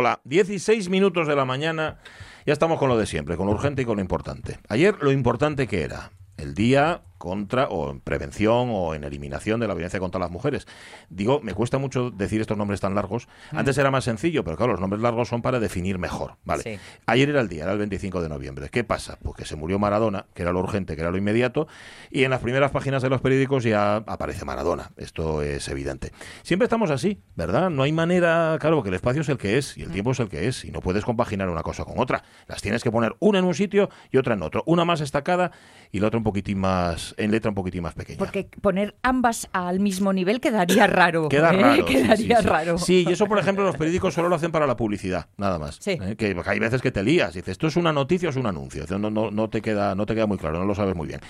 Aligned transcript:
Hola, 0.00 0.20
16 0.26 0.90
minutos 0.90 1.26
de 1.26 1.34
la 1.34 1.44
mañana. 1.44 1.98
Ya 2.46 2.52
estamos 2.52 2.78
con 2.78 2.88
lo 2.88 2.96
de 2.96 3.04
siempre, 3.04 3.36
con 3.36 3.46
lo 3.46 3.52
urgente 3.52 3.82
y 3.82 3.84
con 3.84 3.96
lo 3.96 4.00
importante. 4.00 4.60
Ayer 4.68 4.94
lo 5.00 5.10
importante 5.10 5.66
que 5.66 5.82
era 5.82 6.12
el 6.36 6.54
día 6.54 7.02
contra 7.18 7.68
o 7.68 7.90
en 7.90 8.00
prevención 8.00 8.68
o 8.70 8.94
en 8.94 9.04
eliminación 9.04 9.60
de 9.60 9.68
la 9.68 9.74
violencia 9.74 10.00
contra 10.00 10.20
las 10.20 10.30
mujeres. 10.30 10.66
Digo, 11.10 11.40
me 11.42 11.52
cuesta 11.54 11.78
mucho 11.78 12.10
decir 12.10 12.40
estos 12.40 12.56
nombres 12.56 12.80
tan 12.80 12.94
largos. 12.94 13.28
Mm. 13.52 13.58
Antes 13.58 13.78
era 13.78 13.90
más 13.90 14.04
sencillo, 14.04 14.44
pero 14.44 14.56
claro, 14.56 14.72
los 14.72 14.80
nombres 14.80 15.02
largos 15.02 15.28
son 15.28 15.42
para 15.42 15.60
definir 15.60 15.98
mejor. 15.98 16.36
Vale. 16.44 16.80
Ayer 17.06 17.28
era 17.28 17.40
el 17.40 17.48
día, 17.48 17.64
era 17.64 17.72
el 17.72 17.78
25 17.78 18.22
de 18.22 18.28
noviembre. 18.28 18.68
¿Qué 18.70 18.84
pasa? 18.84 19.18
Pues 19.22 19.36
que 19.36 19.44
se 19.44 19.56
murió 19.56 19.78
Maradona, 19.78 20.26
que 20.34 20.42
era 20.42 20.52
lo 20.52 20.60
urgente, 20.60 20.94
que 20.94 21.02
era 21.02 21.10
lo 21.10 21.18
inmediato, 21.18 21.68
y 22.10 22.24
en 22.24 22.30
las 22.30 22.40
primeras 22.40 22.70
páginas 22.70 23.02
de 23.02 23.10
los 23.10 23.20
periódicos 23.20 23.64
ya 23.64 23.96
aparece 23.96 24.44
Maradona. 24.44 24.92
Esto 24.96 25.42
es 25.42 25.68
evidente. 25.68 26.12
Siempre 26.42 26.64
estamos 26.64 26.90
así, 26.90 27.20
¿verdad? 27.34 27.70
No 27.70 27.82
hay 27.82 27.92
manera, 27.92 28.56
claro, 28.60 28.76
porque 28.76 28.88
el 28.90 28.94
espacio 28.94 29.22
es 29.22 29.28
el 29.28 29.38
que 29.38 29.58
es 29.58 29.76
y 29.76 29.82
el 29.82 29.88
mm. 29.88 29.92
tiempo 29.92 30.12
es 30.12 30.20
el 30.20 30.28
que 30.28 30.48
es 30.48 30.64
y 30.64 30.70
no 30.70 30.80
puedes 30.80 31.04
compaginar 31.04 31.48
una 31.48 31.62
cosa 31.62 31.84
con 31.84 31.98
otra. 31.98 32.22
Las 32.46 32.62
tienes 32.62 32.82
que 32.82 32.90
poner 32.90 33.16
una 33.18 33.38
en 33.38 33.44
un 33.44 33.54
sitio 33.54 33.90
y 34.10 34.18
otra 34.18 34.34
en 34.34 34.42
otro. 34.42 34.62
Una 34.66 34.84
más 34.84 35.00
destacada 35.00 35.50
y 35.90 36.00
la 36.00 36.08
otra 36.08 36.18
un 36.18 36.24
poquitín 36.24 36.58
más 36.58 37.07
en 37.16 37.30
letra 37.30 37.50
un 37.50 37.54
poquitín 37.54 37.82
más 37.82 37.94
pequeña. 37.94 38.18
Porque 38.18 38.48
poner 38.60 38.96
ambas 39.02 39.48
al 39.52 39.80
mismo 39.80 40.12
nivel 40.12 40.40
quedaría 40.40 40.86
raro. 40.86 41.28
Queda 41.28 41.52
¿eh? 41.52 41.62
raro. 41.62 41.84
Quedaría 41.86 42.40
sí, 42.40 42.46
raro. 42.46 42.78
Sí, 42.78 43.04
y 43.08 43.12
eso, 43.12 43.26
por 43.26 43.38
ejemplo, 43.38 43.64
los 43.64 43.76
periódicos 43.76 44.14
solo 44.14 44.28
lo 44.28 44.36
hacen 44.36 44.52
para 44.52 44.66
la 44.66 44.76
publicidad, 44.76 45.26
nada 45.36 45.58
más. 45.58 45.80
¿eh? 45.86 46.16
Que 46.16 46.36
hay 46.46 46.58
veces 46.58 46.82
que 46.82 46.90
te 46.90 47.02
lías 47.02 47.34
y 47.34 47.38
dices, 47.38 47.52
¿esto 47.52 47.66
es 47.66 47.76
una 47.76 47.92
noticia 47.92 48.28
o 48.28 48.30
es 48.30 48.36
un 48.36 48.46
anuncio? 48.46 48.84
No, 48.98 49.10
no, 49.10 49.30
no, 49.30 49.48
te, 49.48 49.60
queda, 49.60 49.94
no 49.94 50.06
te 50.06 50.14
queda 50.14 50.26
muy 50.26 50.38
claro, 50.38 50.58
no 50.58 50.64
lo 50.64 50.74
sabes 50.74 50.94
muy 50.94 51.06
bien. 51.06 51.20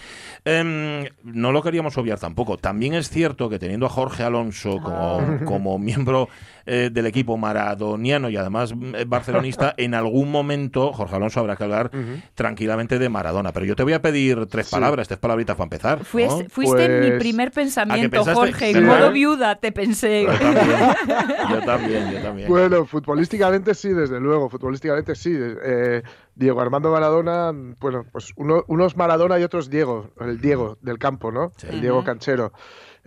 Em, 0.44 1.08
no 1.24 1.52
lo 1.52 1.62
queríamos 1.62 1.96
obviar 1.98 2.18
tampoco. 2.18 2.58
También 2.58 2.94
es 2.94 3.10
cierto 3.10 3.48
que 3.48 3.58
teniendo 3.58 3.86
a 3.86 3.90
Jorge 3.90 4.22
Alonso 4.22 4.80
como, 4.82 5.20
ah. 5.20 5.40
como 5.44 5.78
miembro 5.78 6.28
eh, 6.68 6.90
del 6.92 7.06
equipo 7.06 7.36
maradoniano 7.36 8.28
y 8.28 8.36
además 8.36 8.74
barcelonista, 9.06 9.74
en 9.78 9.94
algún 9.94 10.30
momento 10.30 10.92
Jorge 10.92 11.16
Alonso 11.16 11.40
habrá 11.40 11.56
que 11.56 11.64
hablar 11.64 11.90
tranquilamente 12.34 12.98
de 12.98 13.08
Maradona. 13.08 13.52
Pero 13.52 13.66
yo 13.66 13.74
te 13.74 13.82
voy 13.82 13.94
a 13.94 14.02
pedir 14.02 14.46
tres 14.46 14.68
palabras, 14.68 15.08
tres 15.08 15.18
palabritas 15.18 15.56
para 15.56 15.64
empezar. 15.64 16.04
Fuiste, 16.04 16.44
mi 17.00 17.08
pues, 17.08 17.18
primer 17.18 17.52
pensamiento, 17.52 18.24
Jorge. 18.24 18.70
En 18.70 18.84
modo 18.84 19.10
viuda 19.10 19.56
te 19.56 19.72
pensé. 19.72 20.26
Yo 21.50 21.60
también. 21.64 22.10
yo 22.12 22.20
también, 22.20 22.48
Bueno, 22.48 22.84
futbolísticamente 22.84 23.74
sí, 23.74 23.90
desde 23.90 24.20
luego. 24.20 24.48
Futbolísticamente 24.48 25.14
sí. 25.14 25.34
Eh, 25.34 26.02
Diego 26.34 26.60
Armando 26.60 26.92
Maradona, 26.92 27.52
bueno, 27.80 28.06
pues 28.12 28.32
unos 28.36 28.96
Maradona 28.96 29.38
y 29.38 29.42
otros 29.42 29.70
Diego. 29.70 30.10
El 30.20 30.40
Diego 30.40 30.78
del 30.82 30.98
campo, 30.98 31.32
¿no? 31.32 31.52
El 31.68 31.80
Diego 31.80 32.04
Canchero. 32.04 32.52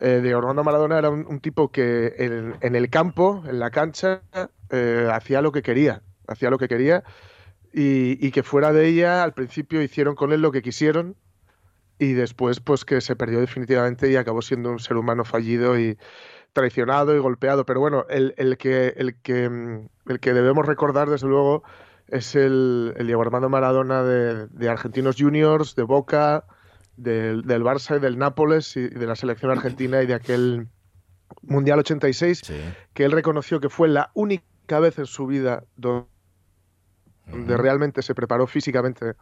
Eh, 0.01 0.19
Diego 0.21 0.39
Armando 0.39 0.63
Maradona 0.63 0.97
era 0.97 1.09
un, 1.09 1.39
tipo 1.39 1.71
que 1.71 2.15
en, 2.17 2.75
el 2.75 2.89
campo, 2.89 3.43
en 3.47 3.59
la 3.59 3.69
cancha, 3.69 4.23
eh, 4.71 5.07
hacía 5.11 5.41
lo 5.41 5.51
que 5.51 5.61
quería. 5.61 6.01
Hacía 6.27 6.49
lo 6.49 6.57
que 6.57 6.67
quería. 6.67 7.03
y, 7.73 8.31
que 8.31 8.43
fuera 8.43 8.73
de 8.73 8.87
ella, 8.87 9.23
al 9.23 9.33
principio 9.33 9.81
hicieron 9.81 10.15
con 10.15 10.33
él 10.33 10.41
lo 10.41 10.51
que 10.51 10.61
quisieron 10.61 11.15
y 12.01 12.13
después 12.13 12.59
pues 12.59 12.83
que 12.83 12.99
se 12.99 13.15
perdió 13.15 13.39
definitivamente 13.39 14.09
y 14.09 14.15
acabó 14.15 14.41
siendo 14.41 14.71
un 14.71 14.79
ser 14.79 14.97
humano 14.97 15.23
fallido 15.23 15.79
y 15.79 15.99
traicionado 16.51 17.15
y 17.15 17.19
golpeado. 17.19 17.63
Pero 17.63 17.79
bueno, 17.79 18.07
el, 18.09 18.33
el 18.37 18.57
que, 18.57 18.95
el, 18.97 19.15
que, 19.21 19.47
mm, 19.47 19.87
el 20.07 20.19
que 20.19 20.33
debemos 20.33 20.65
recordar 20.65 21.11
desde 21.11 21.27
luego 21.27 21.63
es 22.07 22.35
el, 22.35 22.95
el 22.97 23.05
Diego 23.05 23.21
Armando 23.21 23.49
Maradona 23.49 24.01
de, 24.03 24.47
de 24.47 24.69
Argentinos 24.69 25.15
Juniors, 25.19 25.75
de 25.75 25.83
Boca, 25.83 26.45
del, 26.97 27.43
del, 27.43 27.63
Barça 27.63 27.97
y 27.97 27.99
del 27.99 28.17
Nápoles 28.17 28.75
y 28.77 28.87
de 28.87 29.05
la 29.05 29.15
selección 29.15 29.51
argentina 29.51 30.01
y 30.01 30.07
de 30.07 30.13
aquel 30.13 30.67
Mundial 31.41 31.79
86, 31.79 32.41
que 32.93 33.03
él 33.03 33.11
reconoció 33.11 33.59
que 33.59 33.69
fue 33.69 33.87
la 33.87 34.11
única 34.13 34.79
vez 34.79 34.99
en 34.99 35.05
su 35.05 35.25
vida 35.25 35.63
donde 35.75 36.07
realmente 37.57 38.01
se 38.01 38.13
preparó 38.13 38.47
físicamente 38.47 39.15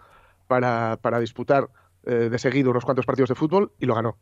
para, 0.48 0.98
para 1.02 1.20
disputar 1.20 1.70
eh, 2.04 2.30
de 2.30 2.40
seguido 2.40 2.72
unos 2.72 2.86
cuantos 2.86 3.06
partidos 3.06 3.30
de 3.30 3.36
fútbol 3.36 3.74
y 3.78 3.86
lo 3.86 3.94
ganó. 3.94 4.18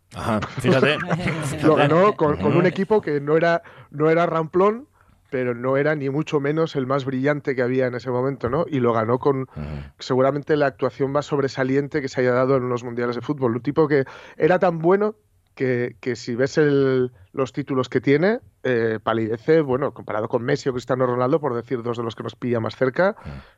fíjate. 0.60 0.98
lo 1.64 1.76
ganó 1.76 2.14
con, 2.14 2.44
un 2.44 2.66
equipo 2.66 3.02
que 3.02 3.22
no 3.22 3.38
era, 3.38 3.62
no 3.92 4.10
era 4.10 4.26
ramplón, 4.26 4.88
pero 5.30 5.54
no 5.54 5.78
era 5.78 5.96
ni 5.96 6.10
mucho 6.10 6.40
menos 6.40 6.76
el 6.76 6.88
más 6.88 7.06
brillante 7.06 7.56
que 7.56 7.62
había 7.62 7.88
en 7.88 7.96
ese 7.96 8.10
momento, 8.10 8.50
¿no? 8.50 8.66
Y 8.68 8.80
lo 8.80 8.94
ganó 8.94 9.20
con 9.20 9.48
seguramente 10.00 10.56
la 10.56 10.68
actuación 10.68 11.12
más 11.12 11.26
sobresaliente 11.26 12.02
que 12.02 12.08
se 12.08 12.22
haya 12.22 12.32
dado 12.32 12.58
en 12.58 12.70
los 12.70 12.84
mundiales 12.84 13.16
de 13.16 13.22
fútbol. 13.22 13.56
Un 13.56 13.62
tipo 13.62 13.88
que 13.88 14.06
era 14.38 14.60
tan 14.60 14.80
bueno 14.80 15.16
que, 15.56 15.96
si 16.16 16.36
ves 16.36 16.58
los 16.58 17.52
títulos 17.52 17.90
que 17.90 18.00
tiene, 18.00 18.40
eh, 18.64 19.00
palidece, 19.02 19.62
bueno, 19.62 19.94
comparado 19.94 20.28
con 20.28 20.44
Messi 20.44 20.70
o 20.70 20.74
Cristiano 20.74 21.06
Ronaldo, 21.08 21.40
por 21.40 21.56
decir 21.56 21.82
dos 21.82 21.98
de 21.98 22.04
los 22.04 22.16
que 22.16 22.24
nos 22.24 22.36
pilla 22.36 22.60
más 22.60 22.76
cerca, 22.76 23.16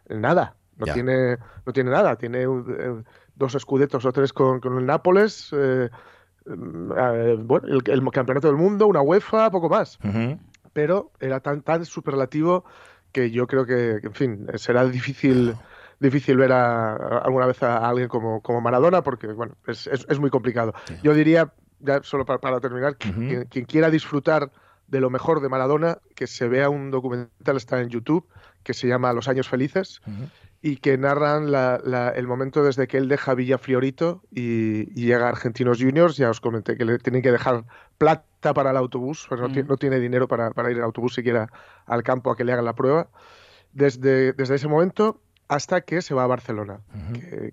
nada. 0.08 0.56
No 0.80 0.94
tiene, 0.94 1.38
no 1.66 1.74
tiene 1.74 1.92
nada. 1.92 2.16
Tiene 2.16 2.44
eh, 2.44 3.04
dos 3.36 3.56
escudetos 3.56 4.06
o 4.06 4.12
tres 4.12 4.32
con, 4.34 4.62
el 4.64 4.86
Nápoles, 4.86 5.52
eh, 5.54 5.90
eh, 6.46 7.38
bueno, 7.40 7.68
el, 7.68 8.12
campeonato 8.12 8.48
del 8.48 8.56
mundo, 8.56 8.88
una 8.88 9.02
UEFA, 9.02 9.52
poco 9.52 9.70
más. 9.70 10.00
Pero 10.74 11.12
era 11.20 11.40
tan, 11.40 11.62
tan 11.62 11.86
superlativo 11.86 12.66
que 13.12 13.32
yo 13.32 13.48
creo 13.48 13.66
que, 13.66 14.00
en 14.04 14.14
fin, 14.14 14.48
será 14.56 14.86
difícil 14.86 15.56
difícil 16.00 16.38
ver 16.38 16.52
a, 16.54 16.96
alguna 16.96 17.46
vez 17.46 17.62
a 17.62 17.88
alguien 17.88 18.08
como, 18.08 18.42
como 18.42 18.62
Maradona 18.62 19.04
porque 19.04 19.28
bueno 19.28 19.56
es, 19.68 19.88
es, 19.88 20.20
muy 20.20 20.30
complicado. 20.30 20.74
Yo 21.04 21.14
diría, 21.14 21.52
ya 21.80 22.02
solo 22.04 22.26
para, 22.26 22.60
terminar, 22.60 22.96
quien, 22.98 23.66
quiera 23.66 23.90
disfrutar 23.90 24.52
de 24.88 25.02
lo 25.02 25.10
mejor 25.10 25.42
de 25.42 25.50
Maradona, 25.50 26.00
que 26.16 26.26
se 26.26 26.48
vea 26.48 26.70
un 26.70 26.90
documental, 26.90 27.58
está 27.58 27.80
en 27.82 27.90
YouTube, 27.90 28.28
que 28.64 28.74
se 28.74 28.88
llama 28.88 29.14
Los 29.14 29.28
Años 29.28 29.48
Felices, 29.48 30.02
y 30.62 30.78
que 30.78 30.98
narran 30.98 31.48
el 32.16 32.28
momento 32.28 32.64
desde 32.64 32.88
que 32.88 32.98
él 32.98 33.08
deja 33.08 33.34
Villa 33.34 33.58
Fiorito 33.58 34.22
y, 34.32 34.94
llega 34.94 35.28
a 35.28 35.30
Argentinos 35.30 35.80
Juniors. 35.80 36.18
Ya 36.18 36.30
os 36.30 36.42
comenté 36.42 36.76
que 36.76 36.86
le 36.86 36.98
tienen 37.00 37.22
que 37.22 37.32
dejar 37.32 37.66
plata 37.98 38.54
para 38.54 38.72
el 38.72 38.78
autobús, 38.78 39.26
pues 39.30 39.40
no, 39.40 39.78
tiene 39.78 40.00
dinero 40.00 40.28
para, 40.28 40.52
para, 40.52 40.72
ir 40.72 40.78
en 40.78 40.84
autobús 40.84 41.14
siquiera 41.14 41.50
al 41.86 42.04
campo 42.04 42.32
a 42.32 42.36
que 42.36 42.44
le 42.44 42.52
hagan 42.52 42.66
la 42.66 42.76
prueba. 42.76 43.10
Desde, 43.72 44.34
desde 44.34 44.56
ese 44.56 44.68
momento 44.68 45.22
hasta 45.50 45.82
que 45.82 46.04
se 46.04 46.14
va 46.14 46.24
a 46.24 46.28
Barcelona, 46.28 46.80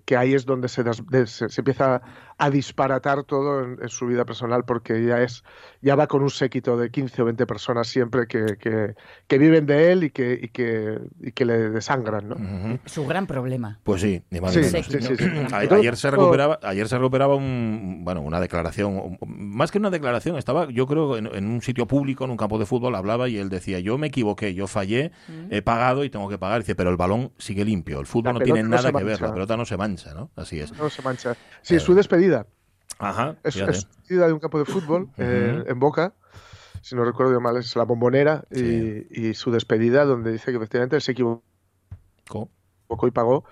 que, 0.05 0.15
ahí 0.15 0.35
es 0.35 0.45
donde 0.45 0.69
se, 0.69 0.83
se, 1.25 1.45
empieza 1.57 2.03
a 2.37 2.49
disparatar 2.51 3.23
todo 3.23 3.63
en, 3.63 3.89
su 3.89 4.05
vida 4.05 4.23
personal, 4.23 4.65
porque 4.65 5.03
ya 5.03 5.23
es 5.23 5.43
ya 5.81 5.95
va 5.95 6.05
con 6.05 6.21
un 6.21 6.29
séquito 6.29 6.77
de 6.77 6.91
15 6.91 7.23
o 7.23 7.25
20 7.25 7.47
personas 7.47 7.87
siempre 7.87 8.27
que, 8.27 8.57
que, 9.27 9.37
viven 9.39 9.65
de 9.65 9.91
él 9.91 10.03
y 10.03 10.11
que, 10.11 10.39
y 10.43 10.49
que, 10.49 10.99
y 11.19 11.31
que 11.31 11.45
le 11.45 11.69
desangran. 11.69 12.29
¿no? 12.29 12.79
Su 12.85 13.07
gran 13.07 13.25
problema. 13.25 13.79
Pues 13.83 14.01
sí, 14.01 14.21
ayer, 15.51 15.95
se 15.95 16.11
recuperaba, 16.11 16.59
ayer 16.61 16.87
se 16.87 16.97
recuperaba 16.99 17.33
un, 17.35 18.01
bueno, 18.03 18.21
una 18.21 18.39
declaración, 18.39 19.17
más 19.25 19.71
que 19.71 19.79
una 19.79 19.89
declaración, 19.89 20.37
estaba 20.37 20.69
yo 20.69 20.85
creo 20.85 21.17
en, 21.17 21.47
un 21.47 21.63
sitio 21.63 21.87
público, 21.87 22.25
en 22.25 22.29
un 22.29 22.37
campo 22.37 22.59
de 22.59 22.67
fútbol, 22.67 22.93
hablaba 22.93 23.27
y 23.27 23.39
él 23.39 23.49
decía, 23.49 23.79
yo 23.79 23.97
me 23.97 24.07
equivoqué, 24.07 24.53
yo 24.53 24.67
fallé, 24.67 25.11
he 25.49 25.63
pagado 25.63 26.03
y 26.03 26.11
tengo 26.11 26.29
que 26.29 26.37
pagar, 26.37 26.59
dice, 26.59 26.75
pero 26.75 26.91
el 26.91 26.97
balón 26.97 27.31
sigue 27.39 27.65
limpio 27.65 27.86
el 27.93 28.05
fútbol 28.05 28.35
no 28.35 28.39
tiene 28.39 28.63
nada 28.63 28.91
que 28.91 29.03
ver, 29.03 29.21
la 29.21 29.33
pelota 29.33 29.57
no 29.57 29.65
se 29.65 29.77
mancha, 29.77 30.13
¿no? 30.13 30.31
Así 30.35 30.59
es. 30.59 30.71
No 30.73 30.89
se 30.89 31.01
mancha. 31.01 31.35
Sí, 31.61 31.75
es 31.75 31.83
su 31.83 31.93
despedida. 31.93 32.45
Ajá. 32.99 33.35
Es, 33.43 33.53
su 33.55 33.65
despedida 33.65 34.27
de 34.27 34.33
un 34.33 34.39
campo 34.39 34.59
de 34.59 34.65
fútbol 34.65 35.09
eh, 35.17 35.63
en 35.67 35.79
Boca. 35.79 36.13
Si 36.81 36.95
no 36.95 37.03
recuerdo 37.03 37.39
mal, 37.41 37.57
es 37.57 37.75
la 37.75 37.83
bombonera 37.83 38.45
y, 38.51 39.33
su 39.33 39.51
despedida, 39.51 40.05
donde 40.05 40.31
dice 40.31 40.51
que 40.51 40.57
efectivamente 40.57 40.99
se 41.01 41.11
equivocó 41.11 41.43
y 43.07 43.11
pagó. 43.11 43.43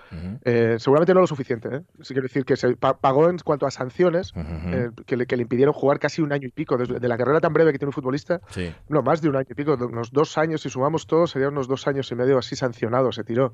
Eh, 0.44 0.78
seguramente 0.80 1.14
no 1.14 1.22
lo 1.22 1.28
suficiente. 1.28 1.70
¿eh? 1.70 1.82
Sí 2.02 2.14
quiero 2.14 2.24
decir 2.24 2.46
que 2.46 2.56
se 2.56 2.76
pagó 2.78 3.30
en 3.30 3.38
cuanto 3.40 3.66
a 3.66 3.72
sanciones 3.72 4.32
eh, 4.36 4.92
que, 5.06 5.18
le, 5.18 5.26
que, 5.26 5.36
le, 5.36 5.44
impidieron 5.44 5.74
jugar 5.74 6.00
casi 6.00 6.22
un 6.22 6.32
año 6.32 6.48
y 6.48 6.52
pico. 6.52 6.78
Desde 6.78 7.00
de 7.00 7.08
la 7.08 7.18
carrera 7.18 7.42
tan 7.42 7.54
breve 7.54 7.72
que 7.72 7.80
tiene 7.80 7.90
un 7.90 7.94
futbolista, 7.94 8.40
no 8.88 9.02
más 9.02 9.22
de 9.22 9.30
un 9.30 9.36
año 9.36 9.48
y 9.50 9.54
pico, 9.54 9.74
unos 9.74 10.12
dos 10.12 10.38
años, 10.38 10.62
si 10.62 10.70
sumamos 10.70 11.08
todo, 11.08 11.28
serían 11.28 11.52
unos 11.52 11.68
dos 11.68 11.88
años 11.88 12.12
y 12.12 12.16
medio 12.16 12.38
así 12.38 12.56
sancionado, 12.56 13.12
se 13.12 13.24
tiró. 13.24 13.54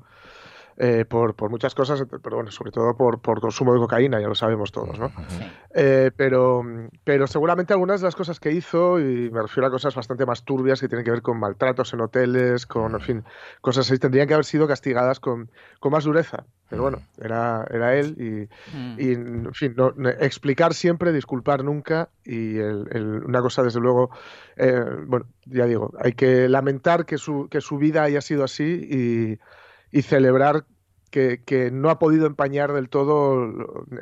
Eh, 0.84 1.04
por, 1.04 1.36
por, 1.36 1.48
muchas 1.48 1.76
cosas, 1.76 2.02
pero 2.24 2.34
bueno, 2.34 2.50
sobre 2.50 2.72
todo 2.72 2.96
por, 2.96 3.20
por, 3.20 3.40
consumo 3.40 3.72
de 3.72 3.78
cocaína, 3.78 4.20
ya 4.20 4.26
lo 4.26 4.34
sabemos 4.34 4.72
todos, 4.72 4.98
¿no? 4.98 5.12
Eh, 5.72 6.10
pero, 6.16 6.64
pero 7.04 7.28
seguramente 7.28 7.72
algunas 7.72 8.00
de 8.00 8.06
las 8.08 8.16
cosas 8.16 8.40
que 8.40 8.50
hizo, 8.50 8.98
y 8.98 9.30
me 9.30 9.42
refiero 9.42 9.68
a 9.68 9.70
cosas 9.70 9.94
bastante 9.94 10.26
más 10.26 10.44
turbias 10.44 10.80
que 10.80 10.88
tienen 10.88 11.04
que 11.04 11.12
ver 11.12 11.22
con 11.22 11.38
maltratos 11.38 11.94
en 11.94 12.00
hoteles, 12.00 12.66
con, 12.66 12.94
en 12.94 13.00
fin, 13.00 13.24
cosas 13.60 13.88
así, 13.88 14.00
tendrían 14.00 14.26
que 14.26 14.34
haber 14.34 14.44
sido 14.44 14.66
castigadas 14.66 15.20
con, 15.20 15.52
con 15.78 15.92
más 15.92 16.02
dureza. 16.02 16.46
Pero 16.68 16.82
bueno, 16.82 16.98
era, 17.20 17.64
era 17.70 17.94
él 17.94 18.16
y, 18.18 18.76
mm. 18.76 18.96
y 18.98 19.12
en 19.12 19.54
fin, 19.54 19.74
no, 19.76 19.92
explicar 20.18 20.74
siempre, 20.74 21.12
disculpar 21.12 21.62
nunca 21.62 22.08
y 22.24 22.58
el, 22.58 23.22
una 23.24 23.40
cosa, 23.40 23.62
desde 23.62 23.78
luego, 23.78 24.10
eh, 24.56 24.84
bueno, 25.06 25.26
ya 25.44 25.66
digo, 25.66 25.92
hay 26.00 26.14
que 26.14 26.48
lamentar 26.48 27.06
que 27.06 27.18
su, 27.18 27.46
que 27.48 27.60
su 27.60 27.78
vida 27.78 28.02
haya 28.02 28.20
sido 28.20 28.42
así 28.42 28.64
y 28.64 29.38
y 29.92 30.02
celebrar 30.02 30.64
que, 31.12 31.70
no 31.72 31.90
ha 31.90 31.98
podido 31.98 32.26
empañar 32.26 32.72
del 32.72 32.88
todo, 32.88 33.44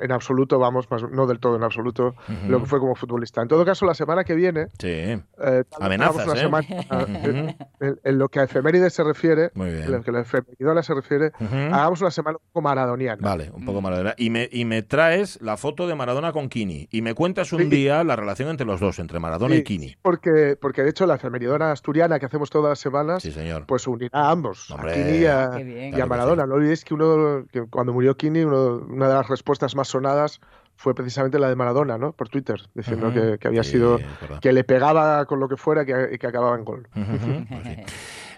en 0.01 0.13
absoluto, 0.13 0.59
vamos, 0.59 0.87
no 1.11 1.27
del 1.27 1.41
todo 1.41 1.57
en 1.57 1.65
absoluto, 1.65 2.15
lo 2.49 2.61
que 2.61 2.67
fue 2.67 2.79
como 2.79 2.95
futbolista. 2.95 3.43
En 3.43 3.49
todo 3.49 3.65
caso, 3.65 3.85
la 3.85 3.95
semana 3.95 4.25
que 4.25 4.35
viene, 4.35 4.69
sí. 4.79 4.89
Eh, 4.89 5.65
amenazas, 5.81 6.43
¿eh? 6.43 7.57
en, 8.05 8.19
lo 8.19 8.29
que 8.29 8.41
a 8.41 8.45
efemérides 8.45 8.95
se 8.95 9.03
refiere, 9.03 9.51
en 9.55 9.91
lo 9.91 10.03
que 10.03 10.11
a 10.11 10.15
la 10.15 10.21
efemeridona 10.21 10.83
se 10.83 10.95
refiere, 10.95 11.33
hagamos 11.41 12.01
una 12.01 12.11
semana 12.11 12.39
un 12.39 12.47
poco 12.53 12.63
maradoniana. 12.63 13.19
Vale, 13.21 13.51
un 13.53 13.65
poco 13.65 13.81
maradoniana. 13.81 14.15
Y 14.17 14.31
me, 14.31 14.49
y 14.51 14.65
me 14.65 14.83
traes 14.83 15.41
la 15.43 15.57
foto 15.57 15.89
de 15.89 15.95
Maradona 15.95 16.33
con 16.33 16.49
Kini 16.49 16.89
y 16.91 17.03
me 17.03 17.15
cuentas 17.15 17.53
un 17.53 17.69
día 17.69 18.05
la 18.05 18.15
relación 18.17 18.49
entre 18.49 18.67
los 18.67 18.81
dos, 18.81 18.99
entre 19.01 19.19
Maradona 19.19 19.57
y 19.57 19.65
Kini. 19.65 19.97
Porque, 20.01 20.57
porque 20.61 20.83
de 20.83 20.91
hecho 20.91 21.07
la 21.07 21.17
efemeridona 21.17 21.73
asturiana 21.73 22.19
que 22.21 22.27
hacemos 22.27 22.51
todas 22.51 22.71
las 22.71 22.79
semanas, 22.79 23.23
señor. 23.23 23.67
pues 23.67 23.87
unirá 23.87 24.11
a 24.13 24.31
ambos, 24.31 24.71
a 24.71 24.93
Kini 24.93 25.19
y 25.19 25.27
a, 26.01 26.07
Maradona. 26.07 26.47
No 26.47 26.55
olvidéis 26.55 26.85
que 26.85 26.95
que 27.53 27.63
cuando 27.63 27.93
murió 27.93 28.17
Kini, 28.17 28.45
una 28.45 29.09
de 29.09 29.15
las 29.15 29.29
respuestas 29.29 29.75
más 29.75 29.89
sonadas 29.89 30.41
fue 30.77 30.95
precisamente 30.95 31.39
la 31.39 31.49
de 31.49 31.57
Maradona, 31.57 31.99
¿no? 31.99 32.13
Por 32.13 32.31
Twitter, 32.31 32.61
diciendo 32.75 33.13
que, 33.13 33.47
había 33.47 33.63
sido, 33.63 33.99
que 34.41 34.53
le 34.53 34.65
pegaba 34.65 35.27
con 35.27 35.39
lo 35.39 35.49
que 35.49 35.57
fuera 35.57 35.83
y 35.83 36.19
que, 36.19 36.27
acababa 36.27 36.57
en 36.57 36.65
gol. 36.65 36.89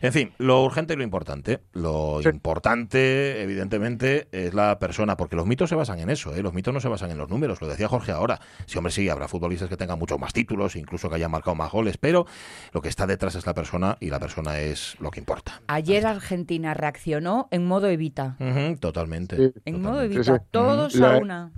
En 0.03 0.13
fin, 0.13 0.33
lo 0.39 0.65
urgente 0.65 0.95
y 0.95 0.97
lo 0.97 1.05
importante. 1.05 1.61
Lo 1.73 2.21
importante, 2.23 3.41
evidentemente, 3.41 4.27
es 4.33 4.53
la 4.53 4.81
persona, 4.81 5.17
porque 5.17 5.37
los 5.37 5.47
mitos 5.47 5.71
se 5.71 5.77
basan 5.77 6.01
en 6.01 6.11
eso, 6.11 6.35
¿eh? 6.35 6.43
los 6.43 6.53
mitos 6.53 6.75
no 6.75 6.81
se 6.81 6.89
basan 6.89 7.13
en 7.13 7.19
los 7.19 7.31
números, 7.31 7.61
lo 7.61 7.69
decía 7.69 7.87
Jorge 7.87 8.11
ahora. 8.11 8.41
Sí, 8.67 8.77
hombre, 8.79 8.93
sí, 8.93 9.09
habrá 9.09 9.29
futbolistas 9.29 9.69
que 9.69 9.77
tengan 9.77 10.01
muchos 10.01 10.19
más 10.19 10.33
títulos, 10.33 10.75
incluso 10.75 11.09
que 11.09 11.15
hayan 11.15 11.31
marcado 11.31 11.55
más 11.55 11.71
goles, 11.71 11.99
pero 11.99 12.27
lo 12.73 12.83
que 12.83 12.89
está 12.89 13.07
detrás 13.07 13.37
es 13.37 13.47
la 13.47 13.55
persona 13.55 13.97
y 14.01 14.11
la 14.11 14.19
persona 14.19 14.59
es 14.59 14.97
lo 14.99 15.13
que 15.13 15.21
importa. 15.21 15.63
Ayer 15.69 16.05
Argentina 16.05 16.75
reaccionó 16.75 17.47
en 17.53 17.65
modo 17.65 17.87
evita. 17.89 18.37
totalmente. 18.81 19.53
En 19.65 19.81
modo 19.81 20.03
evita, 20.03 20.41
todos 20.51 21.01
a 21.01 21.19
una 21.19 21.53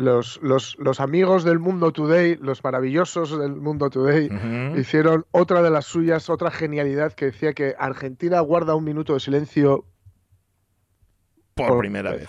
los, 0.00 0.40
los, 0.42 0.76
los, 0.78 1.00
amigos 1.00 1.44
del 1.44 1.58
Mundo 1.58 1.92
Today, 1.92 2.36
los 2.36 2.64
maravillosos 2.64 3.38
del 3.38 3.54
Mundo 3.56 3.90
Today, 3.90 4.30
hicieron 4.76 5.26
otra 5.30 5.62
de 5.62 5.70
las 5.70 5.86
suyas, 5.86 6.30
otra 6.30 6.50
genialidad 6.50 7.12
que 7.12 7.26
decía 7.26 7.52
que 7.52 7.74
Argentina 7.78 8.40
guarda 8.40 8.74
un 8.74 8.84
minuto 8.84 9.14
de 9.14 9.20
silencio. 9.20 9.84
Por, 11.54 11.78
primera 11.78 12.12
vez. 12.12 12.28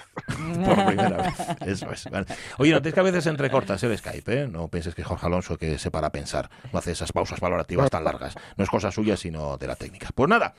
por 0.66 0.86
primera 0.88 1.18
vez. 1.18 1.34
Eso 1.66 1.92
es. 1.92 2.10
Oye, 2.58 2.74
no 2.74 2.82
que 2.82 3.00
a 3.00 3.04
veces 3.04 3.26
entrecortas 3.28 3.82
el 3.84 3.98
Skype, 3.98 4.42
¿eh? 4.42 4.48
No 4.48 4.68
pienses 4.68 4.94
que 4.94 5.04
Jorge 5.04 5.26
Alonso 5.26 5.58
que 5.58 5.78
se 5.78 5.90
para 5.90 6.08
a 6.08 6.12
pensar, 6.12 6.50
no 6.74 6.80
hace 6.80 6.92
esas 6.92 7.14
pausas 7.14 7.40
valorativas 7.40 7.90
tan 7.90 8.04
largas. 8.04 8.36
No 8.58 8.64
es 8.64 8.70
cosa 8.70 8.92
suya, 8.92 9.16
sino 9.16 9.58
de 9.58 9.68
la 9.68 9.78
técnica. 9.78 10.10
Pues 10.14 10.30
nada, 10.30 10.54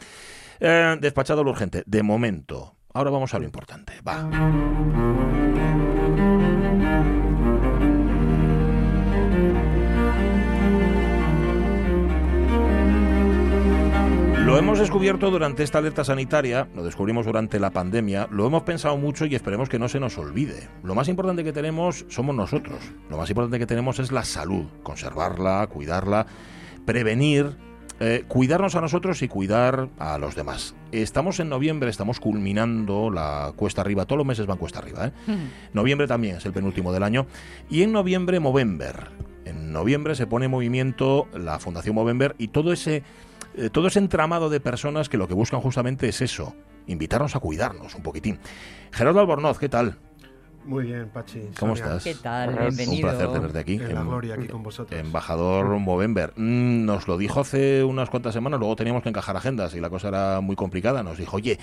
eh, 0.59 0.97
despachado 1.01 1.45
lo 1.45 1.51
urgente. 1.51 1.83
De 1.85 2.03
momento, 2.03 2.77
ahora 2.95 3.11
vamos 3.11 3.35
a 3.35 3.39
lo 3.39 3.45
importante. 3.45 3.93
Va. 4.07 5.42
Lo 14.53 14.59
hemos 14.59 14.79
descubierto 14.81 15.31
durante 15.31 15.63
esta 15.63 15.79
alerta 15.79 16.05
sanitaria, 16.05 16.69
lo 16.75 16.85
descubrimos 16.85 17.25
durante 17.25 17.59
la 17.59 17.71
pandemia, 17.71 18.29
lo 18.31 18.47
hemos 18.47 18.65
pensado 18.65 18.99
mucho 18.99 19.25
y 19.25 19.35
esperemos 19.35 19.71
que 19.71 19.79
no 19.79 19.89
se 19.89 19.99
nos 19.99 20.19
olvide. 20.19 20.69
Lo 20.83 20.95
más 20.95 21.09
importante 21.09 21.43
que 21.43 21.55
tenemos 21.55 22.05
somos 22.11 22.37
nosotros. 22.37 22.79
Lo 23.09 23.17
más 23.17 23.31
importante 23.31 23.59
que 23.59 23.67
tenemos 23.67 23.99
es 23.99 24.13
la 24.13 24.25
salud, 24.25 24.67
conservarla, 24.83 25.67
cuidarla, 25.69 26.27
prevenir, 26.85 27.57
eh, 28.05 28.25
cuidarnos 28.27 28.75
a 28.75 28.81
nosotros 28.81 29.23
y 29.23 29.29
cuidar 29.29 29.89
a 30.01 30.19
los 30.19 30.35
demás. 30.35 30.75
Estamos 30.91 31.39
en 31.39 31.49
noviembre, 31.49 31.89
estamos 31.89 32.19
culminando 32.19 33.13
la 33.13 33.53
cuesta 33.55 33.81
arriba, 33.81 34.07
todos 34.07 34.19
los 34.19 34.27
meses 34.27 34.47
van 34.47 34.59
cuesta 34.59 34.81
arriba. 34.81 35.07
¿eh? 35.07 35.13
Noviembre 35.73 36.09
también 36.09 36.35
es 36.39 36.45
el 36.45 36.53
penúltimo 36.53 36.93
del 36.93 37.05
año. 37.05 37.29
Y 37.71 37.83
en 37.83 37.93
noviembre, 37.93 38.41
Movember. 38.41 39.11
En 39.45 39.73
noviembre 39.73 40.17
se 40.17 40.27
pone 40.27 40.47
en 40.47 40.51
movimiento 40.51 41.29
la 41.33 41.61
Fundación 41.61 41.95
Movember 41.95 42.35
y 42.39 42.49
todo 42.49 42.73
ese 42.73 43.05
eh, 43.55 43.71
todo 43.71 43.87
ese 43.87 44.01
entramado 44.01 44.51
de 44.51 44.59
personas 44.59 45.09
que 45.09 45.17
lo 45.17 45.29
que 45.29 45.35
buscan 45.35 45.61
justamente 45.61 46.09
es 46.09 46.23
eso, 46.23 46.57
invitarnos 46.89 47.37
a 47.37 47.39
cuidarnos 47.39 47.95
un 47.95 48.03
poquitín. 48.03 48.41
Gerardo 48.91 49.21
Albornoz, 49.21 49.61
¿qué 49.61 49.69
tal? 49.69 49.99
Muy 50.65 50.85
bien, 50.85 51.09
Pachi. 51.09 51.51
¿Cómo 51.59 51.75
estás? 51.75 52.05
¿Qué 52.05 52.15
tal? 52.15 52.57
Bienvenido. 52.57 53.09
Un 53.09 53.15
placer 53.15 53.33
tenerte 53.33 53.59
aquí. 53.59 53.75
En 53.75 53.95
la 53.95 54.03
gloria 54.03 54.35
aquí 54.35 54.47
con 54.47 54.63
vosotros. 54.63 54.99
Embajador 54.99 55.67
Movember. 55.79 56.33
Mm, 56.37 56.85
nos 56.85 57.09
lo 57.09 57.19
dijo 57.19 57.41
hace 57.41 57.83
unas 57.83 58.11
cuantas 58.11 58.33
semanas, 58.33 58.61
luego 58.61 58.77
teníamos 58.77 59.03
que 59.03 59.09
encajar 59.09 59.37
agendas 59.37 59.75
y 59.75 59.81
la 59.81 59.91
cosa 59.91 60.09
era 60.09 60.41
muy 60.41 60.55
complicada. 60.55 61.03
Nos 61.03 61.19
dijo, 61.19 61.37
oye, 61.37 61.59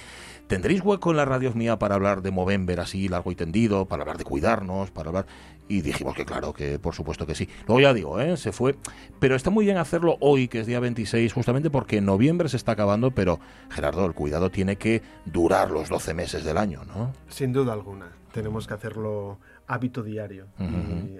¿tendréis 0.48 0.82
hueco 0.84 1.12
en 1.12 1.18
las 1.18 1.28
radios 1.28 1.56
mía 1.56 1.80
para 1.80 1.96
hablar 1.96 2.22
de 2.22 2.32
Movember 2.32 2.82
así 2.82 3.08
largo 3.08 3.32
y 3.32 3.36
tendido, 3.36 3.86
para 3.86 4.04
hablar 4.04 4.18
de 4.18 4.26
cuidarnos, 4.26 4.92
para 4.92 5.10
hablar... 5.10 5.26
Y 5.70 5.82
dijimos 5.82 6.16
que 6.16 6.26
claro, 6.26 6.52
que 6.52 6.80
por 6.80 6.96
supuesto 6.96 7.28
que 7.28 7.36
sí. 7.36 7.48
Luego 7.68 7.80
ya 7.80 7.94
digo, 7.94 8.20
¿eh? 8.20 8.38
se 8.38 8.52
fue. 8.52 8.76
Pero 9.20 9.36
está 9.36 9.52
muy 9.52 9.66
bien 9.66 9.78
hacerlo 9.78 10.18
hoy, 10.20 10.48
que 10.48 10.62
es 10.62 10.66
día 10.66 10.80
26, 10.80 11.32
justamente 11.32 11.70
porque 11.70 11.98
en 11.98 12.06
noviembre 12.06 12.50
se 12.50 12.58
está 12.58 12.72
acabando, 12.72 13.12
pero 13.12 13.40
Gerardo, 13.70 14.04
el 14.08 14.14
cuidado 14.14 14.50
tiene 14.50 14.78
que 14.78 15.04
durar 15.26 15.70
los 15.70 15.88
12 15.88 16.16
meses 16.16 16.44
del 16.44 16.58
año, 16.58 16.82
¿no? 16.86 17.14
Sin 17.28 17.54
duda 17.54 17.74
alguna. 17.74 18.19
Tenemos 18.32 18.68
que 18.68 18.74
hacerlo 18.74 19.40
hábito 19.68 20.04
diario. 20.04 20.48
y 20.60 21.18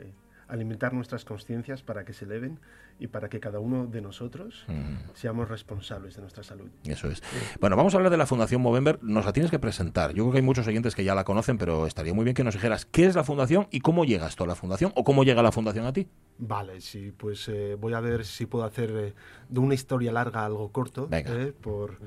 alimentar 0.50 0.94
nuestras 0.94 1.26
conciencias 1.26 1.84
para 1.84 2.04
que 2.04 2.12
se 2.12 2.26
eleven 2.26 2.60
y 3.00 3.08
para 3.08 3.30
que 3.30 3.40
cada 3.40 3.60
uno 3.60 3.86
de 3.86 4.02
nosotros 4.02 4.66
seamos 5.14 5.48
responsables 5.48 6.16
de 6.16 6.22
nuestra 6.22 6.44
salud. 6.44 6.70
Eso 6.84 7.10
es. 7.10 7.22
Bueno, 7.62 7.78
vamos 7.78 7.94
a 7.94 7.98
hablar 7.98 8.12
de 8.12 8.18
la 8.18 8.26
Fundación 8.26 8.62
Movember. 8.62 9.00
Nos 9.02 9.26
la 9.26 9.32
tienes 9.32 9.52
que 9.52 9.60
presentar. 9.60 10.10
Yo 10.10 10.24
creo 10.24 10.32
que 10.32 10.38
hay 10.40 10.44
muchos 10.44 10.68
oyentes 10.68 10.96
que 10.96 11.04
ya 11.04 11.16
la 11.16 11.24
conocen, 11.24 11.58
pero 11.58 11.88
estaría 11.88 12.14
muy 12.14 12.26
bien 12.26 12.34
que 12.34 12.44
nos 12.44 12.56
dijeras 12.56 12.86
qué 12.86 13.06
es 13.06 13.16
la 13.16 13.24
Fundación 13.24 13.68
y 13.72 13.80
cómo 13.80 14.04
llegas 14.04 14.36
tú 14.36 14.44
a 14.44 14.48
la 14.48 14.56
Fundación 14.56 14.92
o 14.96 15.04
cómo 15.04 15.24
llega 15.24 15.42
la 15.44 15.52
Fundación 15.52 15.86
a 15.86 15.94
ti. 15.94 16.08
Vale, 16.40 16.82
sí, 16.82 17.14
pues 17.16 17.48
eh, 17.48 17.76
voy 17.80 17.94
a 17.94 18.00
ver 18.00 18.26
si 18.26 18.46
puedo 18.46 18.66
hacer 18.66 18.92
eh, 18.92 19.14
de 19.48 19.60
una 19.60 19.76
historia 19.76 20.12
larga 20.12 20.46
algo 20.46 20.72
corto, 20.72 21.08
eh, 21.12 21.54
por, 21.62 22.00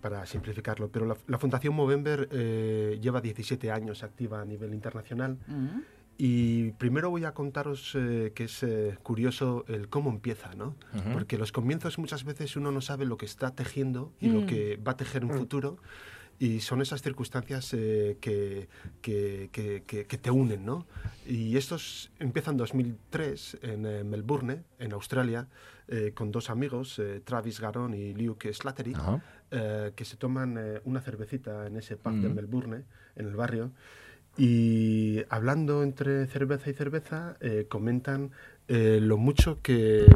para 0.00 0.24
simplificarlo. 0.26 0.88
Pero 0.88 1.06
la, 1.06 1.38
Fundación 1.38 1.74
Movember 1.74 2.28
lleva 3.00 3.20
17 3.20 3.70
años 3.70 4.02
activa 4.02 4.40
a 4.40 4.44
nivel 4.44 4.74
internacional. 4.74 5.38
Y 6.20 6.72
primero 6.72 7.10
voy 7.10 7.24
a 7.24 7.32
contaros 7.32 7.94
eh, 7.94 8.32
que 8.34 8.44
es 8.44 8.64
eh, 8.64 8.98
curioso 9.04 9.64
el 9.68 9.88
cómo 9.88 10.10
empieza, 10.10 10.52
¿no? 10.56 10.74
Porque 11.12 11.38
los 11.38 11.52
comienzos 11.52 11.96
muchas 11.96 12.24
veces 12.24 12.56
uno 12.56 12.72
no 12.72 12.80
sabe 12.80 13.06
lo 13.06 13.16
que 13.16 13.24
está 13.24 13.54
tejiendo 13.54 14.12
y 14.20 14.28
lo 14.28 14.40
mm. 14.40 14.46
que 14.46 14.76
va 14.76 14.92
a 14.92 14.96
tejer 14.96 15.22
en 15.22 15.28
mm. 15.28 15.38
futuro. 15.38 15.78
Y 16.38 16.60
son 16.60 16.80
esas 16.82 17.02
circunstancias 17.02 17.74
eh, 17.74 18.16
que, 18.20 18.68
que, 19.02 19.50
que, 19.52 20.18
te 20.18 20.30
unen, 20.30 20.64
¿no? 20.64 20.86
Y 21.26 21.56
estos 21.56 22.10
empiezan 22.20 22.54
en 22.54 22.58
2003 22.58 23.58
en 23.62 24.08
Melbourne, 24.08 24.62
en 24.78 24.92
Australia, 24.92 25.48
con 26.14 26.30
dos 26.30 26.50
amigos, 26.50 27.00
Travis 27.24 27.60
Garon 27.60 27.94
y 27.94 28.14
Luke 28.14 28.52
Slattery, 28.52 28.94
que 29.96 30.04
se 30.04 30.16
toman 30.16 30.80
una 30.84 31.00
cervecita 31.00 31.66
en 31.66 31.76
ese 31.76 31.96
pub 31.96 32.12
de 32.20 32.28
mm. 32.28 32.34
Melbourne, 32.34 32.84
en 33.16 33.26
el 33.26 33.34
barrio. 33.34 33.72
Y 34.38 35.24
hablando 35.30 35.82
entre 35.82 36.26
cerveza 36.28 36.70
y 36.70 36.72
cerveza, 36.72 37.36
eh, 37.40 37.66
comentan 37.68 38.30
eh, 38.68 39.00
lo 39.02 39.16
mucho 39.16 39.58
que 39.62 40.06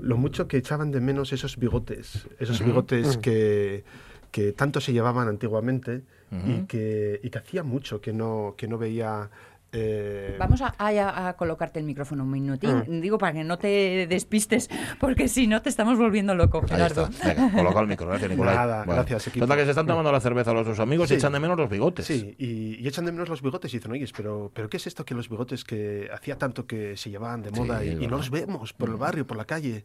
lo 0.00 0.18
mucho 0.18 0.46
que 0.48 0.58
echaban 0.58 0.90
de 0.90 1.00
menos 1.00 1.32
esos 1.32 1.56
bigotes, 1.56 2.28
esos 2.38 2.62
bigotes 2.62 3.16
que, 3.16 3.84
que, 4.30 4.52
tanto 4.52 4.80
se 4.80 4.92
llevaban 4.92 5.28
antiguamente 5.28 6.02
y, 6.46 6.66
que, 6.66 7.20
y 7.22 7.30
que 7.30 7.38
hacía 7.38 7.62
mucho 7.62 8.00
que 8.00 8.12
no, 8.12 8.54
que 8.56 8.68
no 8.68 8.76
veía 8.76 9.30
eh, 9.70 10.36
Vamos 10.38 10.62
a, 10.62 11.34
colocarte 11.36 11.78
el 11.78 11.84
micrófono 11.84 12.24
un 12.24 12.30
minutín, 12.30 12.70
ah. 12.70 12.84
digo 12.88 13.18
para 13.18 13.34
que 13.34 13.44
no 13.44 13.58
te 13.58 14.06
despistes, 14.08 14.70
porque 14.98 15.28
si 15.28 15.46
no 15.46 15.60
te 15.60 15.68
estamos 15.68 15.98
volviendo 15.98 16.34
loco, 16.34 16.62
Gerardo. 16.66 17.10
Venga, 17.22 17.52
coloca 17.52 17.80
el 17.80 17.86
micro, 17.86 18.06
gracias 18.06 18.30
Nicolás. 18.30 18.54
Nada, 18.54 18.84
gracias 18.84 19.26
equipo. 19.26 19.46
que 19.46 19.64
se 19.64 19.70
están 19.70 19.86
tomando 19.86 20.10
la 20.10 20.20
cerveza 20.20 20.54
los 20.54 20.66
dos 20.66 20.80
amigos 20.80 21.10
y 21.10 21.14
echan 21.14 21.34
de 21.34 21.40
menos 21.40 21.58
los 21.58 21.68
bigotes. 21.68 22.06
Sí, 22.06 22.34
y, 22.38 22.86
echan 22.88 23.04
de 23.04 23.12
menos 23.12 23.28
los 23.28 23.42
bigotes 23.42 23.72
y 23.74 23.76
dicen, 23.76 23.92
oye, 23.92 24.06
pero, 24.16 24.50
pero 24.54 24.70
¿qué 24.70 24.78
es 24.78 24.86
esto 24.86 25.04
que 25.04 25.14
los 25.14 25.28
bigotes 25.28 25.64
que 25.64 26.08
hacía 26.14 26.38
tanto 26.38 26.66
que 26.66 26.96
se 26.96 27.10
llevaban 27.10 27.42
de 27.42 27.50
moda 27.50 27.84
y, 27.84 28.06
no 28.06 28.16
los 28.16 28.30
vemos 28.30 28.72
por 28.72 28.88
el 28.88 28.94
mm. 28.94 28.98
barrio, 28.98 29.26
por 29.26 29.36
la 29.36 29.44
calle? 29.44 29.84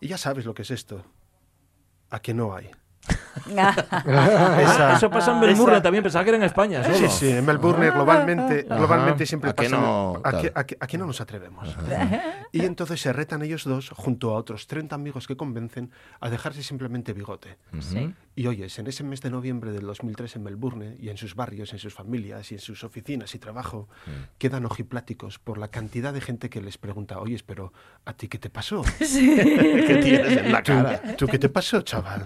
Y 0.00 0.08
ya 0.08 0.18
sabes 0.18 0.44
lo 0.44 0.52
que 0.52 0.62
es 0.62 0.70
esto. 0.70 1.02
¿A 2.10 2.20
que 2.20 2.34
no 2.34 2.54
hay? 2.54 2.70
eso 4.96 5.10
pasa 5.10 5.32
en 5.32 5.40
Melbourne 5.40 5.80
también, 5.80 6.02
pensaba 6.02 6.24
que 6.24 6.30
era 6.30 6.38
en 6.38 6.44
España. 6.44 6.82
Sí, 6.84 7.08
sí, 7.08 7.28
en 7.30 7.44
Melbourne 7.44 7.90
globalmente, 7.90 8.62
globalmente 8.62 9.26
siempre 9.26 9.54
pasa. 9.54 9.76
No, 9.76 10.22
aquí, 10.24 10.96
no 10.98 11.06
nos 11.06 11.20
atrevemos. 11.20 11.76
Y 12.52 12.64
entonces 12.64 13.00
se 13.00 13.12
retan 13.12 13.42
ellos 13.42 13.64
dos, 13.64 13.90
junto 13.90 14.30
a 14.30 14.38
otros 14.38 14.66
30 14.66 14.94
amigos 14.94 15.26
que 15.26 15.36
convencen, 15.36 15.90
a 16.20 16.30
dejarse 16.30 16.62
simplemente 16.62 17.12
bigote. 17.12 17.58
Y 18.34 18.46
oyes, 18.46 18.78
en 18.78 18.86
ese 18.86 19.02
mes 19.02 19.20
de 19.20 19.30
noviembre 19.30 19.72
del 19.72 19.84
2003 19.84 20.36
en 20.36 20.42
Melbourne 20.44 20.96
y 21.00 21.08
en 21.08 21.16
sus 21.16 21.34
barrios, 21.34 21.72
en 21.72 21.80
sus 21.80 21.92
familias 21.92 22.52
y 22.52 22.54
en 22.54 22.60
sus 22.60 22.84
oficinas 22.84 23.34
y 23.34 23.40
trabajo, 23.40 23.88
mm. 24.06 24.10
quedan 24.38 24.64
ojipláticos 24.64 25.40
por 25.40 25.58
la 25.58 25.72
cantidad 25.72 26.14
de 26.14 26.20
gente 26.20 26.48
que 26.48 26.60
les 26.60 26.78
pregunta, 26.78 27.18
oyes, 27.18 27.42
pero 27.42 27.72
¿a 28.04 28.12
ti 28.12 28.28
qué 28.28 28.38
te 28.38 28.48
pasó? 28.48 28.84
¿Qué 28.98 30.00
tienes 30.02 30.36
en 30.36 30.52
la 30.52 30.62
cara? 30.62 31.16
¿Tú, 31.16 31.26
qué 31.26 31.40
te 31.40 31.48
pasó, 31.48 31.82
chaval? 31.82 32.24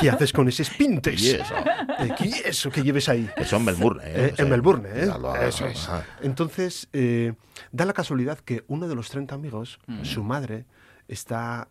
¿Qué 0.00 0.08
haces 0.08 0.32
con 0.32 0.41
esos 0.48 0.70
pintes? 0.70 1.20
¿Y 1.20 1.30
eso? 1.30 1.54
Eh, 1.56 2.14
¿Qué 2.18 2.30
eso 2.44 2.70
que 2.70 2.82
lleves 2.82 3.08
ahí? 3.08 3.28
Eso 3.36 3.56
en 3.56 3.64
Melbourne. 3.64 4.02
¿eh? 4.04 4.26
eh 4.26 4.34
en 4.38 4.50
Melbourne, 4.50 4.88
¿eh? 4.92 5.10
Eso 5.46 5.66
es. 5.66 5.88
Entonces, 6.20 6.88
eh, 6.92 7.34
da 7.70 7.84
la 7.84 7.92
casualidad 7.92 8.38
que 8.38 8.64
uno 8.68 8.88
de 8.88 8.94
los 8.94 9.10
30 9.10 9.34
amigos, 9.34 9.78
mm. 9.86 10.04
su 10.04 10.24
madre, 10.24 10.66
está 11.08 11.68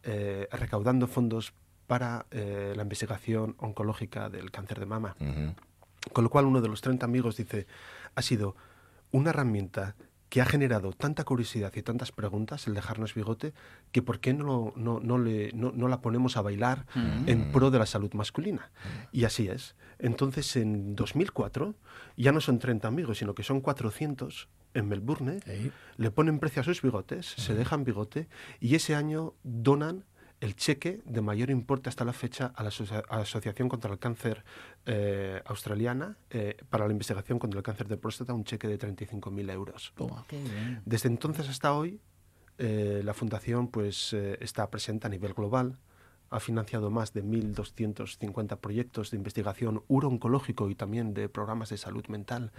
recaudando 0.51 1.07
fondos 1.07 1.53
para 1.91 2.25
eh, 2.31 2.71
la 2.73 2.83
investigación 2.83 3.57
oncológica 3.59 4.29
del 4.29 4.49
cáncer 4.49 4.79
de 4.79 4.85
mama. 4.85 5.13
Con 6.13 6.23
lo 6.23 6.29
cual 6.29 6.45
uno 6.45 6.61
de 6.61 6.69
los 6.69 6.79
30 6.79 7.05
amigos 7.05 7.35
dice, 7.35 7.67
ha 8.15 8.21
sido 8.21 8.55
una 9.11 9.31
herramienta 9.31 9.97
que 10.31 10.39
ha 10.39 10.45
generado 10.45 10.93
tanta 10.93 11.25
curiosidad 11.25 11.73
y 11.75 11.81
tantas 11.81 12.13
preguntas 12.13 12.65
el 12.65 12.73
dejarnos 12.73 13.13
bigote, 13.13 13.53
que 13.91 14.01
por 14.01 14.21
qué 14.21 14.33
no, 14.33 14.71
no, 14.77 15.01
no, 15.01 15.17
le, 15.17 15.51
no, 15.51 15.89
la 15.89 15.99
ponemos 15.99 16.37
a 16.37 16.41
bailar 16.41 16.85
en 17.25 17.51
pro 17.51 17.69
de 17.69 17.77
la 17.77 17.85
salud 17.85 18.13
masculina. 18.13 18.71
Y 19.11 19.25
así 19.25 19.49
es. 19.49 19.75
Entonces, 19.99 20.55
en 20.55 20.95
2004, 20.95 21.75
ya 22.15 22.31
no 22.31 22.39
son 22.39 22.59
30 22.59 22.87
amigos, 22.87 23.17
sino 23.17 23.35
que 23.35 23.43
son 23.43 23.59
400 23.59 24.47
en 24.73 24.87
Melbourne, 24.87 25.41
le 25.97 26.11
ponen 26.11 26.39
precio 26.39 26.61
a 26.61 26.63
sus 26.63 26.81
bigotes, 26.81 27.25
se 27.25 27.53
dejan 27.53 27.83
bigote, 27.83 28.29
y 28.61 28.75
ese 28.75 28.95
año 28.95 29.33
donan 29.43 30.05
el 30.41 30.55
cheque 30.55 31.01
de 31.05 31.21
mayor 31.21 31.51
importe 31.51 31.87
hasta 31.87 32.03
la 32.03 32.13
fecha 32.13 32.51
a 32.55 32.63
la, 32.63 32.71
Asociación 33.09 33.69
contra 33.69 33.91
el 33.91 33.99
Cáncer 33.99 34.43
eh, 34.85 35.41
Australiana 35.45 36.17
eh, 36.31 36.57
para 36.69 36.87
la 36.87 36.91
investigación 36.91 37.37
contra 37.37 37.59
el 37.59 37.63
cáncer 37.63 37.87
de 37.87 37.97
próstata, 37.97 38.33
un 38.33 38.43
cheque 38.43 38.67
de 38.67 38.79
35.000 38.79 39.51
euros. 39.51 39.93
Desde 40.83 41.09
entonces 41.09 41.47
hasta 41.47 41.73
hoy, 41.73 42.01
eh, 42.57 43.01
la 43.03 43.13
Fundación 43.13 43.67
pues, 43.67 44.13
está 44.13 44.69
presente 44.69 45.07
a 45.07 45.09
nivel 45.09 45.33
global 45.33 45.77
ha 46.31 46.39
financiado 46.39 46.89
más 46.89 47.11
de 47.11 47.25
1.250 47.25 48.57
proyectos 48.57 49.11
de 49.11 49.17
investigación 49.17 49.83
urooncológico 49.89 50.69
y 50.69 50.75
también 50.75 51.13
de 51.13 51.27
programas 51.27 51.69
de 51.69 51.77
salud 51.77 52.07
mental 52.07 52.53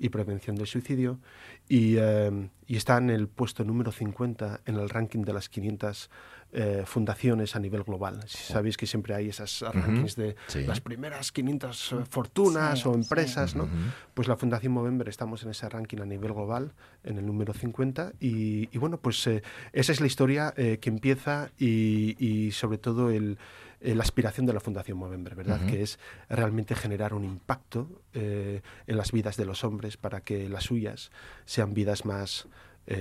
y 0.00 0.08
prevención 0.08 0.56
del 0.56 0.66
suicidio 0.66 1.20
y, 1.68 1.98
y, 1.98 2.76
está 2.76 2.96
en 2.96 3.10
el 3.10 3.28
puesto 3.28 3.64
número 3.64 3.92
50 3.92 4.62
en 4.64 4.76
el 4.76 4.88
ranking 4.88 5.24
de 5.24 5.34
las 5.34 5.50
500 5.50 6.08
eh, 6.50 6.84
fundaciones 6.86 7.56
a 7.56 7.58
nivel 7.58 7.82
global. 7.82 8.26
Sabéis 8.26 8.78
que 8.78 8.86
siempre 8.86 9.14
hay 9.14 9.28
esas 9.28 9.60
rankings 9.60 10.16
de 10.16 10.34
las 10.66 10.80
primeras 10.80 11.30
500 11.30 11.92
eh, 11.92 11.96
fortunas 12.08 12.86
o 12.86 12.94
empresas, 12.94 13.54
¿no? 13.54 13.68
Pues 14.14 14.28
la 14.28 14.36
Fundación 14.36 14.72
Movember 14.72 15.10
estamos 15.10 15.42
en 15.42 15.50
ese 15.50 15.68
ranking 15.68 15.98
a 15.98 16.06
nivel 16.06 16.32
global, 16.32 16.72
en 17.04 17.18
el 17.18 17.26
número 17.26 17.52
50, 17.52 18.14
y, 18.18 18.78
bueno, 18.78 18.98
pues 18.98 19.26
eh, 19.26 19.42
esa 19.74 19.92
es 19.92 20.00
la 20.00 20.06
historia 20.06 20.52
que 20.52 20.88
empieza 20.88 21.50
y, 21.58 22.50
sobre 22.52 22.78
todo 22.78 23.10
el, 23.10 23.36
la 23.82 24.02
aspiración 24.02 24.46
de 24.46 24.54
la 24.54 24.60
Fundación 24.60 24.96
Movember, 24.96 25.34
¿verdad? 25.34 25.66
Que 25.66 25.82
es 25.82 25.98
realmente 26.30 26.74
generar 26.74 27.12
un 27.12 27.24
impacto 27.24 28.00
en 28.14 28.62
las 28.86 29.12
vidas 29.12 29.36
de 29.36 29.44
los 29.44 29.64
hombres 29.64 29.98
para 29.98 30.22
que 30.22 30.48
las 30.48 30.64
suyas 30.64 31.10
sean 31.44 31.74
vidas 31.74 32.06
más 32.06 32.48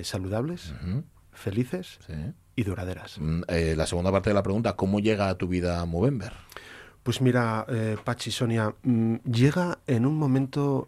saludables, 0.04 0.74
felices 1.32 2.00
y 2.58 2.64
duraderas. 2.64 3.20
Mm, 3.20 3.44
eh, 3.48 3.76
la 3.78 3.86
segunda 3.86 4.12
parte 4.12 4.32
de 4.32 4.34
la 4.34 4.44
pregunta, 4.44 4.76
¿cómo 4.76 5.00
llega 5.00 5.30
a 5.30 5.38
tu 5.38 5.48
vida 5.48 5.86
Movember? 5.86 6.34
Pues 7.04 7.22
mira, 7.22 7.66
eh, 7.70 7.98
Pachi, 8.04 8.32
Sonia, 8.32 8.74
mm, 8.82 9.18
llega 9.32 9.78
en 9.86 10.06
un 10.08 10.18
momento 10.18 10.88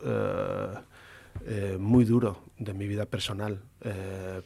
eh, 1.45 1.77
muy 1.79 2.05
duro 2.05 2.43
de 2.57 2.73
mi 2.73 2.87
vida 2.87 3.05
personal, 3.05 3.61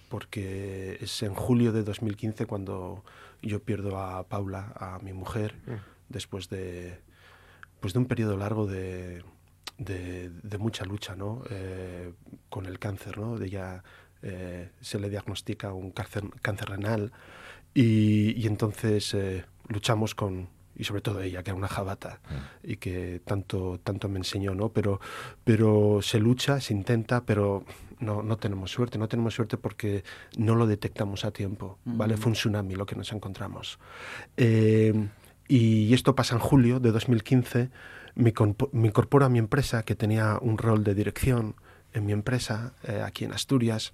porque 0.09 0.97
es 1.01 1.23
en 1.23 1.33
julio 1.33 1.71
de 1.71 1.83
2015 1.83 2.45
cuando 2.45 3.03
yo 3.41 3.63
pierdo 3.63 3.97
a 3.97 4.27
Paula, 4.27 4.73
a 4.75 4.99
mi 5.01 5.13
mujer, 5.13 5.55
mm. 5.65 5.71
después 6.09 6.49
de, 6.49 6.99
pues 7.79 7.93
de 7.93 7.99
un 7.99 8.05
periodo 8.05 8.37
largo 8.37 8.67
de, 8.67 9.23
de, 9.77 10.57
mucha 10.59 10.83
lucha 10.83 11.15
¿no? 11.15 11.41
con 12.49 12.65
el 12.65 12.77
cáncer, 12.79 13.17
¿no? 13.17 13.37
de 13.37 13.49
ya 13.49 13.83
eh, 14.25 14.69
se 14.79 14.99
le 14.99 15.09
diagnostica 15.09 15.73
un 15.73 15.91
cáncer, 15.91 16.23
cáncer 16.41 16.69
renal 16.69 17.11
y, 17.73 18.47
entonces 18.47 19.13
eh, 19.13 19.43
luchamos 19.67 20.15
con, 20.15 20.47
y 20.77 20.85
sobre 20.85 21.01
todo 21.01 21.21
ella, 21.21 21.43
que 21.43 21.49
era 21.49 21.57
una 21.57 21.67
jabata 21.67 22.21
mm. 22.29 22.71
y 22.71 22.77
que 22.77 23.21
tanto, 23.25 23.81
tanto 23.83 24.07
me 24.07 24.19
enseñó, 24.19 24.55
¿no? 24.55 24.69
Pero, 24.69 25.01
pero 25.43 25.99
se 26.01 26.19
lucha, 26.19 26.61
se 26.61 26.73
intenta, 26.73 27.25
pero 27.25 27.65
no, 27.99 28.23
no 28.23 28.37
tenemos 28.37 28.71
suerte, 28.71 28.97
no 28.97 29.09
tenemos 29.09 29.33
suerte 29.33 29.57
porque 29.57 30.05
no 30.37 30.55
lo 30.55 30.67
detectamos 30.67 31.25
a 31.25 31.31
tiempo, 31.31 31.77
¿vale? 31.83 32.15
Mm. 32.15 32.17
Fue 32.17 32.29
un 32.29 32.35
tsunami 32.35 32.75
lo 32.75 32.85
que 32.85 32.95
nos 32.95 33.11
encontramos. 33.11 33.77
Eh, 34.37 35.09
y 35.49 35.93
esto 35.93 36.15
pasa 36.15 36.35
en 36.35 36.39
julio 36.39 36.79
de 36.79 36.93
2015, 36.93 37.71
me, 38.15 38.33
me 38.71 38.87
incorporo 38.87 39.25
a 39.25 39.29
mi 39.29 39.39
empresa, 39.39 39.83
que 39.83 39.95
tenía 39.95 40.37
un 40.41 40.57
rol 40.57 40.85
de 40.85 40.95
dirección 40.95 41.55
en 41.91 42.05
mi 42.05 42.13
empresa, 42.13 42.73
aquí 43.03 43.25
en 43.25 43.33
Asturias, 43.33 43.93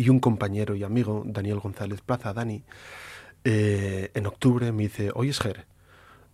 y 0.00 0.08
un 0.08 0.18
compañero 0.18 0.74
y 0.74 0.82
amigo, 0.82 1.24
Daniel 1.26 1.58
González 1.58 2.00
Plaza, 2.00 2.32
Dani, 2.32 2.62
eh, 3.44 4.10
en 4.14 4.26
octubre 4.26 4.72
me 4.72 4.84
dice, 4.84 5.10
oye, 5.14 5.28
Esger, 5.28 5.66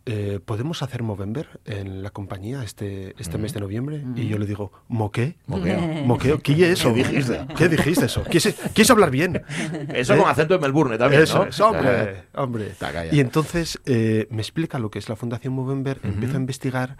eh, 0.05 0.39
¿podemos 0.45 0.85
hacer 0.85 1.03
Movember 1.03 1.49
en 1.65 2.05
la 2.05 2.11
compañía 2.11 2.63
este, 2.63 3.17
este 3.19 3.39
mes 3.39 3.55
de 3.55 3.61
noviembre? 3.61 4.05
Y 4.15 4.29
yo 4.29 4.39
le 4.39 4.47
digo, 4.47 4.71
¿moqué? 4.87 5.35
Moqueo. 5.49 5.81
¿Moqueo? 6.07 6.39
¿Qué 6.39 6.53
es 6.53 6.79
eso? 6.79 6.95
¿Qué 6.95 7.03
dijiste? 7.03 7.47
¿Qué 7.59 7.69
dijiste 7.69 8.07
eso? 8.07 8.23
¿Quieres, 8.23 8.91
hablar 8.93 9.11
bien? 9.11 9.43
Eso 9.93 10.17
con 10.17 10.29
¿Eh? 10.29 10.31
acento 10.31 10.55
de 10.55 10.61
Melbourne 10.61 10.97
también, 10.97 11.23
Eso, 11.23 11.49
hombre, 11.65 12.23
hombre. 12.35 12.73
Y 13.11 13.19
entonces 13.19 13.81
me 13.85 14.39
explica 14.43 14.79
lo 14.79 14.93
que 14.93 15.01
es 15.01 15.09
la 15.09 15.17
Fundación 15.17 15.55
Movember, 15.55 15.99
empiezo 16.05 16.37
a 16.37 16.41
investigar 16.41 16.99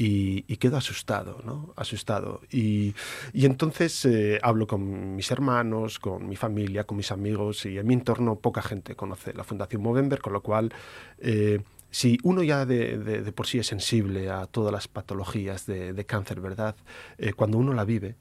y, 0.00 0.56
quedo 0.58 0.76
asustado, 0.76 1.42
¿no? 1.44 1.74
Asustado. 1.76 2.40
Y, 2.52 2.94
entonces 3.34 4.04
eh, 4.04 4.38
hablo 4.42 4.68
con 4.68 5.16
mis 5.16 5.30
hermanos, 5.32 5.98
con 5.98 6.28
mi 6.28 6.36
familia, 6.36 6.84
con 6.84 6.96
mis 6.96 7.10
amigos 7.10 7.66
y 7.66 7.78
en 7.78 7.86
mi 7.86 7.94
entorno 7.94 8.36
poca 8.36 8.62
gente 8.62 8.94
conoce 8.94 9.34
la 9.34 9.42
Fundación 9.42 9.82
Movember, 9.82 10.20
con 10.20 10.32
lo 10.32 10.42
cual... 10.42 10.72
Eh, 11.18 11.60
si 11.90 12.18
uno 12.22 12.42
ya 12.42 12.66
de, 12.66 13.32
por 13.34 13.46
sí 13.46 13.58
es 13.58 13.66
sensible 13.66 14.28
a 14.28 14.44
todas 14.44 14.70
las 14.70 14.88
patologías 14.88 15.64
de, 15.64 16.04
cáncer, 16.04 16.38
¿verdad? 16.38 16.76
Eh, 17.16 17.32
cuando 17.32 17.56
uno 17.56 17.72
la 17.72 17.86
vive 17.86 18.16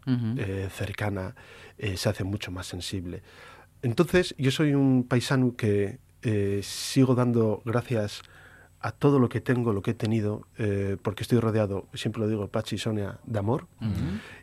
cercana, 0.72 1.36
se 1.77 2.07
hace 2.07 2.24
mucho 2.24 2.50
más 2.50 2.65
sensible. 2.65 3.24
Entonces, 3.81 4.34
yo 4.38 4.51
soy 4.51 4.74
un 4.74 5.03
paisano 5.03 5.57
que 5.57 6.00
sigo 6.63 7.13
dando 7.13 7.62
gracias 7.65 8.24
a 8.79 8.91
todo 8.91 9.19
lo 9.19 9.29
que 9.29 9.41
tengo, 9.41 9.74
lo 9.74 9.81
que 9.81 9.91
he 9.91 9.96
tenido, 9.96 10.48
eh, 10.57 10.98
porque 11.01 11.24
estoy 11.24 11.39
rodeado, 11.39 11.88
siempre 11.93 12.22
lo 12.22 12.27
digo, 12.27 12.48
Pachi 12.48 12.75
y 12.75 12.79
Sonia, 12.79 13.19
de 13.25 13.39
amor. 13.39 13.67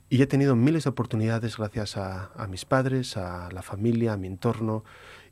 Y 0.08 0.22
he 0.22 0.26
tenido 0.26 0.56
miles 0.56 0.84
de 0.84 0.90
oportunidades 0.90 1.56
gracias 1.56 1.96
a, 1.96 2.46
mis 2.48 2.64
padres, 2.64 3.16
a 3.16 3.48
la 3.52 3.62
familia, 3.62 4.14
a 4.14 4.16
mi 4.16 4.26
entorno, 4.26 4.84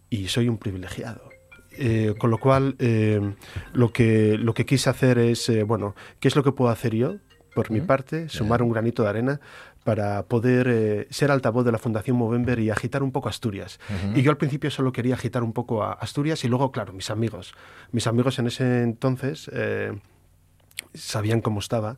y 0.09 0.29
soy 0.29 0.49
un 0.49 0.59
privilegiado. 0.59 1.31
Eh, 1.79 2.15
con 2.19 2.31
lo 2.31 2.39
cual, 2.39 2.77
eh, 2.79 3.35
lo, 3.73 3.93
que, 3.93 4.37
lo 4.39 4.55
que 4.55 4.67
quise 4.67 4.91
hacer 4.91 5.19
es, 5.19 5.51
bueno, 5.67 5.95
¿qué 6.21 6.29
es 6.29 6.37
lo 6.37 6.45
que 6.45 6.53
puedo 6.53 6.71
hacer 6.71 6.95
yo? 6.95 7.17
Por 7.55 7.71
mi 7.71 7.83
parte, 7.83 8.31
sumar 8.31 8.63
un 8.63 8.71
granito 8.71 9.03
de 9.03 9.09
arena 9.11 9.41
para 9.85 10.23
poder 10.25 10.69
eh, 10.69 11.07
ser 11.11 11.31
altavoz 11.31 11.65
de 11.65 11.73
la 11.73 11.79
Fundación 11.79 12.17
Movember 12.17 12.59
y 12.61 12.71
agitar 12.71 13.03
un 13.03 13.13
poco 13.13 13.29
Asturias. 13.29 13.81
Y 14.15 14.23
yo 14.23 14.31
al 14.31 14.37
principio 14.37 14.71
solo 14.71 14.93
quería 14.93 15.15
agitar 15.15 15.43
un 15.43 15.53
poco 15.53 15.83
a 15.83 15.93
Asturias 15.93 16.45
y 16.45 16.49
luego, 16.49 16.71
claro, 16.71 16.93
mis 16.93 17.11
amigos. 17.11 17.55
Mis 17.91 18.07
amigos 18.07 18.39
en 18.39 18.47
ese 18.47 18.83
entonces 18.83 19.51
eh, 19.53 19.93
sabían 20.95 21.41
cómo 21.41 21.59
estaba 21.59 21.97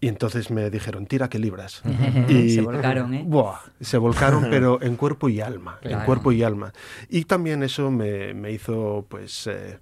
y 0.00 0.08
entonces 0.08 0.50
me 0.50 0.70
dijeron, 0.70 1.06
tira 1.06 1.28
que 1.28 1.38
libras. 1.38 1.82
y, 2.28 2.50
se 2.50 2.60
volcaron, 2.60 3.14
¿eh? 3.14 3.26
se 3.80 3.98
volcaron, 3.98 4.46
pero 4.50 4.80
en 4.80 4.96
cuerpo 4.96 5.28
y 5.28 5.40
alma, 5.40 5.78
en 5.82 6.00
cuerpo 6.00 6.32
y 6.32 6.42
alma. 6.42 6.72
Y 7.08 7.24
también 7.24 7.62
eso 7.62 7.90
me, 7.90 8.34
me 8.34 8.52
hizo, 8.52 9.06
pues... 9.08 9.46
Eh, 9.46 9.78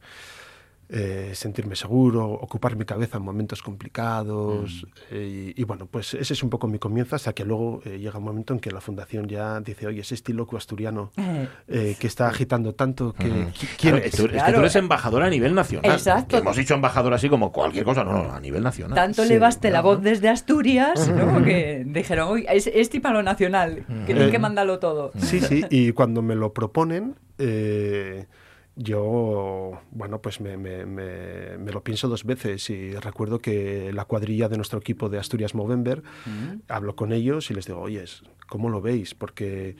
eh, 0.88 1.32
sentirme 1.34 1.74
seguro, 1.74 2.26
ocupar 2.26 2.76
mi 2.76 2.84
cabeza 2.84 3.18
en 3.18 3.24
momentos 3.24 3.60
complicados. 3.60 4.84
Mm. 4.84 5.04
Eh, 5.10 5.52
y, 5.56 5.64
bueno, 5.64 5.86
pues 5.86 6.14
ese 6.14 6.32
es 6.32 6.42
un 6.44 6.50
poco 6.50 6.68
mi 6.68 6.78
comienzo 6.78 7.16
hasta 7.16 7.32
que 7.32 7.44
luego 7.44 7.82
eh, 7.84 7.98
llega 7.98 8.18
un 8.18 8.24
momento 8.24 8.54
en 8.54 8.60
que 8.60 8.70
la 8.70 8.80
fundación 8.80 9.26
ya 9.26 9.60
dice, 9.60 9.88
oye, 9.88 10.02
ese 10.02 10.14
estilo 10.14 10.46
asturiano 10.56 11.10
que 11.66 12.06
está 12.06 12.28
agitando 12.28 12.74
tanto, 12.74 13.12
que, 13.12 13.48
¿quién 13.78 13.96
es? 13.96 14.16
Tú, 14.16 14.26
eres 14.26 14.76
embajadora 14.76 15.26
a 15.26 15.30
nivel 15.30 15.54
nacional. 15.54 15.90
Exacto. 15.90 16.38
hemos 16.38 16.56
dicho 16.56 16.74
embajadora 16.74 17.16
así 17.16 17.28
como 17.28 17.50
cualquier 17.50 17.84
cosa, 17.84 18.04
no, 18.04 18.12
no, 18.12 18.32
a 18.32 18.40
nivel 18.40 18.62
nacional. 18.62 18.94
Tanto 18.94 19.22
le 19.22 19.30
levaste 19.30 19.70
la 19.70 19.82
voz 19.82 20.00
desde 20.02 20.28
Asturias, 20.28 21.08
¿no? 21.08 21.42
que 21.42 21.84
dijeron, 21.84 22.28
oye, 22.28 22.46
es, 22.48 22.68
es 22.68 22.90
tipo 22.90 23.08
lo 23.08 23.22
nacional, 23.22 23.84
que 24.06 24.14
tiene 24.14 24.30
que 24.30 24.38
mandarlo 24.38 24.78
todo. 24.78 25.10
Sí, 25.18 25.40
sí, 25.40 25.64
y 25.68 25.92
cuando 25.92 26.22
me 26.22 26.36
lo 26.36 26.52
proponen... 26.52 27.16
Eh, 27.38 28.26
yo, 28.76 29.80
bueno, 29.90 30.20
pues 30.20 30.40
me, 30.40 30.56
lo 31.56 31.82
pienso 31.82 32.08
dos 32.08 32.24
veces 32.24 32.68
y 32.68 32.94
recuerdo 32.94 33.38
que 33.38 33.90
la 33.92 34.04
cuadrilla 34.04 34.48
de 34.48 34.56
nuestro 34.56 34.78
equipo 34.78 35.08
de 35.08 35.18
Asturias 35.18 35.54
Movember, 35.54 36.02
hablo 36.68 36.94
con 36.94 37.12
ellos 37.12 37.50
y 37.50 37.54
les 37.54 37.66
digo, 37.66 37.80
oye, 37.80 38.04
¿cómo 38.46 38.68
lo 38.68 38.82
veis? 38.82 39.14
Porque 39.14 39.76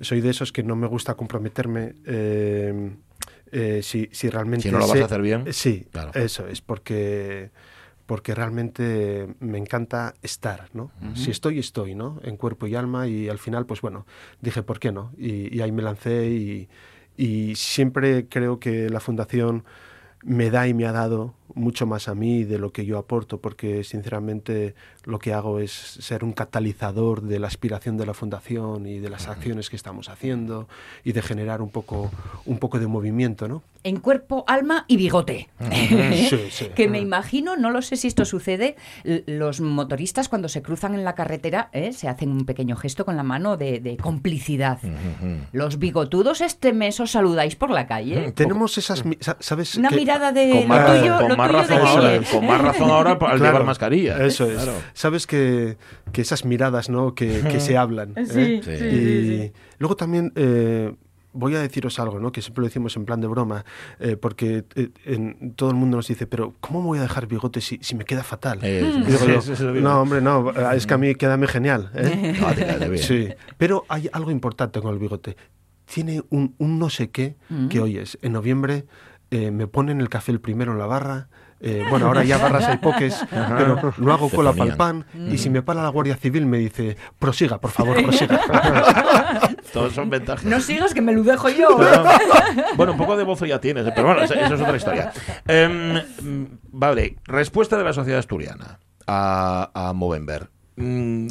soy 0.00 0.20
de 0.20 0.30
esos 0.30 0.50
que 0.50 0.64
no 0.64 0.74
me 0.74 0.88
gusta 0.88 1.14
comprometerme. 1.14 1.94
Eh, 2.06 2.90
eh, 3.52 3.80
si, 3.84 4.08
si, 4.10 4.28
realmente... 4.28 4.68
Si 4.68 4.72
no 4.72 4.80
lo 4.80 4.88
vas 4.88 5.00
a 5.00 5.04
hacer 5.04 5.22
bien. 5.22 5.52
Sí, 5.52 5.86
eso 6.14 6.48
es, 6.48 6.60
porque 6.60 7.52
porque 8.06 8.34
realmente 8.34 9.34
me 9.40 9.56
encanta 9.56 10.14
estar, 10.20 10.68
¿no? 10.74 10.90
Si 11.14 11.30
estoy, 11.30 11.58
estoy, 11.58 11.94
¿no? 11.94 12.20
En 12.22 12.36
cuerpo 12.36 12.66
y 12.66 12.74
alma 12.74 13.08
y 13.08 13.28
al 13.30 13.38
final, 13.38 13.64
pues 13.64 13.80
bueno, 13.80 14.06
dije, 14.42 14.62
¿por 14.62 14.78
qué 14.78 14.92
no? 14.92 15.12
Y, 15.16 15.60
ahí 15.62 15.72
me 15.72 15.82
lancé 15.82 16.26
y, 16.28 16.68
y, 17.16 17.54
siempre 17.56 18.28
creo 18.28 18.58
que 18.58 18.88
la 18.90 19.00
fundación 19.00 19.64
me 20.22 20.50
da 20.50 20.66
y 20.68 20.74
me 20.74 20.86
ha 20.86 20.92
dado 20.92 21.34
mucho 21.54 21.86
más 21.86 22.08
a 22.08 22.14
mí 22.14 22.44
de 22.44 22.58
lo 22.58 22.72
que 22.72 22.86
yo 22.86 22.98
aporto, 22.98 23.38
porque 23.38 23.84
sinceramente 23.84 24.74
lo 25.04 25.18
que 25.18 25.32
hago 25.32 25.58
es 25.58 25.72
ser 25.72 26.24
un 26.24 26.32
catalizador 26.32 27.22
de 27.22 27.38
la 27.38 27.46
aspiración 27.46 27.96
de 27.96 28.06
la 28.06 28.14
fundación 28.14 28.86
y 28.86 28.98
de 28.98 29.10
las 29.10 29.28
acciones 29.28 29.68
que 29.68 29.76
estamos 29.76 30.08
haciendo 30.08 30.68
y 31.04 31.12
de 31.12 31.22
generar 31.22 31.60
un 31.60 31.70
poco, 31.70 32.10
un 32.46 32.58
poco 32.58 32.78
de 32.78 32.86
movimiento, 32.86 33.48
¿no? 33.48 33.62
En 33.82 34.00
cuerpo, 34.00 34.44
alma 34.46 34.86
y 34.88 34.96
bigote. 34.96 35.50
que 36.74 36.88
me 36.88 37.00
imagino, 37.00 37.56
no 37.56 37.70
lo 37.70 37.82
sé 37.82 37.96
si 37.96 38.08
esto 38.08 38.24
sucede, 38.24 38.76
los 39.04 39.60
motoristas 39.60 40.30
cuando 40.30 40.48
se 40.48 40.62
cruzan 40.62 40.94
en 40.94 41.04
la 41.04 41.14
carretera 41.14 41.68
¿eh? 41.72 41.92
se 41.92 42.08
hacen 42.08 42.30
un 42.30 42.46
pequeño 42.46 42.76
gesto 42.76 43.04
con 43.04 43.16
la 43.16 43.22
mano 43.22 43.58
de, 43.58 43.98
complicidad. 44.00 44.78
Los 45.52 45.78
bigotudos 45.78 46.40
este 46.40 46.72
mes 46.72 46.98
os 47.00 47.10
saludáis 47.10 47.56
por 47.56 47.70
la 47.70 47.86
calle. 47.86 48.32
Tenemos 48.32 48.78
esas, 48.78 49.04
¿sabes? 49.40 49.76
Una 49.76 49.90
mirada 49.90 50.32
de 50.32 50.66
con 51.36 52.46
más 52.46 52.60
razón 52.60 52.90
ahora 52.90 53.18
al 53.20 53.40
llevar 53.40 53.64
mascarilla. 53.64 54.24
Eso 54.24 54.46
es. 54.46 54.68
Sabes 54.92 55.26
que, 55.26 55.76
que, 56.12 56.22
esas 56.22 56.44
miradas 56.44 56.88
¿no? 56.88 57.14
que, 57.14 57.40
que 57.42 57.60
se 57.60 57.76
hablan. 57.76 58.14
Sí, 58.26 58.60
¿eh? 58.66 59.52
y 59.52 59.78
luego 59.78 59.96
también... 59.96 60.32
Eh, 60.36 60.94
voy 61.34 61.54
a 61.56 61.60
deciros 61.60 61.98
algo, 61.98 62.18
¿no? 62.18 62.32
Que 62.32 62.40
siempre 62.40 62.62
lo 62.62 62.68
decimos 62.68 62.96
en 62.96 63.04
plan 63.04 63.20
de 63.20 63.26
broma, 63.26 63.64
eh, 63.98 64.16
porque 64.16 64.64
en, 65.04 65.52
todo 65.56 65.70
el 65.70 65.76
mundo 65.76 65.96
nos 65.98 66.08
dice, 66.08 66.26
pero 66.26 66.54
¿cómo 66.60 66.80
voy 66.80 67.00
a 67.00 67.02
dejar 67.02 67.26
bigote 67.26 67.60
si, 67.60 67.78
si 67.82 67.96
me 67.96 68.04
queda 68.04 68.22
fatal? 68.22 68.60
no, 69.82 70.00
hombre, 70.00 70.20
no, 70.20 70.50
es 70.72 70.86
que 70.86 70.94
a 70.94 70.98
mí 70.98 71.14
queda 71.16 71.36
genial. 71.46 71.90
sí, 72.96 73.28
pero 73.58 73.84
hay 73.88 74.08
algo 74.12 74.30
importante 74.30 74.80
con 74.80 74.94
el 74.94 74.98
bigote. 74.98 75.36
Tiene 75.92 76.22
un, 76.30 76.54
un 76.58 76.78
no 76.78 76.88
sé 76.88 77.10
qué 77.10 77.36
que 77.68 77.80
oyes. 77.80 78.16
En 78.22 78.32
noviembre 78.32 78.86
eh, 79.30 79.50
me 79.50 79.66
ponen 79.66 80.00
el 80.00 80.08
café 80.08 80.32
el 80.32 80.40
primero 80.40 80.72
en 80.72 80.78
la 80.78 80.86
barra. 80.86 81.28
Eh, 81.60 81.82
bueno, 81.88 82.06
ahora 82.08 82.24
ya 82.24 82.36
barras 82.36 82.64
hay 82.64 82.76
poques, 82.76 83.24
pero 83.30 83.94
no 83.96 84.12
hago 84.12 84.28
cola 84.28 84.52
para 84.52 84.70
el 84.70 84.76
pan. 84.76 85.06
Y 85.30 85.38
si 85.38 85.48
me 85.48 85.62
para 85.62 85.82
la 85.82 85.88
Guardia 85.88 86.16
Civil 86.16 86.44
me 86.46 86.58
dice, 86.58 86.96
prosiga, 87.18 87.58
por 87.58 87.70
favor, 87.70 88.02
prosiga. 88.02 88.38
Todos 89.72 89.94
son 89.94 90.10
ventajas. 90.10 90.44
No 90.44 90.60
sigas, 90.60 90.92
que 90.92 91.00
me 91.00 91.12
lo 91.12 91.22
dejo 91.22 91.48
yo. 91.48 91.78
bueno, 92.76 92.92
un 92.92 92.98
poco 92.98 93.16
de 93.16 93.24
bozo 93.24 93.46
ya 93.46 93.60
tienes, 93.60 93.84
pero 93.94 94.08
bueno, 94.08 94.22
eso, 94.22 94.34
es 94.34 94.60
otra 94.60 94.76
historia. 94.76 95.12
Em, 95.48 96.48
vale, 96.70 97.16
respuesta 97.24 97.78
de 97.78 97.84
la 97.84 97.92
sociedad 97.92 98.18
asturiana 98.18 98.78
a, 99.06 99.70
a 99.74 99.92
Movember. 99.94 100.50
Mm, 100.76 101.28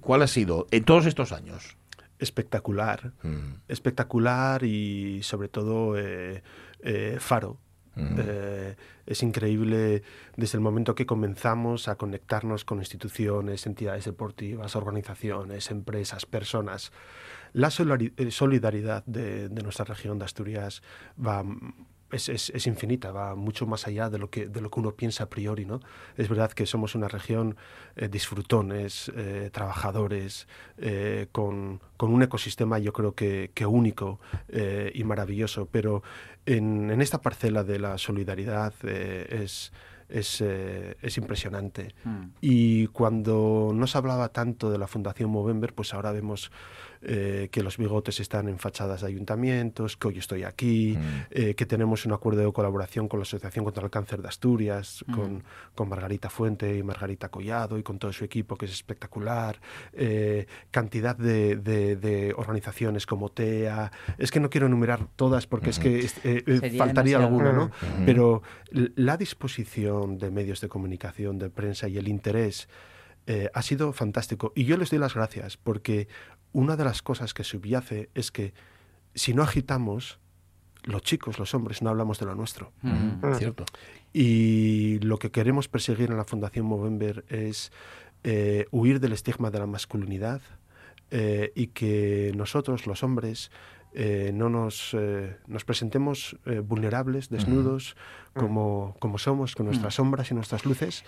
¿Cuál 0.00 0.22
ha 0.22 0.26
sido 0.26 0.66
en 0.70 0.84
todos 0.84 1.06
estos 1.06 1.32
años? 1.32 1.76
Espectacular. 2.18 3.12
Mm. 3.22 3.60
Espectacular 3.68 4.64
y 4.64 5.22
sobre 5.22 5.48
todo... 5.48 5.98
Eh, 5.98 6.42
eh, 6.80 7.16
faro. 7.20 7.58
Eh, 7.98 8.76
es 9.06 9.22
increíble 9.22 10.02
desde 10.36 10.58
el 10.58 10.62
momento 10.62 10.94
que 10.94 11.06
comenzamos 11.06 11.88
a 11.88 11.96
conectarnos 11.96 12.66
con 12.66 12.78
instituciones, 12.78 13.64
entidades 13.66 14.04
deportivas, 14.04 14.76
organizaciones, 14.76 15.70
empresas, 15.70 16.26
personas. 16.26 16.92
La 17.54 17.68
eh, 17.68 18.30
solidaridad 18.30 19.02
de, 19.06 19.48
de 19.48 19.62
nuestra 19.62 19.86
región 19.86 20.18
de 20.18 20.26
Asturias 20.26 20.82
va 21.18 21.42
es, 22.12 22.28
es, 22.28 22.50
es, 22.50 22.66
infinita, 22.66 23.10
va 23.10 23.34
mucho 23.34 23.66
más 23.66 23.86
allá 23.86 24.08
de 24.10 24.18
lo, 24.18 24.30
que, 24.30 24.46
de 24.46 24.60
lo 24.60 24.70
que 24.70 24.80
uno 24.80 24.92
piensa 24.92 25.24
a 25.24 25.28
priori. 25.28 25.64
¿no? 25.64 25.80
Es 26.16 26.28
verdad 26.28 26.52
que 26.52 26.66
somos 26.66 26.94
una 26.94 27.08
región 27.08 27.56
eh, 27.96 28.08
disfrutones, 28.08 29.10
eh, 29.16 29.50
trabajadores, 29.52 30.46
eh, 30.78 31.26
con, 31.32 31.80
con, 31.96 32.12
un 32.12 32.22
ecosistema 32.22 32.78
yo 32.78 32.92
creo 32.92 33.14
que, 33.14 33.50
que 33.54 33.66
único 33.66 34.20
y 34.94 35.04
maravilloso, 35.04 35.66
pero 35.66 36.02
en, 36.46 36.90
en, 36.90 37.00
esta 37.00 37.20
parcela 37.20 37.64
de 37.64 37.78
la 37.78 37.98
solidaridad 37.98 38.74
es... 38.84 39.72
Es, 40.08 40.40
es, 40.40 41.18
impresionante. 41.18 41.92
Mm. 42.04 42.26
Y 42.40 42.86
cuando 42.86 43.72
no 43.74 43.88
se 43.88 43.98
hablaba 43.98 44.28
tanto 44.28 44.70
de 44.70 44.78
la 44.78 44.86
Fundación 44.86 45.30
Movember, 45.30 45.74
pues 45.74 45.92
ahora 45.94 46.12
vemos 46.12 46.52
eh, 47.02 47.48
que 47.50 47.62
los 47.62 47.76
bigotes 47.76 48.20
están 48.20 48.48
en 48.48 48.58
fachadas 48.58 49.02
de 49.02 49.08
ayuntamientos, 49.08 49.96
que 49.96 50.08
hoy 50.08 50.18
estoy 50.18 50.44
aquí, 50.44 50.96
mm. 50.96 51.26
eh, 51.30 51.54
que 51.54 51.66
tenemos 51.66 52.06
un 52.06 52.12
acuerdo 52.12 52.44
de 52.44 52.52
colaboración 52.52 53.08
con 53.08 53.20
la 53.20 53.22
Asociación 53.22 53.64
contra 53.64 53.84
el 53.84 53.90
Cáncer 53.90 54.22
de 54.22 54.28
Asturias, 54.28 55.04
mm. 55.06 55.12
con, 55.12 55.44
con, 55.74 55.88
Margarita 55.88 56.30
Fuente 56.30 56.76
y 56.76 56.82
Margarita 56.82 57.28
Collado 57.28 57.78
y 57.78 57.82
con 57.82 57.98
todo 57.98 58.12
su 58.12 58.24
equipo, 58.24 58.56
que 58.56 58.66
es 58.66 58.72
espectacular, 58.72 59.60
eh, 59.92 60.46
cantidad 60.70 61.16
de, 61.16 61.56
de, 61.56 62.34
organizaciones 62.36 63.06
como 63.06 63.28
TEA, 63.28 63.92
es 64.18 64.30
que 64.30 64.40
no 64.40 64.50
quiero 64.50 64.66
enumerar 64.66 65.06
todas 65.16 65.46
porque 65.46 65.70
es 65.70 65.78
que 65.78 66.08
faltaría 66.76 67.18
alguna, 67.18 67.52
¿no? 67.52 67.70
Pero 68.04 68.42
la 68.70 69.16
disposición 69.16 70.18
de 70.18 70.30
medios 70.30 70.60
de 70.60 70.68
comunicación, 70.68 71.38
de 71.38 71.50
prensa 71.50 71.88
y 71.88 71.98
el 71.98 72.08
interés 72.08 72.68
ha 73.54 73.62
sido 73.62 73.92
fantástico. 73.92 74.52
Y 74.54 74.64
yo 74.64 74.76
les 74.76 74.90
doy 74.90 74.98
las 75.00 75.14
gracias 75.14 75.56
porque 75.56 76.08
una 76.52 76.76
de 76.76 76.84
las 76.84 77.02
cosas 77.02 77.34
que 77.34 77.44
subyace 77.44 78.10
es 78.14 78.30
que 78.30 78.54
si 79.14 79.34
no 79.34 79.42
agitamos, 79.42 80.18
los 80.86 81.02
chicos, 81.02 81.38
los 81.38 81.54
hombres, 81.54 81.82
no 81.82 81.90
hablamos 81.90 82.18
de 82.18 82.26
lo 82.26 82.34
nuestro. 82.34 82.72
Ah. 82.82 83.34
Cierto. 83.38 83.64
Y 84.12 84.98
lo 85.00 85.18
que 85.18 85.30
queremos 85.30 85.68
perseguir 85.68 86.10
en 86.10 86.16
la 86.16 86.24
Fundación 86.24 86.66
Movember 86.66 87.24
es 87.28 87.72
eh, 88.24 88.66
huir 88.70 89.00
del 89.00 89.12
estigma 89.12 89.50
de 89.50 89.58
la 89.58 89.66
masculinidad 89.66 90.40
eh, 91.10 91.52
y 91.54 91.68
que 91.68 92.32
nosotros, 92.34 92.86
los 92.86 93.02
hombres, 93.02 93.50
eh, 93.92 94.30
no 94.34 94.48
nos, 94.48 94.94
nos 95.46 95.64
presentemos 95.64 96.36
vulnerables, 96.64 97.30
desnudos, 97.30 97.96
como, 98.34 98.94
como 98.98 99.18
somos, 99.18 99.54
con 99.54 99.66
nuestras 99.66 99.94
sombras 99.94 100.30
y 100.30 100.34
nuestras 100.34 100.66
luces, 100.66 101.04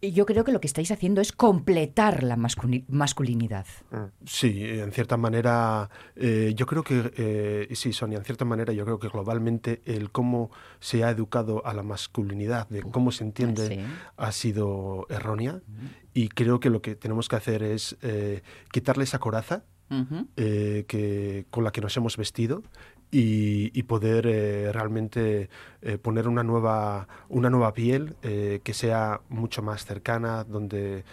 yo 0.00 0.26
creo 0.26 0.44
que 0.44 0.52
lo 0.52 0.60
que 0.60 0.66
estáis 0.66 0.90
haciendo 0.90 1.20
es 1.20 1.32
completar 1.32 2.22
la 2.22 2.36
masculinidad. 2.36 3.66
Mm. 3.90 3.96
Sí, 4.24 4.62
en 4.64 4.92
cierta 4.92 5.16
manera, 5.16 5.90
eh, 6.16 6.52
yo 6.56 6.66
creo 6.66 6.82
que, 6.82 7.12
eh, 7.16 7.68
sí, 7.74 7.92
Sonia, 7.92 8.18
en 8.18 8.24
cierta 8.24 8.44
manera 8.44 8.72
yo 8.72 8.84
creo 8.84 8.98
que 8.98 9.08
globalmente 9.08 9.82
el 9.84 10.10
cómo 10.10 10.50
se 10.80 11.04
ha 11.04 11.10
educado 11.10 11.64
a 11.66 11.74
la 11.74 11.82
masculinidad, 11.82 12.68
de 12.68 12.82
cómo 12.82 13.10
se 13.10 13.24
entiende, 13.24 13.84
ha 14.16 14.32
sido 14.32 15.06
errónea. 15.08 15.60
Y 16.14 16.28
creo 16.28 16.60
que 16.60 16.70
lo 16.70 16.82
que 16.82 16.94
tenemos 16.94 17.28
que 17.28 17.36
hacer 17.36 17.62
es 17.62 17.96
eh, 18.02 18.42
quitarle 18.72 19.04
esa 19.04 19.18
coraza 19.18 19.64
que, 20.36 21.46
con 21.50 21.64
la 21.64 21.70
que 21.70 21.80
nos 21.80 21.96
hemos 21.96 22.16
vestido 22.16 22.62
y, 23.10 23.82
poder 23.84 24.26
eh, 24.26 24.70
realmente 24.72 25.48
eh, 25.82 25.98
poner 25.98 26.28
una 26.28 26.42
nueva, 26.42 27.08
una 27.28 27.50
nueva 27.50 27.72
piel 27.72 28.16
eh, 28.22 28.60
que 28.62 28.74
sea 28.74 29.20
mucho 29.28 29.62
más 29.62 29.84
cercana, 29.84 30.44
donde 30.44 31.04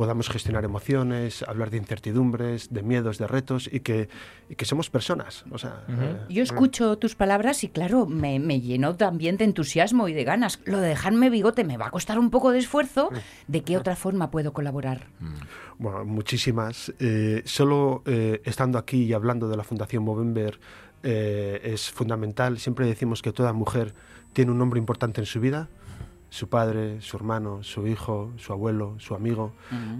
podamos 0.00 0.30
gestionar 0.30 0.64
emociones, 0.64 1.42
hablar 1.42 1.68
de 1.68 1.76
incertidumbres, 1.76 2.72
de 2.72 2.82
miedos, 2.82 3.18
de 3.18 3.26
retos 3.26 3.68
y 3.70 3.80
que, 3.80 4.08
y 4.48 4.54
que 4.54 4.64
somos 4.64 4.88
personas. 4.88 5.44
O 5.50 5.58
sea, 5.58 5.84
Yo 6.30 6.42
escucho 6.42 6.96
tus 6.96 7.14
palabras 7.14 7.64
y 7.64 7.68
claro, 7.68 8.06
me, 8.06 8.38
me, 8.38 8.62
llenó 8.62 8.96
también 8.96 9.36
de 9.36 9.44
entusiasmo 9.44 10.08
y 10.08 10.14
de 10.14 10.24
ganas. 10.24 10.58
Lo 10.64 10.78
de 10.78 10.88
dejarme 10.88 11.28
bigote 11.28 11.64
me 11.64 11.76
va 11.76 11.88
a 11.88 11.90
costar 11.90 12.18
un 12.18 12.30
poco 12.30 12.50
de 12.50 12.60
esfuerzo. 12.60 13.10
¿De 13.46 13.60
qué 13.60 13.76
otra 13.76 13.94
forma 13.94 14.30
puedo 14.30 14.54
colaborar? 14.54 15.08
Mm. 15.18 15.34
Bueno, 15.76 16.06
muchísimas. 16.06 16.94
solo 17.44 18.02
estando 18.06 18.78
aquí 18.78 19.02
y 19.02 19.12
hablando 19.12 19.50
de 19.50 19.58
la 19.58 19.64
Fundación 19.64 20.02
Movember, 20.02 20.58
eh, 21.02 21.60
es 21.62 21.90
fundamental. 21.90 22.58
Siempre 22.58 22.86
decimos 22.86 23.20
que 23.20 23.32
toda 23.32 23.52
mujer 23.52 23.92
tiene 24.32 24.50
un 24.50 24.56
nombre 24.56 24.78
importante 24.78 25.20
en 25.20 25.26
su 25.26 25.40
vida. 25.40 25.68
Su 26.30 26.48
padre, 26.48 27.00
su 27.00 27.16
hermano, 27.16 27.62
su 27.62 27.86
hijo, 27.86 28.32
su 28.36 28.52
abuelo, 28.52 28.94
su 28.98 29.14
amigo. 29.14 29.52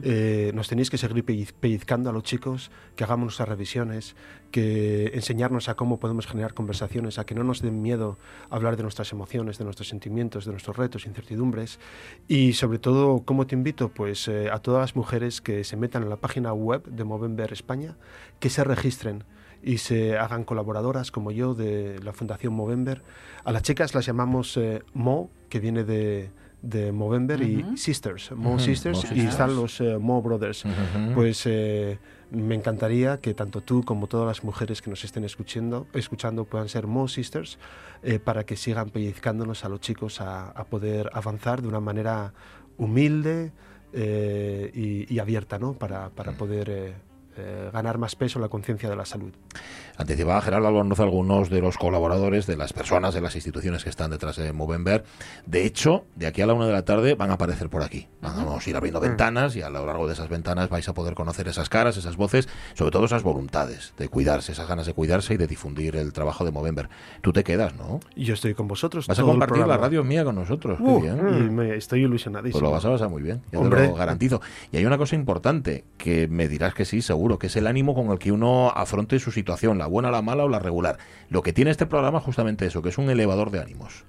Eh, 0.02 0.52
nos 0.54 0.68
tenéis 0.68 0.88
que 0.88 0.96
seguir 0.96 1.24
pellizcando 1.24 2.08
a 2.08 2.12
los 2.12 2.22
chicos, 2.22 2.70
que 2.94 3.04
hagamos 3.04 3.24
nuestras 3.24 3.48
revisiones, 3.48 4.14
que 4.52 5.10
enseñarnos 5.14 5.68
a 5.68 5.74
cómo 5.74 5.98
podemos 5.98 6.26
generar 6.26 6.54
conversaciones, 6.54 7.18
a 7.18 7.26
que 7.26 7.34
no 7.34 7.42
nos 7.42 7.62
den 7.62 7.82
miedo 7.82 8.16
hablar 8.48 8.76
de 8.76 8.84
nuestras 8.84 9.10
emociones, 9.12 9.58
de 9.58 9.64
nuestros 9.64 9.88
sentimientos, 9.88 10.44
de 10.44 10.52
nuestros 10.52 10.76
retos, 10.76 11.04
incertidumbres. 11.06 11.80
Y 12.28 12.52
sobre 12.52 12.78
todo, 12.78 13.22
¿cómo 13.24 13.46
te 13.46 13.56
invito? 13.56 13.88
Pues 13.88 14.28
eh, 14.28 14.50
a 14.50 14.60
todas 14.60 14.80
las 14.80 14.96
mujeres 14.96 15.40
que 15.40 15.64
se 15.64 15.76
metan 15.76 16.04
en 16.04 16.10
la 16.10 16.16
página 16.16 16.52
web 16.52 16.84
de 16.84 17.04
Movember 17.04 17.52
España, 17.52 17.96
que 18.38 18.50
se 18.50 18.62
registren 18.62 19.24
y 19.62 19.78
se 19.78 20.16
hagan 20.16 20.44
colaboradoras 20.44 21.10
como 21.10 21.30
yo 21.30 21.54
de 21.54 22.00
la 22.02 22.12
Fundación 22.12 22.52
Movember. 22.54 23.02
A 23.44 23.52
las 23.52 23.62
chicas 23.62 23.94
las 23.94 24.06
llamamos 24.06 24.56
eh, 24.56 24.82
Mo, 24.94 25.30
que 25.48 25.60
viene 25.60 25.84
de, 25.84 26.30
de 26.62 26.92
Movember, 26.92 27.42
y 27.42 27.76
Sisters, 27.76 28.32
Mo 28.32 28.58
Sisters, 28.58 29.10
y 29.12 29.20
están 29.20 29.54
los 29.54 29.80
eh, 29.80 29.98
Mo 29.98 30.22
Brothers. 30.22 30.64
Pues 31.14 31.42
eh, 31.46 31.98
me 32.30 32.54
encantaría 32.54 33.18
que 33.20 33.34
tanto 33.34 33.60
tú 33.60 33.82
como 33.82 34.06
todas 34.06 34.26
las 34.26 34.44
mujeres 34.44 34.80
que 34.80 34.90
nos 34.90 35.04
estén 35.04 35.24
escuchando, 35.24 35.86
escuchando 35.92 36.44
puedan 36.44 36.68
ser 36.68 36.86
Mo 36.86 37.08
Sisters 37.08 37.58
para 38.24 38.44
que 38.44 38.56
sigan 38.56 38.88
pellizcándonos 38.88 39.64
a 39.64 39.68
los 39.68 39.80
chicos 39.80 40.20
a, 40.20 40.54
poder 40.70 41.10
avanzar 41.12 41.60
de 41.60 41.68
una 41.68 41.80
manera 41.80 42.32
humilde 42.78 43.52
y, 43.92 45.18
abierta, 45.18 45.58
¿no? 45.58 45.74
Para, 45.74 46.08
para 46.10 46.32
mm. 46.32 46.36
poder 46.36 46.94
eh, 47.36 47.70
ganar 47.72 47.98
más 47.98 48.16
peso 48.16 48.38
la 48.38 48.48
conciencia 48.48 48.88
de 48.88 48.96
la 48.96 49.04
salud. 49.04 49.32
Anticipaba 50.00 50.40
Gerardo 50.40 50.66
Albornoz 50.66 50.98
algunos 51.00 51.50
de 51.50 51.60
los 51.60 51.76
colaboradores, 51.76 52.46
de 52.46 52.56
las 52.56 52.72
personas, 52.72 53.12
de 53.12 53.20
las 53.20 53.34
instituciones 53.34 53.84
que 53.84 53.90
están 53.90 54.10
detrás 54.10 54.36
de 54.36 54.50
Movember. 54.54 55.04
De 55.44 55.66
hecho, 55.66 56.06
de 56.16 56.26
aquí 56.26 56.40
a 56.40 56.46
la 56.46 56.54
una 56.54 56.64
de 56.64 56.72
la 56.72 56.86
tarde 56.86 57.16
van 57.16 57.28
a 57.28 57.34
aparecer 57.34 57.68
por 57.68 57.82
aquí. 57.82 58.08
Vamos 58.22 58.66
a 58.66 58.70
ir 58.70 58.74
abriendo 58.76 58.98
ventanas 58.98 59.56
y 59.56 59.60
a 59.60 59.68
lo 59.68 59.84
largo 59.84 60.06
de 60.06 60.14
esas 60.14 60.30
ventanas 60.30 60.70
vais 60.70 60.88
a 60.88 60.94
poder 60.94 61.12
conocer 61.12 61.48
esas 61.48 61.68
caras, 61.68 61.98
esas 61.98 62.16
voces, 62.16 62.48
sobre 62.72 62.92
todo 62.92 63.04
esas 63.04 63.22
voluntades 63.22 63.92
de 63.98 64.08
cuidarse, 64.08 64.52
esas 64.52 64.66
ganas 64.66 64.86
de 64.86 64.94
cuidarse 64.94 65.34
y 65.34 65.36
de 65.36 65.46
difundir 65.46 65.96
el 65.96 66.14
trabajo 66.14 66.46
de 66.46 66.50
Movember. 66.50 66.88
Tú 67.20 67.34
te 67.34 67.44
quedas, 67.44 67.74
¿no? 67.74 68.00
Yo 68.16 68.32
estoy 68.32 68.54
con 68.54 68.68
vosotros. 68.68 69.06
Vas 69.06 69.18
a 69.18 69.22
compartir 69.22 69.66
la 69.66 69.76
radio 69.76 70.02
mía 70.02 70.24
con 70.24 70.34
nosotros. 70.34 70.78
Qué 70.78 70.98
bien. 70.98 71.18
Y 71.18 71.50
me 71.50 71.76
estoy 71.76 72.04
ilusionadísimo. 72.04 72.58
Pues 72.58 72.62
lo 72.62 72.70
vas 72.70 72.86
a 72.86 72.90
pasar 72.90 73.10
muy 73.10 73.20
bien. 73.20 73.42
Yo 73.52 73.68
te 73.68 73.88
lo 73.88 73.94
garantizo. 73.96 74.40
Y 74.72 74.78
hay 74.78 74.86
una 74.86 74.96
cosa 74.96 75.14
importante 75.14 75.84
que 75.98 76.26
me 76.26 76.48
dirás 76.48 76.72
que 76.72 76.86
sí, 76.86 77.02
seguro 77.02 77.38
que 77.38 77.48
es 77.48 77.56
el 77.56 77.66
ánimo 77.66 77.94
con 77.94 78.10
el 78.12 78.18
que 78.18 78.32
uno 78.32 78.70
afronte 78.70 79.18
su 79.18 79.30
situación, 79.30 79.76
la 79.76 79.89
buena, 79.90 80.10
la 80.10 80.22
mala 80.22 80.44
o 80.44 80.48
la 80.48 80.58
regular. 80.58 80.96
Lo 81.28 81.42
que 81.42 81.52
tiene 81.52 81.70
este 81.70 81.86
programa 81.86 82.18
es 82.18 82.24
justamente 82.24 82.66
eso, 82.66 82.80
que 82.82 82.88
es 82.88 82.98
un 82.98 83.10
elevador 83.10 83.50
de 83.50 83.60
ánimos. 83.60 84.04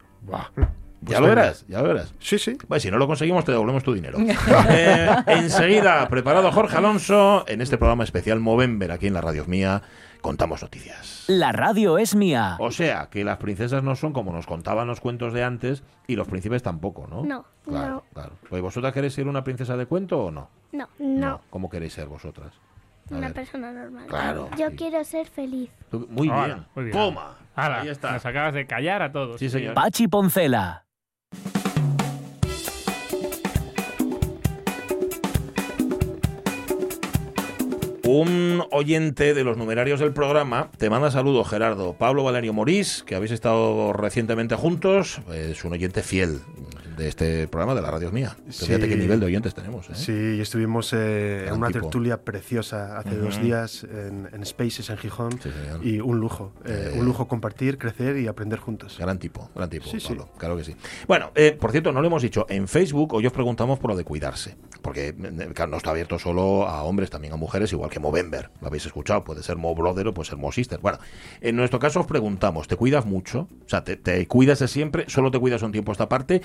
ya 1.01 1.19
lo 1.19 1.27
verás, 1.27 1.65
ya 1.67 1.81
lo 1.81 1.89
verás. 1.89 2.13
Sí, 2.19 2.39
sí. 2.39 2.57
si 2.79 2.91
no 2.91 2.97
lo 2.97 3.07
conseguimos, 3.07 3.43
te 3.43 3.51
devolvemos 3.51 3.83
tu 3.83 3.93
dinero. 3.93 4.17
Eh, 4.69 5.09
enseguida, 5.27 6.07
preparado 6.07 6.51
Jorge 6.51 6.77
Alonso, 6.77 7.43
en 7.47 7.61
este 7.61 7.77
programa 7.77 8.03
especial 8.03 8.39
Movember, 8.39 8.91
aquí 8.91 9.07
en 9.07 9.13
la 9.13 9.21
radio 9.21 9.45
mía, 9.45 9.81
contamos 10.21 10.61
noticias. 10.61 11.25
La 11.27 11.51
radio 11.51 11.97
es 11.97 12.15
mía. 12.15 12.55
O 12.59 12.71
sea, 12.71 13.09
que 13.09 13.23
las 13.23 13.37
princesas 13.37 13.83
no 13.83 13.95
son 13.95 14.13
como 14.13 14.31
nos 14.31 14.45
contaban 14.45 14.87
los 14.87 15.01
cuentos 15.01 15.33
de 15.33 15.43
antes 15.43 15.83
y 16.07 16.15
los 16.15 16.27
príncipes 16.27 16.63
tampoco, 16.63 17.07
¿no? 17.09 17.23
No. 17.25 17.45
Claro, 17.65 18.03
claro. 18.13 18.33
Pues, 18.49 18.61
¿Vosotras 18.61 18.93
queréis 18.93 19.13
ser 19.13 19.27
una 19.27 19.43
princesa 19.43 19.75
de 19.75 19.85
cuento 19.85 20.19
o 20.25 20.31
no? 20.31 20.49
No. 20.71 20.87
No. 20.99 21.41
¿Cómo 21.49 21.69
queréis 21.69 21.93
ser 21.93 22.07
vosotras? 22.07 22.53
Una 23.11 23.29
persona 23.31 23.71
normal. 23.71 24.07
Claro. 24.07 24.49
Yo 24.57 24.75
quiero 24.75 25.03
ser 25.03 25.27
feliz. 25.27 25.69
Muy 25.91 26.29
bien. 26.29 26.65
Muy 26.75 26.85
bien. 26.85 26.97
Toma. 26.97 27.37
Ahí 27.55 27.89
está. 27.89 28.13
Nos 28.13 28.25
acabas 28.25 28.53
de 28.53 28.65
callar 28.65 29.01
a 29.01 29.11
todos. 29.11 29.39
Sí, 29.39 29.49
señor. 29.49 29.73
Pachi 29.73 30.07
Poncela. 30.07 30.85
Un 38.03 38.63
oyente 38.71 39.33
de 39.33 39.43
los 39.43 39.57
numerarios 39.57 39.99
del 39.99 40.11
programa 40.11 40.69
te 40.77 40.89
manda 40.89 41.11
saludos, 41.11 41.47
Gerardo. 41.47 41.93
Pablo 41.93 42.23
Valerio 42.23 42.51
Morís, 42.51 43.03
que 43.03 43.15
habéis 43.15 43.31
estado 43.31 43.93
recientemente 43.93 44.55
juntos, 44.55 45.21
es 45.33 45.63
un 45.63 45.73
oyente 45.73 46.01
fiel 46.01 46.41
de 47.01 47.09
este 47.09 47.47
programa 47.47 47.73
de 47.73 47.81
la 47.81 47.89
radio 47.89 48.11
mía. 48.11 48.37
Fíjate 48.49 48.87
qué 48.87 48.95
nivel 48.95 49.19
de 49.19 49.25
oyentes 49.25 49.55
tenemos. 49.55 49.89
¿eh? 49.89 49.93
Sí, 49.95 50.39
estuvimos 50.39 50.93
eh, 50.93 51.47
en 51.47 51.55
una 51.55 51.71
tertulia 51.71 52.21
preciosa 52.21 52.99
hace 52.99 53.17
dos 53.17 53.41
días 53.41 53.83
en, 53.83 54.45
Spaces 54.45 54.89
en 54.89 54.97
Gijón 54.97 55.39
y 55.83 55.99
un 55.99 56.19
lujo, 56.19 56.53
eh, 56.65 56.95
un 56.97 57.05
lujo 57.05 57.27
compartir, 57.27 57.77
crecer 57.77 58.17
y 58.17 58.27
aprender 58.27 58.59
juntos. 58.59 58.97
Gran 58.99 59.17
tipo, 59.17 59.49
gran 59.55 59.69
tipo, 59.69 59.85
Pablo, 60.07 60.29
claro 60.37 60.57
que 60.57 60.63
sí. 60.63 60.75
Bueno, 61.07 61.31
por 61.59 61.71
cierto, 61.71 61.91
no 61.91 62.01
lo 62.01 62.07
hemos 62.07 62.21
dicho, 62.21 62.45
en 62.49 62.67
Facebook 62.67 63.13
hoy 63.13 63.25
os 63.25 63.33
preguntamos 63.33 63.79
por 63.79 63.91
lo 63.91 63.97
de 63.97 64.03
cuidarse, 64.03 64.57
porque 64.81 65.13
no 65.13 65.77
está 65.77 65.91
abierto 65.91 66.19
solo 66.19 66.67
a 66.67 66.83
hombres, 66.83 67.09
también 67.09 67.33
a 67.33 67.37
mujeres, 67.37 67.71
igual 67.71 67.89
que 67.89 67.99
Movember, 67.99 68.51
lo 68.61 68.67
habéis 68.67 68.85
escuchado, 68.85 69.23
puede 69.23 69.41
ser 69.41 69.57
Mo 69.57 69.73
Brother 69.73 70.07
o 70.07 70.13
puede 70.13 70.29
ser 70.29 70.37
Mo 70.37 70.51
Sister. 70.51 70.79
Bueno, 70.79 70.99
en 71.39 71.55
nuestro 71.55 71.79
caso 71.79 72.01
os 72.01 72.05
preguntamos, 72.05 72.67
¿te 72.67 72.75
cuidas 72.75 73.05
mucho? 73.05 73.47
O 73.65 73.69
sea, 73.69 73.83
¿te, 73.83 73.95
te 73.95 74.27
cuidas 74.27 74.59
de 74.59 74.67
siempre? 74.67 75.05
¿Solo 75.07 75.31
te 75.31 75.39
cuidas 75.39 75.61
un 75.61 75.71
tiempo 75.71 75.91
a 75.91 75.93
esta 75.93 76.09
parte? 76.09 76.41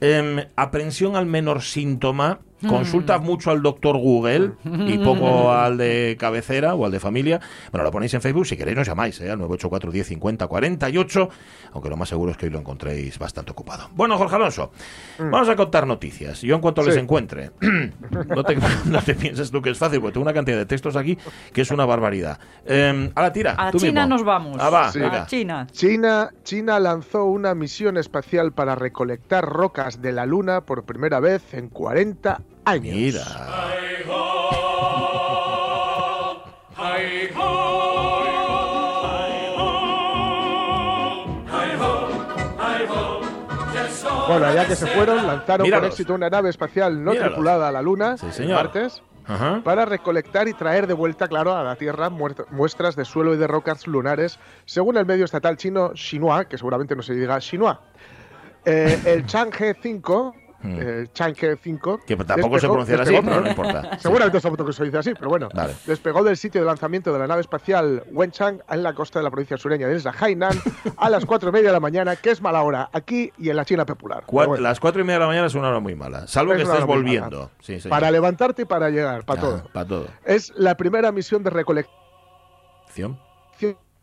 Eh, 0.00 0.48
aprensión 0.56 1.16
al 1.16 1.26
menor 1.26 1.62
síntoma 1.62 2.40
Consultas 2.68 3.20
mm. 3.20 3.24
mucho 3.24 3.50
al 3.50 3.62
doctor 3.62 3.96
Google 3.96 4.52
y 4.64 4.98
poco 4.98 5.52
al 5.52 5.78
de 5.78 6.16
cabecera 6.18 6.74
o 6.74 6.84
al 6.84 6.92
de 6.92 7.00
familia. 7.00 7.40
Bueno, 7.70 7.84
lo 7.84 7.90
ponéis 7.90 8.12
en 8.14 8.20
Facebook, 8.20 8.46
si 8.46 8.56
queréis 8.56 8.76
nos 8.76 8.86
llamáis, 8.86 9.20
¿eh? 9.20 9.30
al 9.30 9.38
984 9.38 9.90
10 9.90 10.06
50 10.06 10.46
48, 10.46 11.28
aunque 11.72 11.88
lo 11.88 11.96
más 11.96 12.08
seguro 12.08 12.32
es 12.32 12.36
que 12.36 12.46
hoy 12.46 12.52
lo 12.52 12.58
encontréis 12.58 13.18
bastante 13.18 13.52
ocupado. 13.52 13.88
Bueno, 13.94 14.18
Jorge 14.18 14.36
Alonso, 14.36 14.72
mm. 15.18 15.30
vamos 15.30 15.48
a 15.48 15.56
contar 15.56 15.86
noticias. 15.86 16.42
Yo 16.42 16.54
en 16.54 16.60
cuanto 16.60 16.82
les 16.82 16.96
encuentre, 16.96 17.52
no, 17.60 18.44
te, 18.44 18.56
no, 18.86 19.02
te, 19.02 19.14
pienses 19.14 19.50
tú 19.50 19.62
que 19.62 19.70
es 19.70 19.78
fácil, 19.78 20.00
porque 20.00 20.14
tengo 20.14 20.24
una 20.24 20.34
cantidad 20.34 20.58
de 20.58 20.66
textos 20.66 20.96
aquí 20.96 21.16
que 21.52 21.62
es 21.62 21.70
una 21.70 21.84
barbaridad. 21.86 22.38
Eh, 22.66 23.10
a 23.14 23.22
la 23.22 23.32
tira. 23.32 23.54
A 23.56 23.72
China 23.72 24.06
nos 24.06 24.22
vamos. 24.22 24.58
Ah, 24.60 24.70
va, 24.70 24.88
a 24.88 25.26
China. 25.26 25.66
China. 25.72 26.32
China 26.44 26.78
lanzó 26.78 27.24
una 27.24 27.54
misión 27.54 27.96
espacial 27.96 28.52
para 28.52 28.74
recolectar 28.74 29.44
rocas 29.44 30.02
de 30.02 30.12
la 30.12 30.26
Luna 30.26 30.62
por 30.62 30.84
primera 30.84 31.20
vez 31.20 31.54
en 31.54 31.68
40 31.68 32.40
años. 32.70 32.94
Mira. 32.94 33.22
Bueno, 44.28 44.46
allá 44.46 44.66
que 44.66 44.76
se 44.76 44.86
fueron, 44.86 45.26
lanzaron 45.26 45.68
con 45.68 45.84
éxito 45.84 46.14
una 46.14 46.30
nave 46.30 46.50
espacial 46.50 47.02
no 47.02 47.12
tripulada 47.12 47.68
a 47.68 47.72
la 47.72 47.82
Luna 47.82 48.16
sí, 48.16 48.46
martes 48.46 49.02
para 49.64 49.84
recolectar 49.84 50.46
y 50.46 50.54
traer 50.54 50.86
de 50.86 50.94
vuelta, 50.94 51.26
claro, 51.26 51.54
a 51.54 51.64
la 51.64 51.74
Tierra 51.74 52.10
muestras 52.10 52.94
de 52.94 53.04
suelo 53.04 53.34
y 53.34 53.36
de 53.36 53.46
rocas 53.48 53.86
lunares, 53.88 54.38
según 54.66 54.96
el 54.96 55.06
medio 55.06 55.24
estatal 55.24 55.56
chino 55.56 55.92
Xinhua, 55.94 56.44
que 56.44 56.58
seguramente 56.58 56.94
no 56.94 57.02
se 57.02 57.14
diga 57.14 57.40
Xinhua. 57.40 57.80
Eh, 58.64 59.00
el 59.04 59.26
Chang'e 59.26 59.74
5 59.80 60.34
Hmm. 60.34 60.39
Eh, 60.64 61.06
Chang'e 61.12 61.56
5. 61.56 62.00
Que 62.06 62.16
tampoco 62.16 62.58
se 62.58 62.66
pronuncia 62.66 63.00
así, 63.00 63.14
pero 63.22 63.40
no 63.40 63.48
importa. 63.48 63.98
Seguramente 63.98 64.38
es 64.38 64.44
que 64.44 64.72
se 64.72 64.84
dice 64.84 64.98
así, 64.98 65.12
pero 65.14 65.30
bueno. 65.30 65.48
Despegó 65.86 66.22
del 66.22 66.36
sitio 66.36 66.60
de 66.60 66.66
lanzamiento 66.66 67.12
de 67.12 67.18
la 67.18 67.26
nave 67.26 67.40
espacial 67.40 68.04
Wenchang 68.10 68.62
en 68.68 68.82
la 68.82 68.94
costa 68.94 69.18
de 69.18 69.24
la 69.24 69.30
provincia 69.30 69.56
sureña 69.56 69.88
de 69.88 69.96
Isla 69.96 70.14
Hainan 70.18 70.58
a 70.96 71.10
las 71.10 71.24
4 71.24 71.48
y 71.48 71.52
media 71.52 71.68
de 71.68 71.72
la 71.72 71.80
mañana, 71.80 72.16
que 72.16 72.30
es 72.30 72.40
mala 72.40 72.62
hora 72.62 72.90
aquí 72.92 73.32
y 73.38 73.50
en 73.50 73.56
la 73.56 73.64
China 73.64 73.86
popular. 73.86 74.24
Las 74.58 74.80
4 74.80 75.00
y 75.00 75.04
media 75.04 75.18
de 75.18 75.20
la 75.20 75.28
mañana 75.28 75.46
es 75.46 75.54
una 75.54 75.68
hora 75.68 75.80
muy 75.80 75.94
mala, 75.94 76.26
salvo 76.26 76.54
que 76.54 76.62
estés 76.62 76.84
volviendo. 76.84 77.50
para 77.88 78.10
levantarte 78.10 78.62
y 78.62 78.64
para 78.64 78.90
llegar, 78.90 79.24
para 79.24 79.40
todo. 79.40 79.62
Para 79.72 79.86
todo. 79.86 80.06
Es 80.24 80.52
la 80.56 80.76
primera 80.76 81.12
misión 81.12 81.42
de 81.42 81.50
recolección 81.50 83.20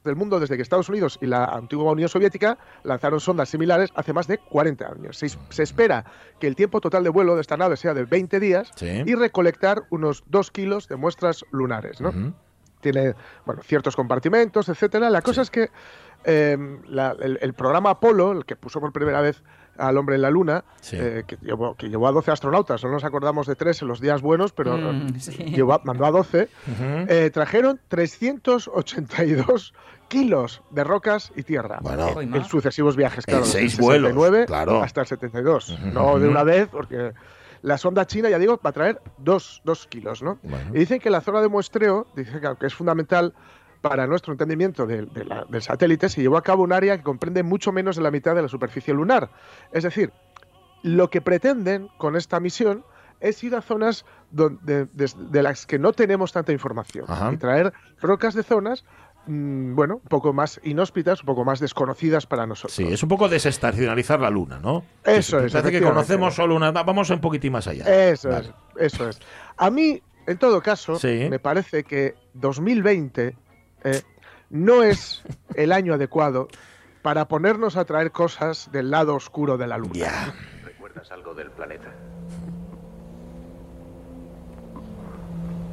del 0.07 0.15
mundo 0.15 0.39
desde 0.39 0.55
que 0.55 0.63
Estados 0.63 0.89
Unidos 0.89 1.19
y 1.21 1.27
la 1.27 1.45
antigua 1.45 1.91
Unión 1.91 2.09
Soviética 2.09 2.57
lanzaron 2.83 3.19
sondas 3.19 3.49
similares 3.49 3.91
hace 3.95 4.13
más 4.13 4.27
de 4.27 4.39
40 4.39 4.87
años. 4.87 5.17
Se, 5.17 5.63
espera 5.63 6.05
que 6.39 6.47
el 6.47 6.55
tiempo 6.55 6.81
total 6.81 7.03
de 7.03 7.09
vuelo 7.09 7.35
de 7.35 7.41
esta 7.41 7.57
nave 7.57 7.77
sea 7.77 7.93
de 7.93 8.05
20 8.05 8.39
días 8.39 8.71
y 8.81 9.13
recolectar 9.13 9.83
unos 9.91 10.23
2 10.27 10.51
kilos 10.51 10.87
de 10.87 10.95
muestras 10.95 11.45
lunares. 11.51 12.01
¿no? 12.01 12.33
Tiene 12.81 13.15
bueno, 13.45 13.61
ciertos 13.63 13.95
compartimentos, 13.95 14.69
etcétera. 14.69 15.09
La 15.09 15.21
cosa 15.21 15.41
es 15.43 15.51
que 15.51 15.69
em, 16.23 16.81
el, 16.87 17.53
programa 17.53 17.91
Apolo, 17.91 18.31
el 18.31 18.45
que 18.45 18.55
puso 18.55 18.79
por 18.79 18.91
primera 18.91 19.21
vez 19.21 19.43
al 19.77 19.97
hombre 19.97 20.15
en 20.15 20.21
la 20.21 20.29
luna, 20.29 20.63
eh, 20.91 21.23
que, 21.27 21.37
llevó, 21.41 21.75
que, 21.75 21.89
llevó, 21.89 22.07
a 22.07 22.11
12 22.11 22.31
astronautas, 22.31 22.83
no 22.83 22.91
nos 22.91 23.03
acordamos 23.03 23.47
de 23.47 23.55
tres 23.55 23.81
en 23.81 23.87
los 23.87 23.99
días 23.99 24.21
buenos, 24.21 24.51
pero 24.51 24.77
mm, 24.77 25.13
mandó 25.83 26.05
a 26.05 26.11
12, 26.11 26.49
eh, 27.07 27.29
trajeron 27.33 27.79
382 27.87 29.73
kilos 30.07 30.61
de 30.71 30.83
rocas 30.83 31.31
y 31.35 31.43
tierra 31.43 31.79
en 32.19 32.45
sucesivos 32.45 32.95
viajes, 32.95 33.25
claro. 33.25 33.43
En 33.43 33.49
seis 33.49 33.77
vuelos, 33.77 34.13
claro. 34.47 34.81
hasta 34.81 35.01
el 35.01 35.07
72. 35.07 35.77
No 35.93 36.19
de 36.19 36.27
una 36.27 36.43
vez, 36.43 36.69
porque 36.69 37.13
la 37.61 37.77
sonda 37.77 38.05
china, 38.05 38.29
ya 38.29 38.39
digo, 38.39 38.59
va 38.63 38.69
a 38.69 38.73
traer 38.73 39.01
dos, 39.17 39.61
kilos, 39.89 40.21
¿no? 40.21 40.39
Y 40.73 40.79
dicen 40.79 40.99
que 40.99 41.09
la 41.09 41.21
zona 41.21 41.41
de 41.41 41.49
muestreo, 41.49 42.07
dice 42.15 42.39
que 42.59 42.65
es 42.65 42.73
fundamental 42.73 43.33
para 43.89 44.07
nuestro 44.07 44.33
entendimiento 44.33 44.85
del 44.85 45.09
satélite, 45.61 46.09
se 46.09 46.21
llevó 46.21 46.37
a 46.37 46.43
cabo 46.43 46.63
un 46.63 46.73
área 46.73 46.97
que 46.97 47.03
comprende 47.03 47.43
mucho 47.43 47.71
menos 47.71 47.95
de 47.95 48.01
la 48.01 48.11
mitad 48.11 48.35
de 48.35 48.41
la 48.41 48.47
superficie 48.47 48.93
lunar. 48.93 49.29
Es 49.71 49.83
decir, 49.83 50.11
lo 50.83 51.09
que 51.09 51.21
pretenden 51.21 51.89
con 51.97 52.15
esta 52.15 52.39
misión 52.39 52.83
es 53.19 53.43
ir 53.43 53.55
a 53.55 53.61
zonas 53.61 54.05
donde, 54.29 54.85
de, 54.85 55.43
las 55.43 55.65
que 55.65 55.79
no 55.79 55.91
tenemos 55.91 56.31
tanta 56.33 56.51
información 56.51 57.05
y 57.31 57.37
traer 57.37 57.73
rocas 57.99 58.35
de 58.35 58.43
zonas 58.43 58.85
Mm, 59.27 59.75
bueno, 59.75 59.95
un 59.95 60.09
poco 60.09 60.31
más 60.31 60.59
inhóspitas, 60.63 61.21
un 61.21 61.25
poco 61.25 61.43
más 61.43 61.59
desconocidas 61.59 62.25
para 62.25 62.47
nosotros. 62.47 62.73
Sí, 62.73 62.83
es 62.83 63.03
un 63.03 63.09
poco 63.09 63.27
desestacionalizar 63.27 64.19
la 64.21 64.29
luna, 64.29 64.59
¿no? 64.59 64.85
Eso 65.03 65.39
es. 65.39 65.51
Parece 65.51 65.71
que 65.71 65.81
conocemos 65.81 66.33
solo 66.33 66.55
una. 66.55 66.71
Vamos 66.71 67.09
un 67.09 67.19
poquitín 67.19 67.51
más 67.51 67.67
allá. 67.67 67.83
Eso 67.83 68.29
es, 68.29 68.51
eso 68.77 69.09
es. 69.09 69.19
A 69.57 69.69
mí, 69.69 70.01
en 70.25 70.37
todo 70.37 70.61
caso, 70.61 70.97
me 71.03 71.39
parece 71.39 71.83
que 71.83 72.15
2020 72.33 73.35
eh, 73.83 74.01
no 74.49 74.83
es 74.83 75.23
el 75.55 75.71
año 75.71 75.93
adecuado 75.93 76.47
para 77.01 77.27
ponernos 77.27 77.77
a 77.77 77.85
traer 77.85 78.11
cosas 78.11 78.71
del 78.71 78.91
lado 78.91 79.15
oscuro 79.15 79.57
de 79.57 79.67
la 79.67 79.77
luna. 79.77 80.33
¿Recuerdas 80.63 81.11
algo 81.11 81.33
del 81.33 81.51
planeta? 81.51 81.93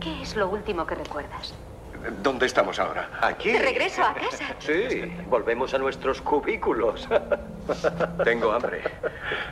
¿Qué 0.00 0.22
es 0.22 0.36
lo 0.36 0.48
último 0.48 0.86
que 0.86 0.94
recuerdas? 0.94 1.54
¿Dónde 2.22 2.46
estamos 2.46 2.78
ahora? 2.78 3.08
Aquí. 3.20 3.52
De 3.52 3.58
regreso 3.60 4.02
a 4.02 4.14
casa. 4.14 4.44
Sí, 4.58 5.12
volvemos 5.28 5.74
a 5.74 5.78
nuestros 5.78 6.20
cubículos. 6.20 7.08
tengo 8.24 8.52
hambre. 8.52 8.82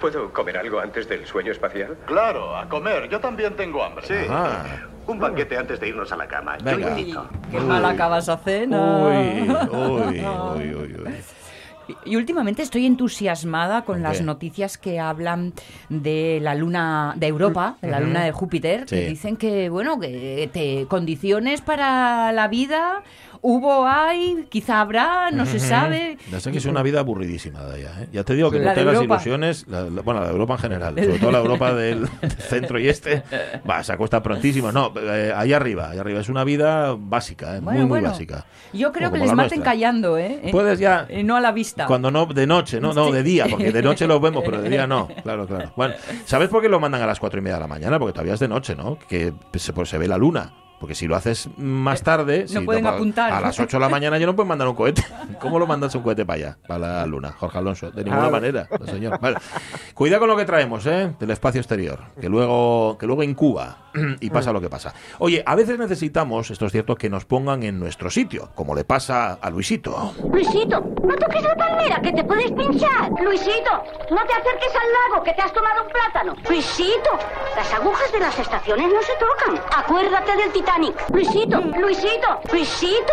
¿Puedo 0.01 0.33
comer 0.33 0.59
algo 0.59 0.81
antes 0.81 1.09
del 1.09 1.27
sueño 1.27 1.53
espacial? 1.53 1.97
Claro, 2.07 2.57
a 2.57 2.69
comer. 2.69 3.09
Yo 3.09 3.21
también 3.21 3.55
tengo 3.57 3.83
hambre. 3.83 4.07
Sí. 4.07 4.27
Un 5.07 5.19
banquete 5.19 5.57
antes 5.57 5.81
de 5.81 5.89
irnos 5.89 6.13
a 6.13 6.17
la 6.17 6.27
cama. 6.27 6.57
Venga. 6.63 6.95
Qué 7.51 7.61
mal 7.61 7.85
acabas 7.85 8.29
a 8.29 8.37
cena. 8.39 8.99
Uy, 8.99 9.51
uy, 9.71 10.21
uy, 10.57 10.75
uy, 10.75 10.97
uy. 11.05 11.15
Y 12.05 12.17
últimamente 12.17 12.63
estoy 12.63 12.87
entusiasmada 12.87 13.83
con 13.83 14.03
las 14.03 14.21
noticias 14.23 14.79
que 14.79 15.01
hablan 15.01 15.53
de 15.89 16.39
la 16.41 16.55
luna 16.55 17.15
de 17.17 17.27
Europa, 17.27 17.77
de 17.83 17.91
la 17.91 18.01
luna 18.01 18.25
de 18.25 18.33
Júpiter, 18.33 18.87
que 18.87 19.09
dicen 19.09 19.37
que, 19.37 19.69
bueno, 19.69 19.99
que 19.99 20.49
te 20.53 20.87
condiciones 20.87 21.61
para 21.61 22.33
la 22.33 22.49
vida 22.49 23.03
hubo, 23.43 23.87
hay, 23.87 24.47
quizá 24.49 24.81
habrá, 24.81 25.31
no 25.33 25.45
se 25.45 25.59
sabe. 25.59 26.17
Ya 26.31 26.41
sé 26.41 26.53
que 26.53 26.59
es 26.59 26.65
una 26.65 26.83
vida 26.83 27.01
aburridísima 27.01 27.63
de 27.65 27.75
allá. 27.75 28.03
¿eh? 28.03 28.09
Ya 28.13 28.25
te 28.25 28.35
digo 28.35 28.51
que 28.51 28.61
no 28.61 28.73
tengas 28.73 29.03
ilusiones, 29.03 29.67
bueno, 29.67 30.21
la 30.21 30.27
de 30.27 30.33
Europa 30.33 30.55
en 30.55 30.61
general, 30.61 30.95
sobre 30.95 31.19
todo 31.19 31.33
la 31.33 31.39
Europa 31.39 31.75
del, 31.75 32.09
centro 32.39 32.79
y 32.79 32.89
este, 32.89 33.23
va, 33.69 33.83
se 33.83 33.93
acuesta 33.93 34.23
prontísimo. 34.23 34.71
No, 34.71 34.93
eh, 34.97 35.33
ahí 35.35 35.53
arriba, 35.53 35.91
ahí 35.91 35.99
arriba 35.99 36.21
es 36.21 36.29
una 36.29 36.45
vida 36.45 36.95
básica, 36.97 37.57
¿eh? 37.57 37.61
muy, 37.61 37.85
muy 37.85 38.01
básica. 38.01 38.47
Yo 38.73 38.93
creo 38.93 39.11
que 39.11 39.19
les 39.19 39.33
maten 39.33 39.61
callando, 39.61 40.17
¿eh? 40.17 40.49
Puedes 40.53 40.79
ya. 40.79 41.09
no 41.25 41.37
a 41.37 41.41
la 41.41 41.53
vista. 41.53 41.87
Cuando 41.87 42.11
no, 42.11 42.27
de 42.27 42.47
noche, 42.47 42.81
no, 42.81 42.93
no, 42.93 43.11
de 43.11 43.23
día, 43.23 43.47
porque 43.51 43.73
de 43.73 43.83
noche 43.83 44.07
lo 44.07 44.21
vemos, 44.21 44.43
pero 44.45 44.63
de 44.63 44.71
día 44.71 44.87
no. 44.87 45.09
Claro, 45.23 45.47
claro. 45.47 45.73
Bueno, 45.77 45.95
¿sabes 46.25 46.49
por 46.49 46.63
qué 46.63 46.69
lo 46.69 46.81
mandan 46.81 47.01
a 47.03 47.07
las 47.07 47.21
cuatro 47.21 47.39
y 47.39 47.43
media 47.43 47.55
de 47.55 47.61
la 47.61 47.69
mañana? 47.69 47.99
Porque 47.99 48.13
todavía 48.13 48.35
es 48.35 48.41
de 48.41 48.49
noche, 48.49 48.75
¿no? 48.75 48.99
Que 49.09 49.33
se, 49.55 49.73
pues, 49.73 49.89
se 49.89 49.99
ve 49.99 50.09
la 50.09 50.19
luna. 50.19 50.53
Porque 50.83 50.97
si 50.97 51.07
lo 51.07 51.15
haces 51.15 51.49
más 51.59 52.03
tarde, 52.03 52.45
no 52.53 52.65
pueden 52.65 52.89
apuntar. 52.89 53.33
A 53.33 53.41
las 53.41 53.61
8 53.61 53.77
de 53.77 53.81
la 53.81 53.89
mañana 53.89 54.19
ya 54.19 54.27
no 54.27 54.35
pueden 54.35 54.49
mandar 54.49 54.67
un 54.67 54.75
cohete. 54.75 55.05
¿Cómo 55.41 55.61
lo 55.61 55.67
mandas 55.69 55.95
un 55.95 56.03
cohete 56.03 56.27
para 56.27 56.37
allá, 56.39 56.59
para 56.67 56.81
la 56.81 57.07
luna, 57.07 57.31
Jorge 57.39 57.59
Alonso? 57.59 57.93
De 57.93 58.03
ninguna 58.03 58.29
manera, 58.29 58.69
señor. 58.87 59.17
Cuida 59.95 60.19
con 60.19 60.27
lo 60.27 60.37
que 60.37 60.45
traemos, 60.45 60.85
¿eh? 60.87 61.15
Del 61.21 61.31
espacio 61.31 61.61
exterior, 61.61 62.01
que 62.21 62.29
luego, 62.29 62.99
que 62.99 63.07
luego 63.07 63.23
incuba 63.23 63.93
y 64.19 64.29
pasa 64.31 64.53
lo 64.53 64.61
que 64.61 64.69
pasa. 64.69 64.93
Oye, 65.21 65.45
a 65.47 65.55
veces 65.55 65.79
necesitamos, 65.79 66.51
esto 66.51 66.67
es 66.67 66.73
cierto, 66.73 66.97
que 66.97 67.09
nos 67.09 67.27
pongan 67.27 67.63
en 67.63 67.79
nuestro 67.79 68.11
sitio, 68.11 68.51
como 68.57 68.75
le 68.75 68.83
pasa 68.83 69.35
a 69.35 69.51
Luisito. 69.51 70.15
Luisito, 70.33 70.81
no 70.81 71.15
toques 71.15 71.45
la 71.45 71.55
palmera, 71.55 72.01
que 72.03 72.11
te 72.11 72.25
puedes 72.25 72.51
pinchar. 72.51 73.09
Luisito, 73.23 73.71
no 74.11 74.27
te 74.27 74.33
acerques 74.33 74.73
al 74.75 75.13
lago, 75.13 75.23
que 75.23 75.33
te 75.33 75.43
has 75.43 75.53
tomado 75.53 75.85
un 75.85 75.93
plátano. 75.93 76.35
Luisito, 76.49 77.11
las 77.55 77.73
agujas 77.73 78.11
de 78.11 78.19
las 78.19 78.37
estaciones 78.37 78.89
no 78.93 79.01
se 79.03 79.13
tocan. 79.15 79.65
Acuérdate 79.77 80.37
del 80.37 80.51
titán 80.51 80.72
Luisito, 80.79 81.61
Luisito, 81.61 82.41
Luisito. 82.51 83.13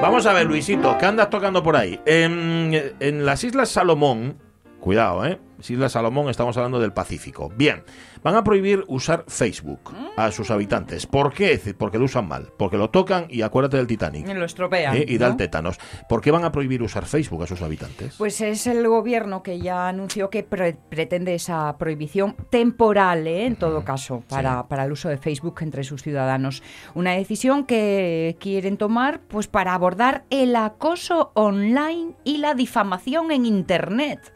Vamos 0.00 0.24
a 0.26 0.32
ver, 0.32 0.46
Luisito, 0.46 0.96
¿qué 0.98 1.04
andas 1.04 1.28
tocando 1.28 1.62
por 1.62 1.76
ahí? 1.76 2.00
En, 2.06 2.94
en 2.98 3.26
las 3.26 3.44
Islas 3.44 3.68
Salomón, 3.68 4.38
cuidado, 4.80 5.26
¿eh? 5.26 5.38
Islas 5.68 5.92
Salomón, 5.92 6.30
estamos 6.30 6.56
hablando 6.56 6.80
del 6.80 6.92
Pacífico. 6.92 7.50
Bien, 7.54 7.82
van 8.26 8.34
a 8.34 8.42
prohibir 8.42 8.82
usar 8.88 9.24
Facebook 9.28 9.94
a 10.16 10.32
sus 10.32 10.50
habitantes. 10.50 11.06
¿Por 11.06 11.32
qué? 11.32 11.60
Porque 11.78 11.96
lo 11.96 12.06
usan 12.06 12.26
mal. 12.26 12.48
Porque 12.58 12.76
lo 12.76 12.90
tocan 12.90 13.26
y 13.28 13.42
acuérdate 13.42 13.76
del 13.76 13.86
Titanic. 13.86 14.26
Lo 14.26 14.44
estropean. 14.44 14.96
¿eh? 14.96 15.04
Y 15.06 15.16
da 15.16 15.28
el 15.28 15.36
tétanos. 15.36 15.78
¿Por 16.08 16.20
qué 16.20 16.32
van 16.32 16.44
a 16.44 16.50
prohibir 16.50 16.82
usar 16.82 17.06
Facebook 17.06 17.44
a 17.44 17.46
sus 17.46 17.62
habitantes? 17.62 18.16
Pues 18.18 18.40
es 18.40 18.66
el 18.66 18.88
gobierno 18.88 19.44
que 19.44 19.60
ya 19.60 19.86
anunció 19.86 20.28
que 20.28 20.42
pretende 20.42 21.36
esa 21.36 21.78
prohibición 21.78 22.34
temporal, 22.50 23.28
¿eh? 23.28 23.46
en 23.46 23.54
todo 23.54 23.84
caso, 23.84 24.24
para, 24.28 24.66
para 24.66 24.86
el 24.86 24.90
uso 24.90 25.08
de 25.08 25.18
Facebook 25.18 25.58
entre 25.60 25.84
sus 25.84 26.02
ciudadanos. 26.02 26.64
Una 26.96 27.12
decisión 27.12 27.64
que 27.64 28.36
quieren 28.40 28.76
tomar 28.76 29.20
pues 29.20 29.46
para 29.46 29.72
abordar 29.72 30.24
el 30.30 30.56
acoso 30.56 31.30
online 31.34 32.16
y 32.24 32.38
la 32.38 32.54
difamación 32.54 33.30
en 33.30 33.46
Internet. 33.46 34.32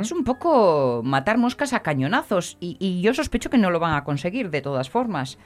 Es 0.00 0.12
un 0.12 0.22
poco 0.22 1.00
matar 1.02 1.36
moscas 1.36 1.72
a 1.72 1.80
cañonazos 1.80 2.58
y, 2.60 2.76
y 2.78 3.00
yo 3.00 3.12
sospecho 3.24 3.50
que 3.50 3.58
no 3.58 3.70
lo 3.70 3.80
van 3.80 3.94
a 3.94 4.04
conseguir 4.04 4.50
de 4.50 4.62
todas 4.62 4.90
formas. 4.90 5.38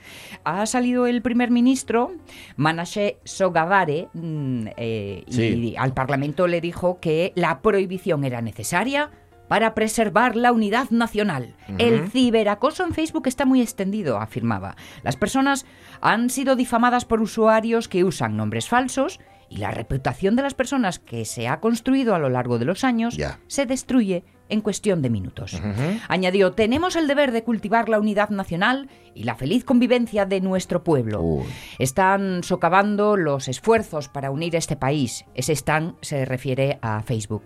Ha 0.45 0.67
salido 0.67 1.07
el 1.07 1.23
primer 1.23 1.51
ministro, 1.51 2.13
Manashe 2.57 3.19
Sogavare, 3.25 4.09
mm, 4.13 4.67
eh, 4.77 5.25
y 5.27 5.75
al 5.77 5.95
Parlamento 5.95 6.47
le 6.47 6.61
dijo 6.61 6.99
que 7.01 7.33
la 7.35 7.61
prohibición 7.63 8.25
era 8.25 8.43
necesaria 8.43 9.11
para 9.49 9.75
preservar 9.75 10.37
la 10.37 10.53
unidad 10.53 10.91
nacional. 10.91 11.55
El 11.79 12.11
ciberacoso 12.11 12.85
en 12.85 12.93
Facebook 12.93 13.27
está 13.27 13.47
muy 13.47 13.63
extendido, 13.63 14.19
afirmaba. 14.19 14.77
Las 15.03 15.17
personas 15.17 15.65
han 16.01 16.31
sido 16.31 16.55
difamadas 16.55 17.07
por 17.07 17.23
usuarios 17.23 17.89
que 17.89 18.05
usan 18.05 18.37
nombres 18.37 18.69
falsos 18.69 19.21
y 19.49 19.57
la 19.57 19.71
reputación 19.71 20.37
de 20.37 20.43
las 20.43 20.55
personas 20.55 20.99
que 20.99 21.25
se 21.25 21.49
ha 21.49 21.61
construido 21.61 22.15
a 22.15 22.19
lo 22.19 22.29
largo 22.29 22.59
de 22.59 22.67
los 22.67 22.85
años 22.85 23.19
se 23.47 23.67
destruye 23.67 24.25
en 24.49 24.61
cuestión 24.61 25.03
de 25.03 25.11
minutos. 25.11 25.61
Añadió, 26.09 26.53
tenemos 26.53 26.97
el 26.97 27.07
deber 27.07 27.33
de 27.33 27.45
cultivar 27.45 27.89
la 27.89 27.99
unidad 27.99 28.31
nacional 28.31 28.89
y 29.15 29.25
la 29.25 29.35
feliz 29.35 29.65
convivencia 29.65 30.27
de 30.27 30.41
nuestro 30.41 30.85
pueblo. 30.85 31.43
Están 31.79 32.43
socavando 32.45 33.17
los 33.17 33.49
esfuerzos 33.49 34.09
para 34.09 34.31
unir 34.31 34.55
este 34.57 34.77
país. 34.77 35.25
Ese 35.35 35.53
están 35.53 35.97
se 36.01 36.25
refiere 36.25 36.79
a 36.83 37.03
Facebook. 37.03 37.45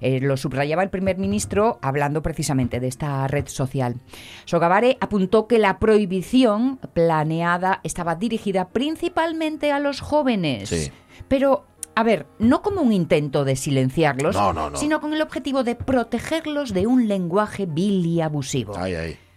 Eh, 0.00 0.20
lo 0.20 0.36
subrayaba 0.36 0.82
el 0.82 0.90
primer 0.90 1.18
ministro 1.18 1.78
hablando 1.82 2.22
precisamente 2.22 2.80
de 2.80 2.88
esta 2.88 3.26
red 3.28 3.46
social. 3.46 3.96
Sogavare 4.44 4.98
apuntó 5.00 5.46
que 5.46 5.58
la 5.58 5.78
prohibición 5.78 6.78
planeada 6.92 7.80
estaba 7.84 8.16
dirigida 8.16 8.68
principalmente 8.68 9.72
a 9.72 9.78
los 9.78 10.00
jóvenes. 10.00 10.92
Pero 11.28 11.66
a 11.94 12.02
ver, 12.02 12.26
no 12.38 12.62
como 12.62 12.80
un 12.80 12.92
intento 12.92 13.44
de 13.44 13.56
silenciarlos, 13.56 14.36
sino 14.74 15.00
con 15.00 15.12
el 15.12 15.22
objetivo 15.22 15.64
de 15.64 15.74
protegerlos 15.74 16.72
de 16.72 16.86
un 16.86 17.08
lenguaje 17.08 17.66
vil 17.66 18.06
y 18.06 18.20
abusivo. 18.20 18.74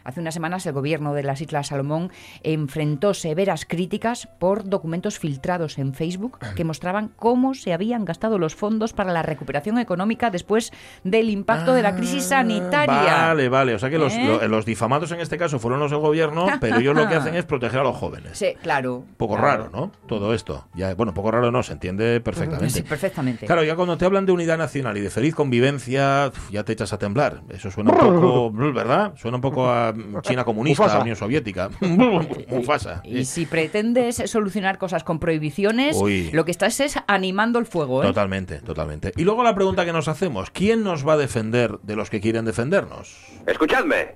Hace 0.06 0.22
unas 0.22 0.34
semanas 0.34 0.66
el 0.66 0.72
gobierno 0.74 1.14
de 1.14 1.24
las 1.24 1.42
Islas 1.42 1.68
Salomón 1.68 2.12
enfrentó 2.44 3.14
severas 3.14 3.66
críticas 3.66 4.28
por 4.40 4.64
documentos 4.70 5.20
filtrados 5.20 5.78
en 5.78 5.94
Facebook 5.94 6.40
que 6.56 6.64
mostraban 6.64 7.10
cómo 7.18 7.54
se 7.56 7.74
habían 7.74 8.06
gastado 8.06 8.38
los 8.40 8.56
fondos 8.56 8.94
para 8.94 9.12
la 9.12 9.24
recuperación 9.24 9.80
económica 9.80 10.30
después 10.30 10.72
del 11.04 11.30
impacto 11.30 11.74
de 11.74 11.82
la 11.82 11.96
crisis 11.96 12.26
Ah, 12.28 12.30
sanitaria. 12.46 12.96
Vale, 13.28 13.50
vale. 13.50 13.74
O 13.76 13.80
sea 13.80 13.90
que 13.90 13.98
los, 13.98 14.14
¿Eh? 14.14 14.24
lo- 14.26 14.48
los 14.48 14.66
difamados 14.66 15.12
en 15.12 15.20
este 15.20 15.38
caso 15.38 15.60
fueron 15.60 15.80
los 15.80 15.90
del 15.92 16.00
gobierno, 16.00 16.46
pero 16.62 16.78
ellos 16.78 16.96
lo 16.96 17.08
que 17.08 17.16
hacen 17.16 17.36
es 17.36 17.46
proteger 17.46 17.80
a 17.80 17.84
los 17.84 17.96
jóvenes. 17.98 18.38
Sí, 18.38 18.54
claro. 18.62 19.04
Poco 19.18 19.36
claro. 19.38 19.64
raro, 19.66 19.70
¿no? 19.74 19.92
Todo 20.08 20.34
esto. 20.34 20.68
Ya, 20.76 20.94
bueno, 20.94 21.14
poco 21.14 21.32
raro 21.32 21.52
no, 21.52 21.64
se 21.64 21.74
entiende 21.74 22.22
perfectamente. 22.22 22.70
Sí, 22.70 22.82
perfectamente. 22.84 23.46
Claro, 23.48 23.64
ya 23.64 23.76
cuando 23.76 23.98
te 23.98 24.06
hablan 24.06 24.26
de 24.28 24.32
unidad 24.34 24.58
nacional 24.60 24.98
y 24.98 25.02
de 25.02 25.10
feliz 25.10 25.34
convivencia, 25.34 26.32
ya 26.52 26.64
te 26.64 26.74
echas 26.74 26.94
a 26.94 27.00
temblar. 27.00 27.42
Eso 27.50 27.72
suena 27.72 27.92
un 27.92 27.98
poco, 27.98 28.52
¿verdad? 28.74 29.14
Suena 29.16 29.38
un 29.38 29.42
poco 29.42 29.68
a 29.70 29.95
China 30.22 30.44
comunista, 30.44 30.84
Mufasa. 30.84 31.02
Unión 31.02 31.16
Soviética. 31.16 31.70
Mufasa. 31.82 33.02
Y 33.04 33.26
si 33.26 33.46
pretendes 33.46 34.18
solucionar 34.26 34.78
cosas 34.78 35.04
con 35.04 35.20
prohibiciones, 35.20 35.98
Uy. 35.98 36.32
lo 36.32 36.46
que 36.46 36.52
estás 36.52 36.80
es 36.80 36.98
animando 37.08 37.60
el 37.60 37.66
fuego. 37.66 38.04
¿eh? 38.04 38.08
Totalmente, 38.08 38.60
totalmente. 38.62 39.12
Y 39.16 39.24
luego 39.24 39.44
la 39.44 39.56
pregunta 39.56 39.86
que 39.86 39.94
nos 39.94 40.08
hacemos, 40.08 40.50
¿quién 40.52 40.84
nos 40.84 41.08
va 41.08 41.14
a 41.14 41.18
defender 41.18 41.80
de 41.84 41.96
los 41.96 42.10
que 42.10 42.22
quieren 42.22 42.46
defendernos? 42.46 43.16
Escuchadme. 43.46 44.16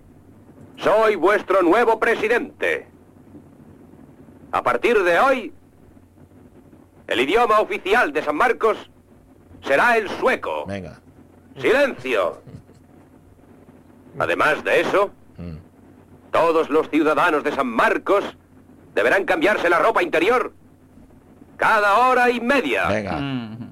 Soy 0.78 1.16
vuestro 1.16 1.62
nuevo 1.62 2.00
presidente. 2.00 2.88
A 4.52 4.64
partir 4.64 4.98
de 5.04 5.20
hoy, 5.20 5.54
el 7.08 7.20
idioma 7.20 7.60
oficial 7.60 8.14
de 8.14 8.24
San 8.24 8.36
Marcos 8.36 8.90
será 9.62 9.98
el 9.98 10.10
sueco. 10.10 10.66
Venga. 10.66 11.00
¡Silencio! 11.60 12.42
Además 14.18 14.64
de 14.64 14.82
eso. 14.82 15.12
Todos 16.32 16.70
los 16.70 16.90
ciudadanos 16.90 17.44
de 17.44 17.52
San 17.56 17.68
Marcos 17.68 18.24
deberán 18.94 19.26
cambiarse 19.26 19.70
la 19.70 19.80
ropa 19.80 20.04
interior 20.04 20.54
cada 21.58 21.98
hora 22.08 22.30
y 22.30 22.40
media. 22.40 22.88
Venga. 22.88 23.18
Mm. 23.20 23.72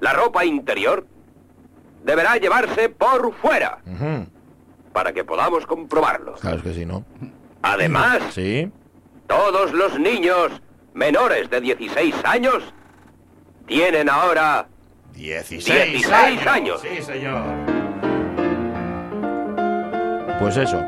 La 0.00 0.12
ropa 0.12 0.44
interior 0.44 1.06
deberá 2.04 2.36
llevarse 2.36 2.88
por 2.88 3.34
fuera 3.34 3.78
para 4.92 5.12
que 5.12 5.24
podamos 5.24 5.66
comprobarlo. 5.66 6.34
Claro 6.34 6.58
es 6.58 6.62
que 6.62 6.74
sí, 6.74 6.86
¿no? 6.86 7.04
Además, 7.62 8.18
Sí. 8.30 8.70
todos 9.26 9.72
los 9.72 9.98
niños 9.98 10.52
menores 10.94 11.50
de 11.50 11.60
16 11.60 12.14
años 12.24 12.62
tienen 13.66 14.08
ahora 14.08 14.66
16, 15.14 15.92
16 15.92 16.46
años. 16.46 16.80
Sí, 16.82 17.02
señor. 17.02 17.42
Pues 20.38 20.56
eso. 20.58 20.84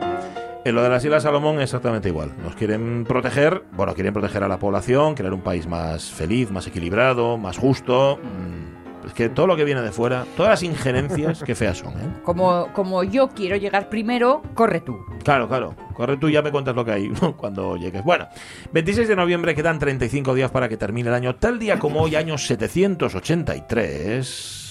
En 0.64 0.74
lo 0.74 0.82
de 0.82 0.88
las 0.90 1.04
Islas 1.04 1.22
Salomón 1.22 1.60
exactamente 1.60 2.08
igual. 2.08 2.32
Nos 2.42 2.54
quieren 2.56 3.04
proteger, 3.04 3.62
bueno, 3.72 3.94
quieren 3.94 4.12
proteger 4.12 4.42
a 4.42 4.48
la 4.48 4.58
población, 4.58 5.14
crear 5.14 5.32
un 5.32 5.40
país 5.40 5.66
más 5.66 6.10
feliz, 6.10 6.50
más 6.50 6.66
equilibrado, 6.66 7.38
más 7.38 7.56
justo. 7.56 8.18
Mm, 8.22 9.06
Es 9.06 9.14
que 9.14 9.30
todo 9.30 9.46
lo 9.46 9.56
que 9.56 9.64
viene 9.64 9.80
de 9.80 9.90
fuera, 9.92 10.26
todas 10.36 10.50
las 10.50 10.62
injerencias, 10.62 11.42
qué 11.42 11.54
feas 11.54 11.78
son, 11.78 11.94
¿eh? 11.94 12.20
Como, 12.24 12.68
como 12.74 13.02
yo 13.04 13.28
quiero 13.28 13.56
llegar 13.56 13.88
primero, 13.88 14.42
corre 14.54 14.80
tú. 14.80 14.98
Claro, 15.24 15.48
claro. 15.48 15.74
Corre 15.94 16.18
tú 16.18 16.28
y 16.28 16.32
ya 16.32 16.42
me 16.42 16.50
cuentas 16.50 16.74
lo 16.76 16.84
que 16.84 16.92
hay 16.92 17.08
cuando 17.38 17.76
llegues. 17.78 18.04
Bueno, 18.04 18.28
26 18.72 19.08
de 19.08 19.16
noviembre 19.16 19.54
quedan 19.54 19.78
35 19.78 20.34
días 20.34 20.50
para 20.50 20.68
que 20.68 20.76
termine 20.76 21.08
el 21.08 21.14
año. 21.14 21.36
Tal 21.36 21.58
día 21.58 21.78
como 21.78 22.02
hoy, 22.02 22.16
año 22.16 22.36
783. 22.36 24.66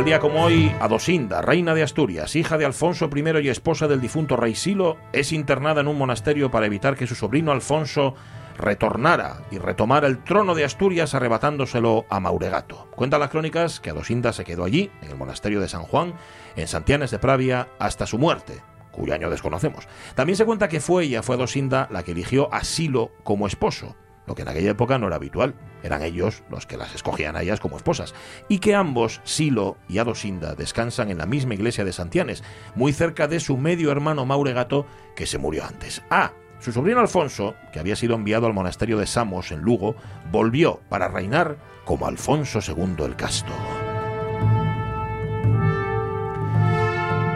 Tal 0.00 0.06
día 0.06 0.18
como 0.18 0.42
hoy, 0.42 0.74
Adosinda, 0.80 1.42
reina 1.42 1.74
de 1.74 1.82
Asturias, 1.82 2.34
hija 2.34 2.56
de 2.56 2.64
Alfonso 2.64 3.10
I 3.14 3.40
y 3.42 3.50
esposa 3.50 3.86
del 3.86 4.00
difunto 4.00 4.34
rey 4.34 4.54
Silo, 4.54 4.96
es 5.12 5.30
internada 5.30 5.82
en 5.82 5.88
un 5.88 5.98
monasterio 5.98 6.50
para 6.50 6.64
evitar 6.64 6.96
que 6.96 7.06
su 7.06 7.14
sobrino 7.14 7.52
Alfonso 7.52 8.14
retornara 8.56 9.42
y 9.50 9.58
retomara 9.58 10.06
el 10.06 10.24
trono 10.24 10.54
de 10.54 10.64
Asturias 10.64 11.14
arrebatándoselo 11.14 12.06
a 12.08 12.18
Mauregato. 12.18 12.88
Cuentan 12.96 13.20
las 13.20 13.28
crónicas 13.28 13.78
que 13.78 13.90
Adosinda 13.90 14.32
se 14.32 14.44
quedó 14.44 14.64
allí, 14.64 14.90
en 15.02 15.10
el 15.10 15.18
monasterio 15.18 15.60
de 15.60 15.68
San 15.68 15.82
Juan, 15.82 16.14
en 16.56 16.66
Santianes 16.66 17.10
de 17.10 17.18
Pravia, 17.18 17.68
hasta 17.78 18.06
su 18.06 18.16
muerte, 18.16 18.62
cuyo 18.92 19.12
año 19.12 19.28
desconocemos. 19.28 19.86
También 20.14 20.38
se 20.38 20.46
cuenta 20.46 20.70
que 20.70 20.80
fue 20.80 21.04
ella, 21.04 21.22
fue 21.22 21.34
Adosinda, 21.36 21.88
la 21.90 22.04
que 22.04 22.12
eligió 22.12 22.50
a 22.54 22.64
Silo 22.64 23.10
como 23.22 23.46
esposo 23.46 23.96
lo 24.26 24.34
que 24.34 24.42
en 24.42 24.48
aquella 24.48 24.70
época 24.70 24.98
no 24.98 25.06
era 25.06 25.16
habitual. 25.16 25.54
Eran 25.82 26.02
ellos 26.02 26.42
los 26.50 26.66
que 26.66 26.76
las 26.76 26.94
escogían 26.94 27.36
a 27.36 27.42
ellas 27.42 27.60
como 27.60 27.76
esposas. 27.76 28.14
Y 28.48 28.58
que 28.58 28.74
ambos, 28.74 29.20
Silo 29.24 29.76
y 29.88 29.98
Adosinda, 29.98 30.54
descansan 30.54 31.10
en 31.10 31.18
la 31.18 31.26
misma 31.26 31.54
iglesia 31.54 31.84
de 31.84 31.92
Santianes, 31.92 32.44
muy 32.74 32.92
cerca 32.92 33.28
de 33.28 33.40
su 33.40 33.56
medio 33.56 33.90
hermano 33.90 34.26
Mauregato, 34.26 34.86
que 35.16 35.26
se 35.26 35.38
murió 35.38 35.64
antes. 35.64 36.02
Ah, 36.10 36.32
su 36.60 36.72
sobrino 36.72 37.00
Alfonso, 37.00 37.54
que 37.72 37.80
había 37.80 37.96
sido 37.96 38.14
enviado 38.14 38.46
al 38.46 38.54
monasterio 38.54 38.98
de 38.98 39.06
Samos 39.06 39.50
en 39.50 39.60
Lugo, 39.60 39.96
volvió 40.30 40.80
para 40.88 41.08
reinar 41.08 41.56
como 41.84 42.06
Alfonso 42.06 42.60
II 42.60 43.04
el 43.04 43.16
Casto. 43.16 43.52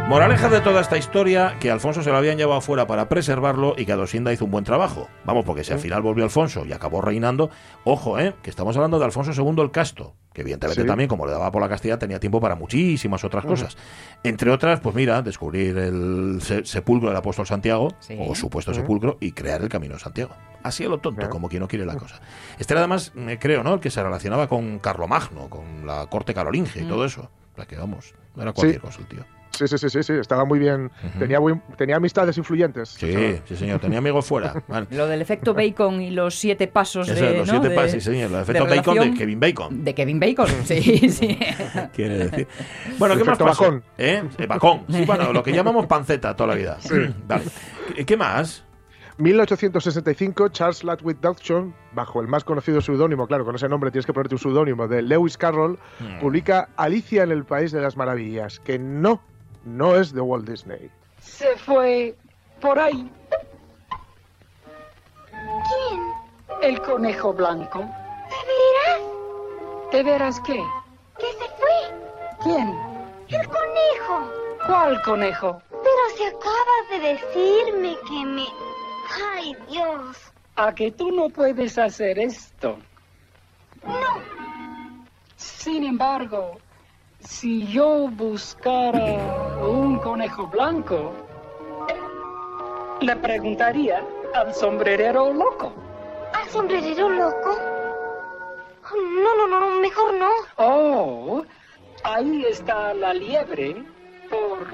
Moraleja 0.09 0.51
de 0.51 0.61
toda 0.61 0.83
esta 0.83 0.99
historia, 0.99 1.57
que 1.59 1.71
Alfonso 1.71 2.03
se 2.03 2.11
lo 2.11 2.19
habían 2.19 2.37
llevado 2.37 2.61
fuera 2.61 2.87
para 2.87 3.09
preservarlo 3.09 3.75
y 3.77 3.87
que 3.87 3.93
Adosinda 3.93 4.33
hizo 4.35 4.45
un 4.45 4.51
buen 4.51 4.63
trabajo. 4.63 5.09
Vamos, 5.25 5.45
porque 5.47 5.65
si 5.65 5.73
al 5.73 5.79
final 5.79 6.03
volvió 6.03 6.25
Alfonso 6.25 6.67
y 6.67 6.73
acabó 6.75 7.01
reinando, 7.01 7.49
ojo, 7.85 8.19
¿eh? 8.19 8.35
que 8.43 8.51
estamos 8.51 8.77
hablando 8.77 8.99
de 8.99 9.07
Alfonso 9.07 9.33
II 9.33 9.63
el 9.63 9.71
Casto, 9.71 10.15
que 10.35 10.43
evidentemente 10.43 10.83
Sí. 10.83 10.87
también, 10.87 11.09
como 11.09 11.25
le 11.25 11.33
daba 11.33 11.51
por 11.51 11.63
la 11.63 11.71
Castilla, 11.71 11.99
tenía 11.99 12.21
tiempo 12.21 12.39
para 12.39 12.55
muchísimas 12.55 13.25
otras 13.25 13.47
cosas. 13.47 13.79
Entre 14.23 14.51
otras, 14.51 14.81
pues 14.81 14.95
mira, 14.95 15.23
descubrir 15.23 15.79
el 15.79 16.39
se- 16.43 16.67
sepulcro 16.67 17.09
del 17.09 17.17
apóstol 17.17 17.47
Santiago, 17.47 17.89
o 18.19 18.35
supuesto 18.35 18.73
Ujú. 18.73 18.81
sepulcro, 18.83 19.17
y 19.21 19.33
crear 19.33 19.63
el 19.63 19.71
camino 19.71 19.95
de 19.95 20.01
Santiago. 20.01 20.35
Así 20.63 20.85
a 20.85 20.89
lo 20.91 20.99
tonto, 20.99 21.31
como 21.31 21.49
quien 21.49 21.61
no 21.61 21.69
quiere 21.69 21.87
la 21.87 21.97
cosa. 21.97 22.21
Este 22.59 22.75
era 22.75 22.83
además, 22.83 23.13
eh, 23.17 23.39
creo, 23.41 23.63
¿no? 23.65 23.75
El 23.75 23.81
que 23.81 23.91
se 23.91 24.03
relacionaba 24.03 24.49
con 24.49 24.79
Carlomagno, 24.81 25.49
con 25.49 25.87
la 25.87 26.07
corte 26.09 26.35
carolingia 26.35 26.83
y 26.83 26.85
Mm. 26.85 26.89
todo 26.89 27.05
eso. 27.07 27.31
O 27.53 27.57
sea 27.57 27.65
que 27.67 27.77
vamos, 27.77 28.15
no 28.37 28.43
era 28.43 28.53
cualquier 28.53 28.81
cosa 28.83 29.01
el 29.01 29.07
tío. 29.07 29.25
Sí, 29.57 29.69
sí, 29.69 29.79
sí, 29.79 29.89
sí, 29.89 30.03
sí, 30.03 30.13
estaba 30.15 30.45
muy 30.45 30.59
bien. 30.59 30.91
tenía, 31.19 31.39
tenía 31.77 31.97
amistades 31.97 32.37
influyentes. 32.39 32.91
Sí, 32.91 33.39
sí, 33.47 33.57
señor. 33.57 33.81
Tenía 33.81 33.99
amigos 33.99 34.27
fuera. 34.27 34.63
Vale. 34.69 34.87
Lo 34.91 35.07
del 35.07 35.23
efecto 35.23 35.55
bacon 35.55 36.01
y 36.01 36.11
los 36.11 36.35
siete 36.35 36.67
pasos 36.67 37.09
Eso, 37.09 37.25
de. 37.25 37.39
los 37.39 37.47
¿no? 37.47 37.55
siete 37.55 37.69
de- 37.69 37.75
pasos, 37.75 37.93
sí, 37.93 38.01
señor. 38.01 38.27
El 38.27 38.33
de 38.33 38.43
efecto 38.43 38.67
bacon 38.67 38.99
de 39.13 39.15
Kevin 39.19 39.41
Bacon. 39.41 39.85
De 39.85 39.95
Kevin 39.95 40.21
Bacon, 40.21 40.49
sí, 40.65 41.09
sí. 41.09 41.39
Quiere 41.95 42.19
decir. 42.29 42.49
Bueno, 42.99 43.17
¿qué 43.17 43.25
más 43.25 43.39
pasó? 43.39 43.63
bacon. 43.65 43.83
¿Eh? 43.99 44.23
Bacón. 44.49 44.85
Sí, 44.91 45.05
bueno, 45.05 45.33
lo 45.33 45.43
que 45.43 45.53
llamamos 45.53 45.87
panceta 45.87 46.35
toda 46.37 46.49
la 46.49 46.55
vida. 46.57 46.79
Vale. 47.29 47.45
¿Qué- 47.97 48.05
¿Qué 48.05 48.17
más? 48.17 48.65
1865, 49.17 50.49
Charles 50.49 50.83
Ludwig 50.83 51.21
Dodgson, 51.21 51.73
bajo 51.93 52.21
el 52.21 52.27
más 52.27 52.43
conocido 52.43 52.81
seudónimo, 52.81 53.27
claro, 53.29 53.45
con 53.45 53.55
ese 53.55 53.69
nombre 53.69 53.93
tienes 53.93 54.07
que 54.07 54.13
ponerte 54.13 54.35
un 54.35 54.41
seudónimo, 54.41 54.89
de 54.89 55.03
Lewis 55.03 55.39
Carroll, 55.39 55.79
Mm. 56.01 56.19
publica 56.21 56.69
Alicia 56.77 57.23
en 57.23 57.31
el 57.31 57.45
País 57.45 57.71
de 57.71 57.81
las 57.81 57.97
Maravillas, 57.97 58.59
que 58.59 58.79
no, 58.79 59.23
no 59.65 59.97
es 59.97 60.13
de 60.13 60.21
Walt 60.21 60.49
Disney. 60.49 60.91
Se 61.21 61.57
fue 61.57 62.15
por 62.61 62.79
ahí. 62.79 63.11
¿Quién? 65.31 66.13
El 66.63 66.81
conejo 66.83 67.33
blanco. 67.33 67.81
¿De 67.81 68.37
veras? 68.47 69.93
¿De 69.93 70.03
veras 70.03 70.41
qué? 70.41 70.63
¿Que 71.19 71.27
se 71.33 71.49
fue? 71.59 72.43
¿Quién? 72.43 72.69
El 73.29 73.49
conejo. 73.49 74.33
¿Cuál 74.67 75.03
conejo? 75.03 75.63
Pero 75.71 76.17
si 76.17 76.25
acabas 76.25 76.91
de 76.91 76.99
decirme 77.01 77.97
que 78.09 78.25
me... 78.25 78.47
¡Ay, 79.35 79.57
Dios! 79.69 80.17
A 80.57 80.75
que 80.75 80.91
tú 80.93 81.11
no 81.11 81.29
puedes 81.29 81.77
hacer 81.79 82.19
esto. 82.19 82.79
No. 83.85 84.21
Sin 85.37 85.85
embargo, 85.85 86.59
si 87.25 87.67
yo 87.67 88.09
buscara 88.09 89.59
un 89.67 89.99
conejo 89.99 90.47
blanco, 90.47 91.13
le 93.01 93.17
preguntaría 93.17 94.05
al 94.35 94.55
sombrerero 94.55 95.33
loco. 95.33 95.73
¿Al 96.33 96.49
sombrerero 96.49 97.09
loco? 97.09 97.59
No, 98.93 99.37
no, 99.37 99.61
no, 99.61 99.81
mejor 99.81 100.15
no. 100.15 100.31
Oh, 100.57 101.45
ahí 102.05 102.45
está 102.45 102.93
la 102.95 103.15
liebre 103.15 103.83
por 104.31 104.67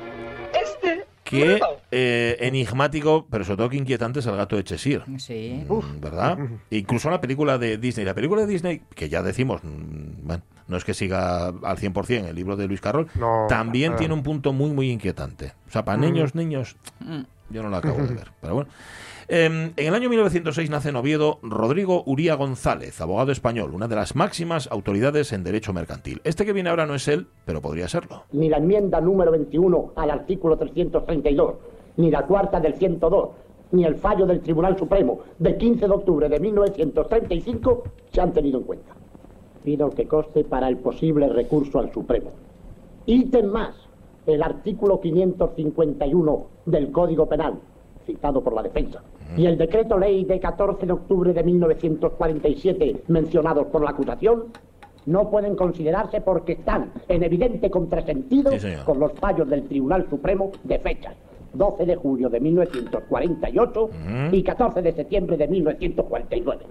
Qué 1.31 1.59
lado. 1.59 1.79
eh, 1.91 2.37
enigmático, 2.41 3.27
pero 3.31 3.45
sobre 3.45 3.57
todo 3.59 3.69
que 3.71 3.77
inquietante 3.77 4.19
es 4.21 4.27
el 4.27 4.37
gato 4.37 4.57
de 4.57 4.65
Cheshire. 4.65 5.05
Sí. 5.19 5.65
Mm, 5.69 6.01
¿Verdad? 6.01 6.39
Incluso 6.71 7.09
la 7.11 7.21
película 7.21 7.57
de 7.59 7.79
Disney. 7.79 8.05
La 8.05 8.15
película 8.15 8.43
de 8.43 8.47
Disney, 8.49 8.83
que 8.95 9.09
ya 9.09 9.23
decimos, 9.23 9.63
mm, 9.65 10.27
bueno, 10.27 10.43
no 10.69 10.77
es 10.77 10.85
que 10.85 10.95
siga 10.95 11.47
al 11.49 11.79
100% 11.79 12.29
el 12.29 12.37
libro 12.37 12.57
de 12.57 12.67
Luis 12.69 12.81
Carroll, 12.81 13.09
No, 13.15 13.47
también 13.49 13.97
tiene 13.97 14.15
un 14.15 14.23
punto 14.23 14.53
muy, 14.53 14.71
muy 14.71 14.91
inquietante. 14.91 15.53
O 15.69 15.71
sea, 15.73 15.85
para 15.85 15.99
Mm. 15.99 16.01
niños, 16.03 16.35
niños, 16.35 16.77
yo 17.51 17.63
no 17.63 17.69
la 17.71 17.79
acabo 17.79 17.99
de 18.07 18.15
ver. 18.15 18.31
Pero 18.41 18.55
bueno. 18.55 18.71
Em, 19.33 19.75
en 19.77 19.87
el 19.87 19.95
año 19.95 20.11
1906 20.11 20.71
nace 20.71 20.89
en 20.89 20.97
Oviedo 20.97 21.39
Rodrigo 21.43 22.03
Uría 22.05 22.35
González, 22.35 23.01
abogado 23.01 23.31
español, 23.31 23.73
una 23.73 23.87
de 23.87 23.95
las 23.95 24.17
máximas 24.17 24.69
autoridades 24.73 25.33
en 25.33 25.45
derecho 25.45 25.73
mercantil. 25.73 26.21
Este 26.25 26.45
que 26.45 26.53
viene 26.53 26.69
ahora 26.69 26.85
no 26.85 26.97
es 26.97 27.07
él, 27.07 27.29
pero 27.45 27.63
podría 27.63 27.87
serlo. 27.87 28.25
ni 28.33 28.49
la 28.49 28.57
enmienda 28.57 29.01
número 29.01 29.31
21 29.31 29.93
al 29.95 30.11
artículo 30.11 30.59
332, 30.59 31.55
ni 31.99 32.11
la 32.11 32.27
cuarta 32.27 32.59
del 32.59 32.75
102, 32.75 33.29
ni 33.71 33.85
el 33.85 33.95
fallo 33.95 34.27
del 34.27 34.41
Tribunal 34.41 34.77
Supremo 34.77 35.21
de 35.39 35.57
15 35.57 35.87
de 35.87 35.93
octubre 35.93 36.29
de 36.29 36.41
1935 36.41 37.85
se 38.13 38.21
han 38.21 38.33
tenido 38.33 38.59
en 38.59 38.65
cuenta. 38.65 38.97
Pido 39.63 39.91
que 39.91 40.09
conste 40.09 40.43
para 40.43 40.67
el 40.67 40.79
posible 40.79 41.29
recurso 41.29 41.79
al 41.79 41.93
Supremo. 41.93 42.33
Ítem 43.07 43.47
más, 43.47 43.77
el 44.27 44.43
artículo 44.43 45.01
551 45.01 46.47
del 46.67 46.91
Código 46.91 47.29
Penal, 47.29 47.61
citado 48.11 48.43
por 48.43 48.55
la 48.55 48.63
defensa, 48.63 49.03
y 49.37 49.47
el 49.47 49.57
decreto 49.57 49.99
ley 49.99 50.25
de 50.25 50.41
14 50.41 50.87
de 50.87 50.93
octubre 50.93 51.33
de 51.33 51.43
1947 51.43 53.05
mencionados 53.09 53.67
por 53.67 53.83
la 53.83 53.91
acusación, 53.91 54.45
no 55.07 55.31
pueden 55.31 55.57
considerarse 55.57 56.21
porque 56.21 56.53
están 56.53 56.93
en 57.09 57.23
evidente 57.23 57.71
contrasentido 57.71 58.51
Sí, 58.59 58.69
con 58.85 58.99
los 58.99 59.13
fallos 59.13 59.49
del 59.49 59.63
Tribunal 59.65 60.07
Supremo 60.11 60.53
de 60.65 60.79
fechas 60.79 61.15
12 61.53 61.87
de 61.87 61.97
julio 61.97 62.29
de 62.29 62.41
1948 62.41 63.91
y 64.33 64.43
14 64.43 64.83
de 64.83 64.93
septiembre 64.93 65.37
de 65.37 65.49
1949. 65.49 66.65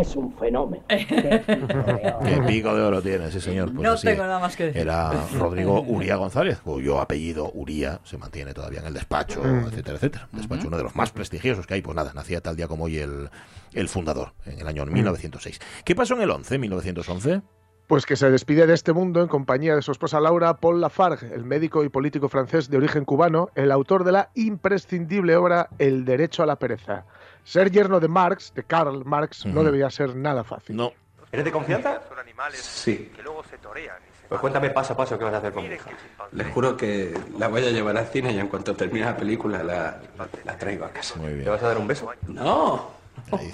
Es 0.00 0.16
un 0.16 0.32
fenómeno. 0.36 0.82
Qué 0.88 2.42
pico 2.46 2.74
de 2.74 2.82
oro 2.82 3.00
tiene 3.02 3.26
ese 3.26 3.40
señor. 3.40 3.72
Pues 3.72 3.82
No 3.82 3.92
así 3.92 4.06
tengo 4.06 4.22
nada 4.24 4.38
más 4.38 4.56
que 4.56 4.64
decir. 4.66 4.82
Era 4.82 5.12
Rodrigo 5.38 5.80
Uría 5.82 6.16
González, 6.16 6.58
cuyo 6.58 7.00
apellido 7.00 7.50
Uría 7.54 8.00
se 8.04 8.18
mantiene 8.18 8.52
todavía 8.54 8.80
en 8.80 8.86
el 8.86 8.94
despacho, 8.94 9.42
Mm. 9.42 9.66
etcétera, 9.68 9.96
etcétera. 9.96 10.28
Despacho 10.32 10.68
uno 10.68 10.76
de 10.76 10.82
los 10.82 10.96
más 10.96 11.10
prestigiosos 11.12 11.66
que 11.66 11.74
hay. 11.74 11.82
Pues 11.82 11.94
nada, 11.96 12.12
nacía 12.14 12.40
tal 12.40 12.56
día 12.56 12.68
como 12.68 12.84
hoy 12.84 12.98
el, 12.98 13.30
el 13.72 13.88
fundador, 13.88 14.32
en 14.46 14.58
el 14.60 14.66
año 14.66 14.84
1906. 14.86 15.60
¿Qué 15.84 15.94
pasó 15.94 16.14
en 16.14 16.22
el 16.22 16.30
11, 16.30 16.58
1911? 16.58 17.42
Pues 17.86 18.06
que 18.06 18.16
se 18.16 18.30
despide 18.30 18.66
de 18.66 18.72
este 18.72 18.94
mundo 18.94 19.20
en 19.20 19.28
compañía 19.28 19.76
de 19.76 19.82
su 19.82 19.92
esposa 19.92 20.18
Laura 20.18 20.56
Paul 20.56 20.80
Lafargue, 20.80 21.34
el 21.34 21.44
médico 21.44 21.84
y 21.84 21.90
político 21.90 22.30
francés 22.30 22.70
de 22.70 22.78
origen 22.78 23.04
cubano, 23.04 23.50
el 23.54 23.70
autor 23.70 24.04
de 24.04 24.12
la 24.12 24.30
imprescindible 24.34 25.36
obra 25.36 25.68
El 25.78 26.06
derecho 26.06 26.42
a 26.42 26.46
la 26.46 26.56
pereza. 26.56 27.04
Ser 27.44 27.70
yerno 27.70 28.00
de 28.00 28.08
Marx, 28.08 28.52
de 28.54 28.62
Karl 28.64 29.04
Marx, 29.04 29.44
no 29.46 29.62
debía 29.62 29.90
ser 29.90 30.16
nada 30.16 30.44
fácil. 30.44 30.76
No. 30.76 30.92
¿Eres 31.30 31.44
de 31.44 31.52
confianza? 31.52 32.00
Son 32.08 32.18
animales 32.18 32.60
Sí. 32.60 33.10
que 33.14 33.22
luego 33.22 33.42
se 33.44 33.58
torean 33.58 33.96
Pues 34.28 34.40
cuéntame 34.40 34.70
paso 34.70 34.92
a 34.94 34.96
paso 34.96 35.18
qué 35.18 35.24
vas 35.24 35.34
a 35.34 35.38
hacer 35.38 35.52
con 35.52 35.68
mi 35.68 35.74
hija. 35.74 35.90
Les 36.32 36.46
juro 36.52 36.76
que 36.76 37.12
la 37.38 37.48
voy 37.48 37.64
a 37.66 37.70
llevar 37.70 37.96
al 37.96 38.06
cine 38.06 38.32
y 38.32 38.38
en 38.38 38.48
cuanto 38.48 38.74
termine 38.74 39.04
la 39.04 39.16
película 39.16 39.62
la, 39.62 40.00
la 40.44 40.56
traigo 40.56 40.84
a 40.86 40.90
casa. 40.90 41.16
Muy 41.16 41.32
bien. 41.32 41.44
¿Le 41.44 41.50
vas 41.50 41.62
a 41.62 41.68
dar 41.68 41.78
un 41.78 41.86
beso? 41.86 42.10
No. 42.28 42.90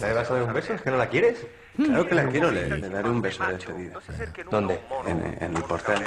¿Le 0.01 0.13
vas 0.15 0.31
a 0.31 0.35
dar 0.35 0.43
un 0.45 0.53
beso? 0.53 0.75
¿Es 0.75 0.83
que 0.83 0.91
no 0.91 0.97
la 0.97 1.09
quieres? 1.09 1.45
Claro 1.77 2.07
que 2.07 2.15
la 2.15 2.27
quiero, 2.29 2.51
le, 2.51 2.69
le 2.69 2.89
daré 2.89 3.09
un 3.09 3.23
beso 3.23 3.45
de 3.47 3.53
despedida. 3.55 3.99
¿Dónde? 4.51 4.81
En, 5.07 5.37
en 5.41 5.57
el 5.57 5.63
portal. 5.63 6.03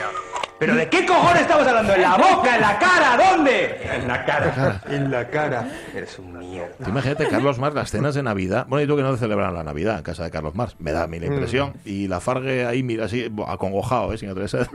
¿Pero 0.59 0.75
de 0.75 0.87
qué 0.87 1.05
cojones 1.05 1.41
estamos 1.41 1.65
hablando? 1.67 1.93
¿En 1.95 2.01
la 2.01 2.15
boca? 2.15 2.55
¿En 2.55 2.61
la 2.61 2.77
cara? 2.79 3.17
¿Dónde? 3.31 3.81
En 3.91 4.07
la 4.07 4.23
cara. 4.25 4.81
En 4.87 5.11
la 5.11 5.27
cara. 5.29 5.67
Eres 5.95 6.19
un 6.19 6.37
mierda. 6.37 6.75
Tú 6.83 6.89
imagínate, 6.89 7.27
Carlos 7.27 7.57
Mars, 7.59 7.73
las 7.75 7.89
cenas 7.91 8.13
de 8.15 8.23
Navidad. 8.23 8.65
Bueno, 8.69 8.83
y 8.83 8.87
tú 8.87 8.95
que 8.95 9.01
no 9.01 9.17
celebran 9.17 9.53
la 9.53 9.63
Navidad 9.63 9.97
en 9.97 10.03
casa 10.03 10.23
de 10.23 10.31
Carlos 10.31 10.53
Mars. 10.55 10.75
Me 10.79 10.91
da 10.91 11.03
a 11.03 11.07
mí 11.07 11.19
la 11.19 11.25
impresión. 11.27 11.73
Y 11.85 12.07
la 12.07 12.19
Fargue 12.19 12.65
ahí, 12.65 12.83
mira, 12.83 13.05
así, 13.05 13.31
acongojado, 13.47 14.13
¿eh? 14.13 14.17
Sin 14.17 14.29
atreverse 14.29 14.57
a- 14.57 14.59
decir 14.61 14.73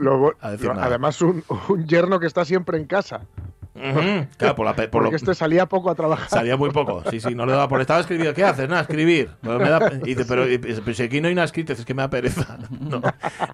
lo- 0.67 0.73
nada. 0.73 0.85
además, 0.87 1.21
un, 1.21 1.43
un 1.69 1.87
yerno 1.87 2.19
que 2.19 2.27
está 2.27 2.43
siempre 2.45 2.77
en 2.77 2.85
casa. 2.85 3.21
Ujú, 3.79 4.27
Claro, 4.37 4.55
por 4.55 4.65
la 4.65 4.75
pe- 4.75 4.87
por 4.89 5.03
Porque 5.03 5.11
lo- 5.11 5.15
este 5.17 5.33
salía 5.35 5.65
poco 5.67 5.89
a 5.89 5.95
trabajar. 5.95 6.29
Salía 6.29 6.57
muy 6.57 6.69
poco, 6.71 7.03
sí, 7.09 7.19
sí, 7.19 7.33
no 7.33 7.45
le 7.45 7.53
daba 7.53 7.67
por 7.67 7.79
estaba 7.81 7.99
escribiendo. 8.01 8.33
¿Qué 8.33 8.43
haces? 8.43 8.67
Nada, 8.67 8.81
escribir. 8.81 9.29
Me 9.41 9.57
da- 9.57 9.91
y 10.03 10.15
dice, 10.15 10.25
pero, 10.27 10.49
y- 10.51 10.57
pero 10.57 10.93
si 10.93 11.03
aquí 11.03 11.21
no 11.21 11.27
hay 11.29 11.35
nada 11.35 11.45
escrito, 11.45 11.73
es 11.73 11.85
que 11.85 11.93
me 11.93 12.01
da 12.01 12.09
pereza. 12.09 12.57
No, 12.79 13.01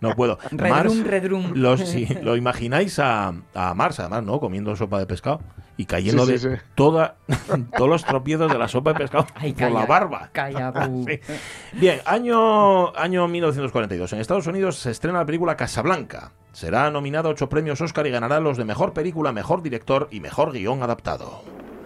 no 0.02 0.16
puedo. 0.16 0.38
Redrum, 0.52 0.70
Mars, 0.70 1.04
redrum. 1.08 1.52
Los, 1.56 1.82
sí, 1.82 2.08
lo 2.22 2.36
imagináis 2.36 3.00
a, 3.00 3.34
a 3.54 3.74
Mars, 3.74 4.00
además, 4.00 4.24
¿no? 4.24 4.40
Comiendo 4.40 4.76
sopa 4.76 4.98
de 5.00 5.06
pescado 5.06 5.42
y 5.78 5.86
cayendo 5.86 6.26
Sí, 6.26 6.38
sí, 6.38 6.48
de 6.50 6.56
sí. 6.58 6.62
toda, 6.76 7.16
todos 7.78 7.90
los 7.90 8.06
tropiezos 8.06 8.52
de 8.52 8.58
la 8.58 8.68
sopa 8.68 8.94
de 8.94 9.00
pescado 9.00 9.26
por 9.26 9.34
calla, 9.54 9.70
la 9.70 9.86
barba. 9.86 10.30
calla. 10.32 10.72
Bien, 11.74 12.00
año, 12.06 12.96
año 12.96 13.28
1942. 13.28 14.14
En 14.14 14.20
Estados 14.20 14.48
Unidos 14.48 14.78
se 14.78 14.92
estrena 14.92 15.20
la 15.20 15.26
película 15.26 15.56
Casablanca. 15.58 16.32
Será 16.56 16.90
nominada 16.90 17.28
a 17.28 17.34
ocho 17.34 17.50
premios 17.50 17.82
Oscar 17.82 18.08
y 18.08 18.12
ganará 18.12 18.40
los 18.40 18.56
de 18.56 18.64
mejor 18.64 18.94
película, 18.94 19.34
mejor 19.34 19.62
director 19.62 20.08
y 20.10 20.22
mejor 20.22 20.54
guion 20.54 20.84
adaptado. 20.84 21.42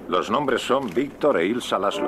Los 0.08 0.30
nombres 0.30 0.62
son 0.62 0.94
Víctor 0.94 1.40
e 1.40 1.48
Ilsa 1.48 1.80
Laszlo. 1.80 2.08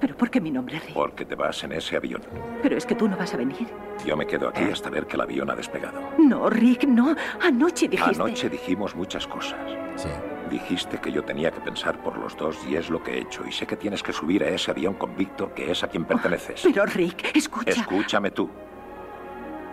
¿Pero 0.00 0.16
por 0.16 0.28
qué 0.28 0.40
mi 0.40 0.50
nombre, 0.50 0.80
Rick? 0.80 0.92
Porque 0.92 1.24
te 1.24 1.36
vas 1.36 1.62
en 1.62 1.70
ese 1.70 1.96
avión. 1.96 2.20
Pero 2.60 2.76
es 2.76 2.84
que 2.84 2.96
tú 2.96 3.06
no 3.06 3.16
vas 3.16 3.32
a 3.32 3.36
venir. 3.36 3.68
Yo 4.04 4.16
me 4.16 4.26
quedo 4.26 4.48
aquí 4.48 4.64
hasta 4.64 4.90
ver 4.90 5.06
que 5.06 5.14
el 5.14 5.20
avión 5.20 5.48
ha 5.50 5.54
despegado. 5.54 6.00
No, 6.18 6.50
Rick, 6.50 6.82
no. 6.82 7.14
Anoche 7.40 7.86
dijiste... 7.86 8.20
Anoche 8.20 8.48
dijimos 8.48 8.96
muchas 8.96 9.24
cosas. 9.28 9.60
Sí. 9.94 10.08
Dijiste 10.50 10.98
que 10.98 11.12
yo 11.12 11.22
tenía 11.22 11.52
que 11.52 11.60
pensar 11.60 11.96
por 12.02 12.18
los 12.18 12.36
dos 12.36 12.58
y 12.68 12.74
es 12.74 12.90
lo 12.90 13.00
que 13.00 13.12
he 13.12 13.18
hecho. 13.20 13.44
Y 13.46 13.52
sé 13.52 13.68
que 13.68 13.76
tienes 13.76 14.02
que 14.02 14.12
subir 14.12 14.42
a 14.42 14.48
ese 14.48 14.72
avión 14.72 14.94
con 14.94 15.14
Víctor, 15.14 15.54
que 15.54 15.70
es 15.70 15.84
a 15.84 15.86
quien 15.86 16.06
perteneces. 16.06 16.62
Pero, 16.64 16.84
Rick, 16.86 17.36
escucha. 17.36 17.70
Escúchame 17.70 18.32
tú. 18.32 18.50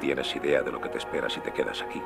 ¿Tienes 0.02 0.36
idea 0.36 0.64
de 0.64 0.72
lo 0.72 0.82
que 0.82 0.90
te 0.90 0.98
espera 0.98 1.30
si 1.30 1.40
te 1.42 1.52
quedas 1.52 1.84
aquí? 1.84 2.02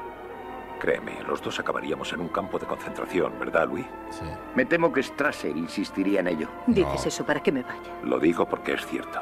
Créeme, 0.81 1.23
los 1.25 1.41
dos 1.41 1.57
acabaríamos 1.59 2.11
en 2.11 2.19
un 2.19 2.27
campo 2.27 2.59
de 2.59 2.65
concentración, 2.65 3.39
¿verdad, 3.39 3.69
Luis? 3.69 3.85
Sí. 4.11 4.25
Me 4.53 4.65
temo 4.65 4.91
que 4.91 5.01
Strasser 5.01 5.55
insistiría 5.55 6.19
en 6.19 6.27
ello. 6.27 6.49
Dices 6.67 7.05
eso 7.05 7.25
para 7.25 7.41
que 7.41 7.53
me 7.53 7.63
vaya. 7.63 7.79
Lo 8.03 8.19
digo 8.19 8.47
porque 8.47 8.73
es 8.73 8.85
cierto. 8.85 9.21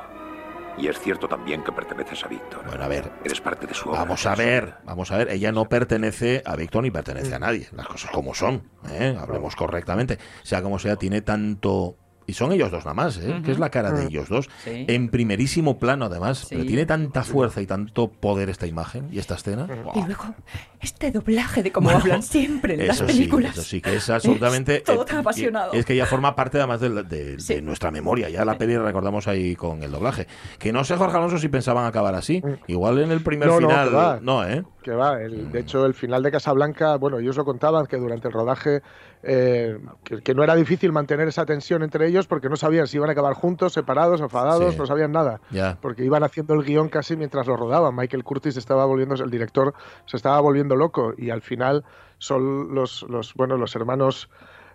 Y 0.76 0.88
es 0.88 1.00
cierto 1.00 1.28
también 1.28 1.64
que 1.64 1.72
perteneces 1.72 2.24
a 2.26 2.28
Víctor. 2.28 2.66
Bueno, 2.66 2.84
a 2.84 2.88
ver. 2.88 3.12
Eres 3.24 3.40
parte 3.40 3.68
de 3.68 3.76
su 3.76 3.90
obra. 3.90 4.00
Vamos 4.00 4.26
a 4.26 4.34
ver, 4.34 4.74
vamos 4.84 5.12
a 5.12 5.18
ver. 5.18 5.30
Ella 5.30 5.52
no 5.52 5.66
pertenece 5.66 6.42
a 6.44 6.56
Víctor 6.56 6.82
ni 6.82 6.90
pertenece 6.90 7.36
a 7.36 7.40
nadie. 7.40 7.68
Las 7.74 7.88
cosas 7.88 8.10
como 8.10 8.34
son. 8.34 8.64
¿eh? 8.90 9.16
Hablemos 9.22 9.56
correctamente. 9.56 10.18
Sea 10.42 10.64
como 10.64 10.80
sea, 10.80 10.96
tiene 10.96 11.22
tanto. 11.22 11.98
Y 12.34 12.36
son 12.36 12.52
ellos 12.52 12.72
dos 12.72 12.84
nada 12.84 12.96
más, 12.96 13.18
¿eh? 13.20 13.42
que 13.46 13.52
es 13.52 13.60
la 13.60 13.70
cara 13.70 13.92
de 13.92 14.08
ellos 14.08 14.28
dos. 14.28 14.50
Sí. 14.64 14.86
En 14.88 15.10
primerísimo 15.10 15.78
plano, 15.78 16.06
además. 16.06 16.48
Pero 16.50 16.62
Sí. 16.62 16.68
tiene 16.68 16.88
tanta 16.88 17.22
fuerza 17.24 17.62
y 17.62 17.68
tanto 17.68 18.10
poder 18.10 18.50
esta 18.50 18.66
imagen 18.66 19.08
y 19.12 19.20
esta 19.20 19.36
escena. 19.36 19.68
Y 19.94 20.02
luego, 20.04 20.34
este 20.82 21.12
doblaje 21.12 21.62
de 21.62 21.72
cómo 21.72 21.92
hablan 21.92 22.24
siempre 22.24 22.74
en 22.74 22.88
las 22.88 22.96
Eso 22.98 23.08
sí, 23.08 23.14
películas. 23.14 23.52
eso 23.54 23.62
sí, 23.62 23.82
que 23.82 23.96
es 23.98 24.10
absolutamente. 24.10 24.78
Es 24.78 24.84
todo 24.84 25.04
eh, 25.04 25.06
tan 25.08 25.18
apasionado. 25.20 25.74
Es 25.74 25.86
que 25.86 25.96
ya 25.96 26.08
forma 26.08 26.36
parte 26.36 26.58
además 26.58 26.82
de, 26.82 27.04
de- 27.04 27.40
Sí. 27.40 27.54
de 27.54 27.62
nuestra 27.62 27.92
memoria. 27.92 28.30
Ya 28.30 28.44
la 28.46 28.58
peli 28.58 28.74
la 28.74 28.82
recordamos 28.82 29.28
ahí 29.28 29.56
con 29.56 29.84
el 29.84 29.92
doblaje. 29.92 30.26
Que 30.58 30.74
no 30.74 30.84
sé, 30.84 30.96
Jorge 30.96 31.16
Alonso, 31.18 31.38
si 31.38 31.50
pensaban 31.50 31.86
acabar 31.86 32.16
así. 32.16 32.42
Igual 32.66 32.98
en 33.00 33.12
el 33.12 33.22
primer 33.22 33.48
Mm. 33.48 33.52
No, 33.52 33.60
no, 33.60 33.68
final. 33.70 33.96
va. 33.96 34.20
No, 34.24 34.44
¿eh? 34.48 34.64
Que 34.84 34.92
va, 34.92 35.22
el- 35.22 35.52
de 35.52 35.60
hecho 35.62 35.86
el 35.86 35.94
final 35.94 36.22
de 36.22 36.30
Casablanca, 36.32 36.98
bueno, 36.98 37.18
ellos 37.20 37.38
lo 37.38 37.46
contaban 37.46 37.86
que 37.88 37.98
durante 37.98 38.28
el 38.28 38.34
rodaje 38.34 38.82
eh, 39.24 39.80
que, 40.04 40.22
que 40.22 40.36
no 40.36 40.44
era 40.44 40.56
difícil 40.56 40.92
mantener 40.92 41.28
esa 41.30 41.46
tensión 41.46 41.82
entre 41.82 42.06
ellos 42.08 42.28
porque 42.28 42.50
no 42.50 42.58
sabían 42.58 42.86
si 42.88 42.98
iban 42.98 43.10
a 43.10 43.14
acabar 43.14 43.34
juntos, 43.34 43.72
separados, 43.74 44.20
enfadados, 44.20 44.74
Sí. 44.74 44.80
no 44.80 44.86
sabían 44.86 45.12
nada. 45.14 45.40
Porque 45.82 46.04
iban 46.04 46.24
haciendo 46.24 46.54
el 46.54 46.64
guion 46.64 46.90
casi 46.90 47.16
mientras 47.16 47.48
lo 47.48 47.56
rodaban. 47.56 47.96
Michael 47.96 48.24
Curtis 48.26 48.58
estaba 48.58 48.86
volviendo, 48.86 49.16
el 49.16 49.30
director 49.32 49.74
se 50.06 50.18
estaba 50.18 50.40
volviendo 50.42 50.76
loco 50.76 51.14
y 51.18 51.30
al 51.30 51.42
final 51.42 51.86
son 52.18 52.76
los, 52.76 53.04
los 53.10 53.34
bueno, 53.36 53.56
los 53.58 53.76
hermanos 53.76 54.30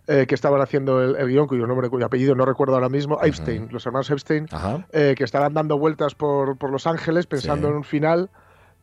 eh, 0.06 0.24
que 0.26 0.34
estaban 0.34 0.62
haciendo 0.62 1.02
el, 1.02 1.16
el 1.16 1.28
guion, 1.28 1.46
cuyo 1.46 1.66
nombre, 1.66 1.90
cuyo 1.90 2.06
apellido 2.06 2.34
no 2.34 2.46
recuerdo 2.46 2.72
ahora 2.74 2.88
mismo, 2.88 3.18
Epstein, 3.22 3.68
los 3.70 3.84
hermanos 3.84 4.10
Epstein, 4.10 4.46
eh, 4.92 5.14
que 5.14 5.24
estaban 5.24 5.52
dando 5.52 5.78
vueltas 5.78 6.14
por, 6.14 6.56
por 6.56 6.70
Los 6.70 6.86
Ángeles 6.86 7.26
pensando 7.26 7.66
Sí. 7.66 7.70
en 7.72 7.76
un 7.76 7.84
final 7.84 8.30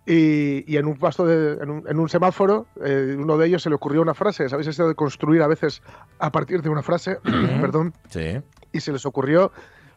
y, 0.06 0.72
y 0.72 0.78
en 0.78 0.86
un 0.86 0.98
pasto 0.98 1.26
de, 1.26 1.62
en, 1.64 1.70
un, 1.70 1.84
en 1.88 2.00
un 2.00 2.10
semáforo, 2.10 2.68
eh, 2.84 3.16
uno 3.18 3.38
de 3.38 3.48
ellos 3.48 3.64
se 3.64 3.70
le 3.70 3.76
ocurrió 3.76 4.02
una 4.02 4.14
frase, 4.14 4.48
¿sabéis 4.50 4.68
esto 4.68 4.88
de 4.88 4.96
construir 4.96 5.42
a 5.42 5.48
veces 5.48 5.82
a 6.20 6.32
partir 6.32 6.62
de 6.62 6.70
una 6.70 6.84
frase? 6.84 7.18
Perdón. 7.62 7.94
Sí. 8.10 8.40
Y 8.72 8.80
se 8.82 8.92
les 8.92 9.06
ocurrió 9.06 9.52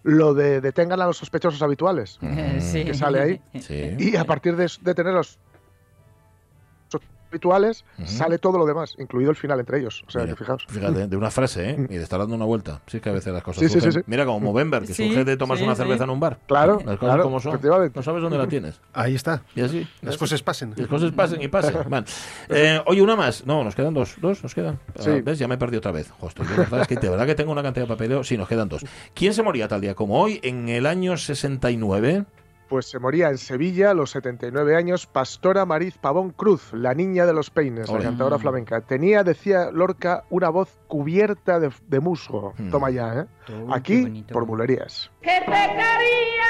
lo 0.05 0.33
de 0.33 0.61
detengan 0.61 1.01
a 1.03 1.07
los 1.07 1.19
sospechosos 1.19 1.61
habituales, 1.63 2.19
Sí. 2.61 2.85
que 2.85 2.95
sale 2.95 3.21
ahí. 3.21 3.41
Sí. 3.61 3.97
Y 3.99 4.17
a 4.17 4.25
partir 4.25 4.57
de, 4.57 4.71
de 4.81 4.95
tener 4.95 5.13
los 5.13 5.39
habituales, 7.31 7.85
sale 8.05 8.39
todo 8.39 8.59
lo 8.59 8.67
demás, 8.67 8.95
incluido 8.99 9.31
el 9.31 9.37
final 9.37 9.61
entre 9.61 9.79
ellos. 9.81 10.03
O 10.07 10.11
sea, 10.11 10.23
Mira, 10.23 10.35
que 10.35 10.39
fijaos. 10.39 10.65
Fíjate, 10.69 11.07
de 11.07 11.17
una 11.17 11.31
frase, 11.31 11.71
¿eh? 11.71 11.87
Y 11.91 11.97
de 11.97 12.03
estar 12.03 12.19
dando 12.19 12.35
una 12.35 12.45
vuelta. 12.45 12.81
Sí, 12.87 13.01
que 13.01 13.11
a 13.11 13.13
veces 13.13 13.33
las 13.33 13.43
cosas 13.43 13.61
Sí, 13.61 13.69
sí, 13.69 13.75
surgen. 13.75 13.93
sí, 13.93 13.99
sí. 14.01 14.05
Mira, 14.07 14.25
como 14.25 14.41
Movember, 14.41 14.83
que 14.83 14.95
Sí, 14.95 15.07
surge 15.09 15.25
de 15.25 15.37
tomarse 15.37 15.63
sí, 15.63 15.67
una 15.67 15.75
sí. 15.75 15.83
cerveza 15.83 16.05
en 16.05 16.11
un 16.11 16.21
bar. 16.21 16.39
Claro, 16.47 16.75
Las 16.77 16.83
cosas 16.85 16.99
claro, 16.99 17.23
como 17.25 17.41
son. 17.41 17.61
No 17.95 18.03
sabes 18.03 18.23
dónde 18.23 18.39
la 18.39 18.49
tienes. 18.49 18.81
Ahí 18.93 19.15
está. 19.15 19.43
Y 19.55 19.61
así. 19.61 19.87
Las 20.03 20.17
cosas 20.17 20.43
pasen. 20.43 20.75
Las 20.77 20.87
cosas 20.89 21.13
pasen 21.13 21.43
y 21.43 21.49
pasen. 21.49 21.77
Vale. 21.89 22.07
Eh, 22.49 22.81
oye, 22.87 23.03
una 23.03 23.17
más. 23.17 23.45
No, 23.47 23.63
nos 23.65 23.75
quedan 23.75 23.95
dos. 23.95 24.17
¿Dos? 24.21 24.43
¿Nos 24.43 24.55
quedan? 24.55 24.79
Ah, 24.99 25.03
Sí. 25.03 25.21
¿Ves? 25.21 25.39
Ya 25.39 25.49
me 25.49 25.59
perdí 25.59 25.77
otra 25.77 25.93
vez. 25.93 26.11
Justo. 26.19 26.43
Yo, 26.45 26.51
la 26.51 26.57
verdad 26.65 26.81
es 26.83 26.89
que 26.89 26.97
de 26.97 27.09
verdad 27.09 27.27
que 27.27 27.35
tengo 27.35 27.53
una 27.53 27.63
cantidad 27.63 27.85
de 27.87 27.89
papeleo. 27.89 28.25
Sí, 28.25 28.37
nos 28.37 28.49
quedan 28.49 28.69
dos. 28.69 28.85
¿Quién 29.15 29.35
se 29.35 29.43
moría 29.43 29.69
tal 29.69 29.81
día 29.81 29.95
como 29.95 30.21
hoy? 30.21 30.41
En 30.43 30.69
el 30.69 30.87
año 30.87 31.17
69. 31.17 32.25
Pues 32.69 32.87
se 32.87 32.99
moría 32.99 33.31
en 33.31 33.39
Sevilla 33.39 33.91
a 33.91 33.95
los 33.95 34.11
79 34.11 34.77
años 34.77 35.07
Pastora 35.07 35.65
Mariz 35.65 35.97
Pavón 35.97 36.31
Cruz, 36.31 36.73
la 36.73 36.95
niña 36.95 37.25
de 37.25 37.33
los 37.33 37.51
peines, 37.51 37.91
la 37.91 38.01
cantadora 38.01 38.39
flamenca. 38.39 38.81
Tenía, 38.83 39.25
decía 39.25 39.71
Lorca, 39.73 40.25
una 40.31 40.51
voz 40.51 40.79
cubierta 40.87 41.59
de, 41.61 41.71
de 41.87 42.01
musgo. 42.01 42.53
Hmm. 42.59 42.71
Toma 42.71 42.91
ya, 42.91 43.21
¿eh? 43.21 43.27
Aquí, 43.71 44.25
por 44.31 44.45
bulerías. 44.45 45.11
Que 45.23 45.41
te 45.41 45.47
quería. 45.47 46.49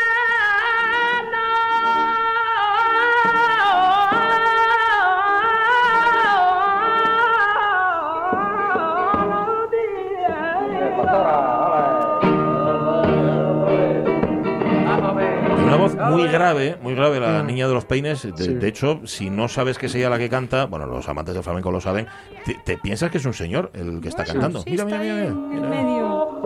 Muy 16.10 16.28
grave, 16.28 16.76
muy 16.82 16.94
grave, 16.94 17.20
la 17.20 17.42
niña 17.42 17.68
de 17.68 17.74
los 17.74 17.84
peines. 17.84 18.22
De, 18.22 18.32
Sí. 18.36 18.54
de 18.54 18.68
hecho, 18.68 19.00
si 19.04 19.30
no 19.30 19.48
sabes 19.48 19.78
que 19.78 19.86
es 19.86 19.94
ella 19.94 20.10
la 20.10 20.18
que 20.18 20.28
canta, 20.28 20.66
bueno, 20.66 20.86
los 20.86 21.08
amantes 21.08 21.34
del 21.34 21.42
flamenco 21.44 21.70
lo 21.70 21.80
saben, 21.80 22.06
te, 22.44 22.54
te 22.64 22.78
piensas 22.78 23.10
que 23.10 23.18
es 23.18 23.24
un 23.24 23.34
señor 23.34 23.70
el 23.74 24.00
que 24.00 24.08
está 24.08 24.24
cantando. 24.24 24.62
Mira, 24.66 24.84
mira, 24.84 24.98
mira, 24.98 25.14
mira. 25.14 25.26
En 25.28 25.68
medio. 25.70 26.37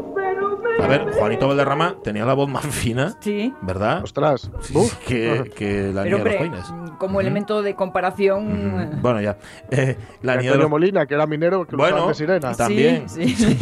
A 0.83 0.87
ver, 0.89 1.13
Juanito 1.13 1.47
Valderrama 1.49 1.97
tenía 2.03 2.25
la 2.25 2.35
voz 2.35 2.49
más 2.49 2.67
fina, 2.71 3.15
Sí. 3.21 3.55
¿verdad? 3.63 4.03
Ostras. 4.03 4.51
Sí, 4.61 4.75
que, 5.07 5.51
que 5.55 5.93
la 5.93 6.03
Pero 6.03 6.19
niña 6.19 6.25
de 6.25 6.31
los 6.31 6.35
peines. 6.51 6.75
como 6.99 7.21
elemento 7.21 7.63
de 7.63 7.75
comparación. 7.75 8.99
Bueno, 9.01 9.21
ya. 9.21 9.39
Eh, 9.71 9.97
la 10.23 10.33
niña 10.33 10.43
de 10.43 10.49
Antonio 10.49 10.63
los 10.63 10.71
Molina, 10.71 11.07
que 11.07 11.15
era 11.15 11.27
minero, 11.27 11.67
que 11.67 11.77
Bueno, 11.77 11.97
usaban 11.97 12.09
de 12.11 12.15
sirena. 12.15 12.53
también. 12.57 13.09
Sí, 13.09 13.29
sí. 13.37 13.57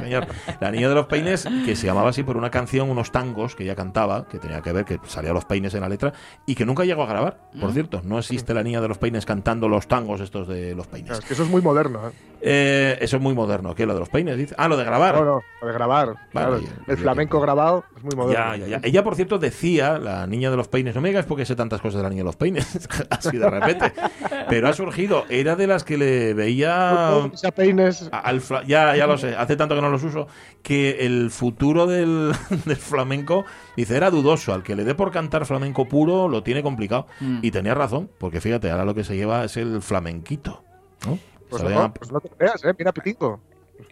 Señor. 0.00 0.26
La 0.60 0.70
niña 0.70 0.88
de 0.88 0.94
los 0.94 1.06
peines, 1.06 1.46
que 1.64 1.74
se 1.74 1.86
llamaba 1.86 2.10
así 2.10 2.22
por 2.22 2.36
una 2.36 2.50
canción, 2.50 2.88
unos 2.88 3.10
tangos 3.10 3.56
que 3.56 3.64
ella 3.64 3.74
cantaba, 3.74 4.26
que 4.28 4.38
tenía 4.38 4.60
que 4.62 4.72
ver, 4.72 4.84
que 4.84 4.98
salía 5.06 5.32
los 5.32 5.44
peines 5.44 5.74
en 5.74 5.80
la 5.80 5.88
letra, 5.88 6.12
y 6.46 6.54
que 6.54 6.64
nunca 6.64 6.84
llegó 6.84 7.02
a 7.02 7.06
grabar, 7.06 7.38
por 7.60 7.72
cierto. 7.72 8.00
No 8.04 8.18
existe 8.18 8.54
la 8.54 8.62
niña 8.62 8.80
de 8.80 8.88
los 8.88 8.98
peines 8.98 9.26
cantando 9.26 9.68
los 9.68 9.88
tangos 9.88 10.20
estos 10.20 10.46
de 10.46 10.74
los 10.74 10.86
peines. 10.86 11.18
Es 11.18 11.24
que 11.24 11.34
eso 11.34 11.42
es 11.42 11.48
muy 11.50 11.62
moderno, 11.62 12.08
¿eh? 12.08 12.12
Eh, 12.42 12.98
eso 13.02 13.16
es 13.16 13.22
muy 13.22 13.34
moderno. 13.34 13.74
¿Qué? 13.74 13.84
¿Lo 13.84 13.92
de 13.92 14.00
los 14.00 14.08
peines? 14.08 14.36
Dice? 14.38 14.54
Ah, 14.56 14.66
lo 14.68 14.76
de 14.78 14.84
grabar. 14.84 15.14
No, 15.14 15.24
no, 15.24 15.40
lo 15.60 15.66
de 15.66 15.72
grabar. 15.74 15.79
Claro, 16.30 16.58
ya, 16.60 16.68
el 16.86 16.96
flamenco 16.96 17.40
grabado 17.40 17.84
es 17.96 18.04
muy 18.04 18.16
moderno. 18.16 18.56
Ya, 18.56 18.56
ya, 18.56 18.78
ya. 18.78 18.80
Ella, 18.82 19.04
por 19.04 19.16
cierto, 19.16 19.38
decía, 19.38 19.98
la 19.98 20.26
niña 20.26 20.50
de 20.50 20.56
los 20.56 20.68
peines, 20.68 20.94
no 20.94 21.00
me 21.00 21.08
digas 21.08 21.26
porque 21.26 21.44
sé 21.44 21.56
tantas 21.56 21.80
cosas 21.80 21.90
cosas 21.90 22.02
del 22.02 22.12
año 22.12 22.18
de 22.18 22.24
los 22.24 22.36
peines, 22.36 22.88
así 23.10 23.36
de 23.36 23.50
repente. 23.50 23.92
Pero 24.48 24.68
ha 24.68 24.72
surgido, 24.72 25.24
era 25.28 25.56
de 25.56 25.66
las 25.66 25.84
que 25.84 25.98
le 25.98 26.34
veía... 26.34 27.10
peines. 27.54 28.08
ya, 28.66 28.96
ya 28.96 29.06
lo 29.06 29.18
sé, 29.18 29.34
hace 29.36 29.56
tanto 29.56 29.74
que 29.74 29.80
no 29.80 29.90
los 29.90 30.02
uso, 30.04 30.28
que 30.62 31.04
el 31.06 31.30
futuro 31.30 31.86
del, 31.86 32.32
flamenco, 32.78 33.44
dice, 33.76 33.96
era 33.96 34.10
dudoso. 34.10 34.54
Al 34.54 34.62
que 34.62 34.76
le 34.76 34.84
dé 34.84 34.94
por 34.94 35.10
cantar 35.10 35.46
flamenco 35.46 35.88
puro, 35.88 36.28
lo 36.28 36.42
tiene 36.42 36.62
complicado. 36.62 37.06
Mm. 37.20 37.38
Y 37.42 37.50
tenía 37.50 37.74
razón, 37.74 38.10
porque 38.18 38.40
fíjate, 38.40 38.70
ahora 38.70 38.84
lo 38.84 38.94
que 38.94 39.04
se 39.04 39.16
lleva 39.16 39.44
es 39.44 39.56
el 39.56 39.82
flamenquito. 39.82 40.62
¿no? 41.06 41.18
Pues, 41.48 41.64
no, 41.64 41.92
pues 41.92 42.12
no 42.12 42.20
te 42.20 42.28
creas, 42.28 42.64
¿eh? 42.64 42.72
mira 42.78 42.92
Pitingo. 42.92 43.40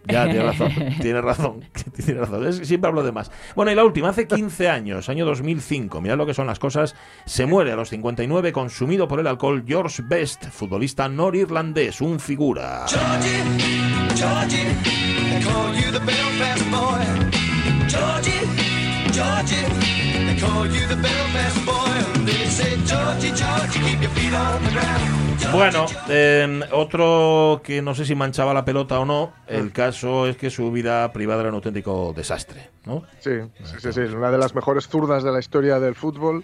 Ya, 0.07 0.25
tiene 0.25 0.43
razón, 0.43 0.71
tiene 1.01 1.21
razón, 1.21 1.65
tiene 2.05 2.21
razón. 2.21 2.65
siempre 2.65 2.87
hablo 2.89 3.03
de 3.03 3.11
más. 3.11 3.31
Bueno, 3.55 3.71
y 3.71 3.75
la 3.75 3.83
última, 3.83 4.09
hace 4.09 4.27
15 4.27 4.69
años, 4.69 5.09
año 5.09 5.25
2005, 5.25 6.01
mirad 6.01 6.17
lo 6.17 6.25
que 6.25 6.33
son 6.33 6.47
las 6.47 6.59
cosas, 6.59 6.95
se 7.25 7.45
muere 7.45 7.71
a 7.71 7.75
los 7.75 7.89
59 7.89 8.51
consumido 8.51 9.07
por 9.07 9.19
el 9.19 9.27
alcohol 9.27 9.63
George 9.67 10.03
Best, 10.05 10.45
futbolista 10.49 11.07
norirlandés, 11.07 12.01
un 12.01 12.19
figura. 12.19 12.85
Bueno, 25.51 25.85
em, 26.09 26.61
otro 26.71 27.61
que 27.63 27.81
no 27.81 27.95
sé 27.95 28.05
si 28.05 28.13
manchaba 28.13 28.53
la 28.53 28.63
pelota 28.63 28.99
o 28.99 29.05
no, 29.05 29.33
el 29.47 29.65
mm. 29.65 29.69
caso 29.69 30.27
es 30.27 30.37
que 30.37 30.49
su 30.49 30.71
vida 30.71 31.11
privada 31.11 31.41
era 31.41 31.49
un 31.49 31.55
auténtico 31.55 32.13
desastre, 32.15 32.69
¿no? 32.85 33.03
Sí, 33.19 33.31
sí, 33.79 33.91
sí, 33.91 34.01
una 34.01 34.29
de 34.29 34.37
las 34.37 34.53
mejores 34.53 34.87
zurdas 34.87 35.23
de 35.23 35.31
la 35.31 35.39
historia 35.39 35.79
del 35.79 35.95
fútbol, 35.95 36.43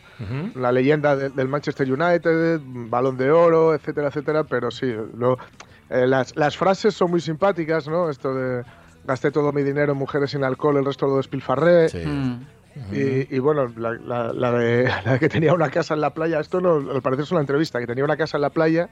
la 0.56 0.72
leyenda 0.72 1.16
del 1.16 1.48
Manchester 1.48 1.92
United, 1.92 2.60
balón 2.64 3.18
de 3.18 3.32
oro, 3.32 3.76
etcétera, 3.76 4.08
etcétera, 4.08 4.44
pero 4.44 4.72
sí, 4.72 4.88
eh, 4.88 6.08
las, 6.08 6.36
las 6.36 6.58
frases 6.58 6.96
son 6.96 7.12
muy 7.12 7.22
simpáticas, 7.22 7.88
¿no? 7.88 8.10
Esto 8.10 8.34
de 8.34 8.64
gasté 9.06 9.30
todo 9.30 9.52
mi 9.52 9.62
dinero 9.62 9.92
en 9.92 10.00
mujeres 10.00 10.32
sin 10.32 10.44
alcohol, 10.44 10.78
el 10.78 10.86
resto 10.86 11.06
lo 11.06 11.18
despilfarré. 11.18 11.90
Sí. 11.90 12.00
Mm 12.00 12.56
y, 12.92 13.40
bueno, 13.40 13.68
la, 13.78 14.34
la, 14.34 14.52
de, 14.52 14.84
la, 15.06 15.18
que 15.20 15.30
tenía 15.30 15.54
una 15.54 15.70
casa 15.70 15.94
en 15.94 16.02
la 16.02 16.14
playa, 16.14 16.40
esto 16.40 16.60
no, 16.60 16.92
al 16.92 17.02
parecer 17.02 17.24
es 17.24 17.32
una 17.32 17.40
entrevista, 17.40 17.80
que 17.80 17.88
tenía 17.88 18.04
una 18.04 18.18
casa 18.18 18.38
en 18.38 18.42
la 18.42 18.50
playa, 18.50 18.90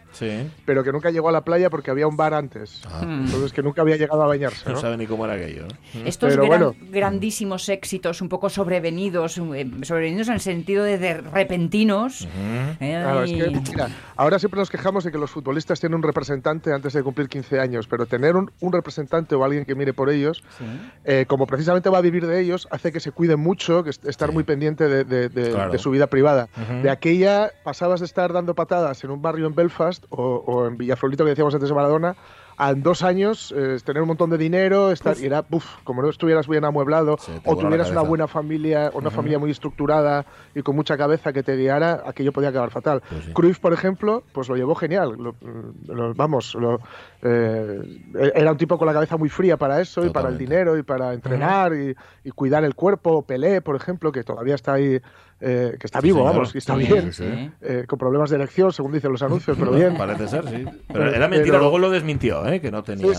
pero 0.66 0.84
que 0.84 0.92
nunca 0.92 1.12
llegó 1.12 1.30
a 1.30 1.32
la 1.32 1.42
playa 1.42 1.70
porque 1.70 1.92
había 1.92 2.08
un 2.08 2.16
bar 2.16 2.34
antes. 2.34 2.82
Ah. 2.86 3.02
Entonces 3.04 3.52
que 3.52 3.62
nunca 3.62 3.82
había 3.82 3.98
llegado 3.98 4.24
a 4.24 4.28
bañarse. 4.28 4.70
No, 4.70 4.78
sabe 4.78 4.98
ni 4.98 5.06
cómo 5.06 5.26
era 5.26 5.34
aquello. 5.36 5.66
Estos 6.06 6.38
grandísimos 6.90 7.68
éxitos, 7.70 8.22
un 8.22 8.30
poco 8.30 8.50
sobrevenidos, 8.50 9.38
eh, 9.38 9.70
sobrevenidos 9.84 10.30
en 10.30 10.36
el 10.36 10.42
sentido 10.42 10.84
de, 10.84 11.22
repentinos. 11.22 12.28
Eh, 12.80 12.96
ahora 14.16 14.40
siempre 14.40 14.60
nos 14.60 14.70
quejamos 14.70 15.04
de 15.04 15.12
que 15.12 15.18
los 15.18 15.32
futbolistas 15.32 15.80
tienen 15.80 15.98
un 15.98 16.04
representante 16.04 16.72
antes 16.72 16.94
de 16.94 17.04
cumplir 17.04 17.28
15 17.28 17.60
años, 17.60 17.88
pero 17.88 18.06
tener 18.06 18.36
un, 18.36 18.50
representante 18.72 19.36
o 19.36 19.44
alguien 19.44 19.66
que 19.66 19.76
mire 19.76 19.94
por 19.94 20.10
ellos, 20.10 20.44
eh, 21.04 21.26
como 21.28 21.46
precisamente 21.46 21.90
va 21.90 22.00
a 22.00 22.02
vivir 22.02 22.26
de 22.26 22.40
ellos, 22.40 22.68
hace 22.72 22.92
que 22.92 23.00
se 23.00 23.12
cuiden 23.12 23.40
mucho 23.40 23.73
que 23.82 23.90
estar 23.90 24.34
muy 24.34 24.44
pendiente 24.44 24.88
de, 24.88 25.80
su 25.80 25.90
vida 25.92 26.08
privada. 26.08 26.50
De 26.82 26.90
aquella 26.90 27.52
pasabas 27.64 28.02
de 28.02 28.06
estar 28.06 28.34
dando 28.34 28.54
patadas 28.54 29.04
en 29.06 29.12
un 29.12 29.22
barrio 29.22 29.48
en 29.48 29.56
Belfast 29.56 30.04
o, 30.10 30.68
en 30.68 30.78
Villaflorito 30.78 31.24
que 31.24 31.30
decíamos 31.30 31.54
antes 31.54 31.70
de 31.70 31.76
Maradona 31.76 32.16
en 32.60 32.84
dos 32.84 33.04
años 33.04 33.54
eh, 33.56 33.78
tener 33.84 34.02
un 34.02 34.08
montón 34.10 34.30
de 34.30 34.38
dinero, 34.38 34.92
estar, 34.92 35.18
y 35.18 35.26
era, 35.26 35.44
como 35.84 36.02
no 36.02 36.10
estuvieras 36.10 36.48
bien 36.48 36.66
amueblado 36.66 37.18
o 37.46 37.56
tuvieras 37.56 37.92
una 37.92 38.02
buena 38.02 38.28
familia, 38.28 38.92
una 38.94 39.10
familia 39.10 39.40
muy 39.40 39.52
estructurada 39.52 40.26
y 40.56 40.62
con 40.62 40.76
mucha 40.76 40.98
cabeza 40.98 41.34
que 41.34 41.44
te 41.44 41.56
guiara, 41.56 42.04
aquello 42.06 42.32
podía 42.32 42.50
acabar 42.50 42.72
fatal. 42.72 43.02
Pues 43.10 43.30
Cruyff, 43.34 43.60
por 43.60 43.74
ejemplo, 43.74 44.24
pues 44.32 44.50
lo 44.50 44.56
llevó 44.56 44.76
genial. 44.76 45.16
vamos, 46.16 46.58
eh, 47.22 48.02
era 48.36 48.52
un 48.52 48.58
tipo 48.58 48.78
con 48.78 48.88
la 48.88 48.94
cabeza 48.94 49.18
muy 49.18 49.30
fría 49.30 49.58
para 49.58 49.82
eso 49.82 50.06
y 50.06 50.10
para 50.10 50.30
el 50.30 50.38
dinero 50.38 50.78
y 50.78 50.84
para 50.84 51.14
entrenar 51.14 51.74
y, 51.74 51.96
y, 52.24 52.32
cuidar 52.32 52.64
el 52.64 52.76
cuerpo. 52.76 53.24
Pelé, 53.24 53.62
por 53.62 53.76
ejemplo, 53.76 54.12
que 54.12 54.24
todavía 54.24 54.56
está 54.56 54.74
ahí 54.74 55.00
eh, 55.46 55.76
que 55.78 55.88
está 55.88 56.00
vivo, 56.00 56.24
vamos, 56.24 56.54
que 56.54 56.60
está 56.60 56.76
bien, 56.76 57.12
eh, 57.62 57.84
con 57.86 58.00
problemas 58.00 58.30
de 58.30 58.38
elección, 58.38 58.72
según 58.72 58.94
dicen 58.94 59.12
los 59.12 59.22
anuncios, 59.22 59.58
pero 59.60 59.72
bien. 59.72 59.98
Parece 59.98 60.30
ser, 60.30 60.48
sí. 60.48 60.66
Pero 60.88 61.14
era 61.14 61.28
mentira, 61.28 61.58
luego 61.58 61.78
lo 61.80 61.90
desmintió, 61.90 62.48
¿eh? 62.48 62.62
que 62.62 62.72
no 62.72 62.82
tenía... 62.84 63.14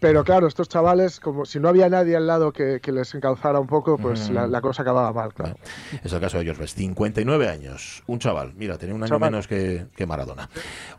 Pero 0.00 0.22
claro, 0.22 0.46
estos 0.46 0.68
chavales, 0.68 1.18
como 1.18 1.44
si 1.44 1.58
no 1.58 1.68
había 1.68 1.88
nadie 1.88 2.14
al 2.14 2.26
lado 2.26 2.52
que, 2.52 2.80
les 2.86 3.14
encauzara 3.16 3.58
un 3.58 3.66
poco, 3.66 3.98
pues 3.98 4.30
la, 4.30 4.60
cosa 4.60 4.82
acababa 4.82 5.12
mal, 5.12 5.34
claro. 5.34 5.56
Es 6.04 6.12
el 6.12 6.20
caso 6.20 6.36
de 6.36 6.44
ellos, 6.44 6.58
59 6.72 7.48
años, 7.48 8.04
un 8.06 8.20
chaval, 8.20 8.52
mira, 8.54 8.78
tenía 8.78 8.94
un 8.94 9.02
año 9.02 9.18
menos 9.18 9.48
que, 9.48 9.86
que, 9.96 10.06
Maradona. 10.06 10.50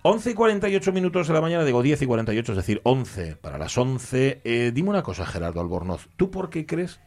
11 0.01 0.31
y 0.31 0.33
48 0.33 0.91
minutos 0.91 1.27
de 1.29 1.33
la 1.33 1.39
mañana, 1.39 1.63
digo 1.63 1.81
10 1.81 2.01
y 2.01 2.05
48, 2.07 2.51
es 2.51 2.55
decir, 2.57 2.81
11 2.83 3.37
para 3.37 3.57
las 3.57 3.77
11. 3.77 4.41
Eh, 4.43 4.71
dime 4.73 4.89
una 4.89 5.03
cosa, 5.03 5.25
Gerardo 5.25 5.61
Albornoz, 5.61 6.09
¿tú 6.17 6.29
por 6.29 6.49
qué 6.49 6.65
crees 6.65 6.99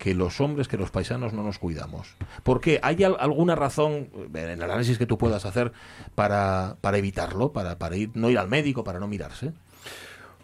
que 0.00 0.14
los 0.14 0.40
hombres, 0.40 0.66
que 0.66 0.78
los 0.78 0.90
paisanos 0.90 1.34
no 1.34 1.42
nos 1.42 1.58
cuidamos. 1.58 2.16
¿Por 2.42 2.62
qué? 2.62 2.80
¿Hay 2.82 3.04
alguna 3.04 3.54
razón 3.54 4.08
en 4.32 4.48
el 4.48 4.62
análisis 4.62 4.96
que 4.96 5.04
tú 5.04 5.18
puedas 5.18 5.44
hacer 5.44 5.72
para, 6.14 6.78
para 6.80 6.96
evitarlo, 6.96 7.52
para, 7.52 7.78
para 7.78 7.96
ir, 7.96 8.10
no 8.14 8.30
ir 8.30 8.38
al 8.38 8.48
médico, 8.48 8.82
para 8.82 8.98
no 8.98 9.06
mirarse? 9.06 9.52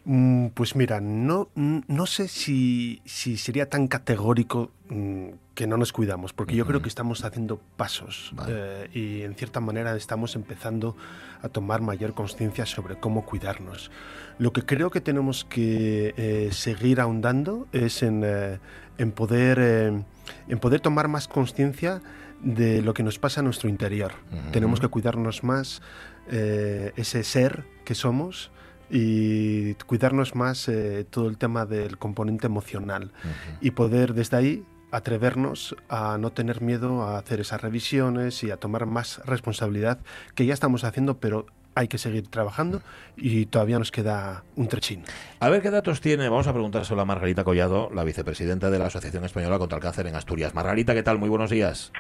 Mm, 0.09 0.51
pues 0.55 0.77
mira, 0.77 1.01
no, 1.01 1.49
no 1.57 2.07
sé 2.07 2.29
si, 2.29 3.03
si 3.05 3.37
sería 3.37 3.69
tan 3.69 3.89
categórico 3.89 4.71
mm, 4.89 5.31
que 5.57 5.67
no 5.67 5.77
nos 5.77 5.93
cuidamos, 5.93 6.33
porque 6.33 6.55
yo 6.55 6.65
creo 6.65 6.81
que 6.81 6.89
estamos 6.89 7.25
haciendo 7.25 7.61
pasos 7.77 8.33
eh, 8.47 8.89
y 8.95 9.23
en 9.23 9.35
cierta 9.35 9.59
manera 9.59 9.97
estamos 9.97 10.37
empezando 10.37 10.97
a 11.43 11.49
tomar 11.49 11.81
mayor 11.81 12.15
conciencia 12.15 12.67
sobre 12.67 12.95
cómo 12.95 13.27
cuidarnos. 13.27 13.91
Lo 14.39 14.53
que 14.53 14.65
creo 14.65 14.91
que 14.91 15.01
tenemos 15.01 15.45
que 15.45 16.15
eh, 16.17 16.51
seguir 16.53 17.01
ahondando 17.01 17.67
es 17.73 18.05
en, 18.05 18.23
eh, 18.25 18.61
en 18.99 19.11
poder, 19.11 19.59
en 19.59 20.59
poder 20.61 20.81
tomar 20.83 21.09
más 21.09 21.27
conciencia 21.27 22.01
de 22.45 22.81
lo 22.81 22.95
que 22.95 23.03
nos 23.03 23.19
pasa 23.19 23.41
en 23.41 23.47
nuestro 23.47 23.69
interior. 23.69 24.13
Tenemos 24.53 24.79
que 24.79 24.87
cuidarnos 24.87 25.43
más 25.43 25.83
ese 26.31 27.25
ser 27.25 27.65
que 27.85 27.97
somos 27.97 28.53
y 28.91 29.75
cuidarnos 29.75 30.35
más 30.35 30.69
eh, 30.69 31.07
todo 31.09 31.29
el 31.29 31.39
tema 31.39 31.67
del 31.67 31.99
componente 31.99 32.47
emocional 32.47 33.13
y 33.61 33.73
poder 33.73 34.15
desde 34.15 34.37
ahí 34.37 34.65
atrevernos 34.91 35.77
a 35.89 36.17
no 36.19 36.31
tener 36.31 36.63
miedo 36.63 37.03
a 37.03 37.19
hacer 37.19 37.41
esas 37.41 37.61
revisiones 37.61 38.43
y 38.45 38.51
a 38.51 38.57
tomar 38.57 38.87
más 38.87 39.21
responsabilidad 39.27 39.99
que 40.35 40.47
ya 40.47 40.55
estamos 40.55 40.85
haciendo, 40.85 41.19
pero 41.19 41.47
hay 41.75 41.89
que 41.89 41.99
seguir 41.99 42.29
trabajando 42.29 42.81
y 43.17 43.47
todavía 43.47 43.79
nos 43.79 43.93
queda 43.93 44.45
un 44.57 44.69
trechín. 44.69 45.05
A 45.41 45.51
ver 45.51 45.61
qué 45.61 45.71
datos 45.71 46.01
tiene, 46.01 46.29
vamos 46.29 46.47
a 46.47 46.53
preguntárselo 46.53 47.01
a 47.03 47.05
Margarita 47.05 47.45
Collado, 47.45 47.91
la 47.95 48.03
vicepresidenta 48.03 48.71
de 48.71 48.79
la 48.79 48.87
Asociación 48.87 49.25
Española 49.25 49.59
contra 49.59 49.77
el 49.77 49.83
Cáncer 49.83 50.07
en 50.07 50.17
Asturias. 50.17 50.55
Margarita, 50.55 50.95
¿qué 50.95 51.03
tal? 51.03 51.19
Muy 51.19 51.29
buenos 51.29 51.51
días. 51.51 51.93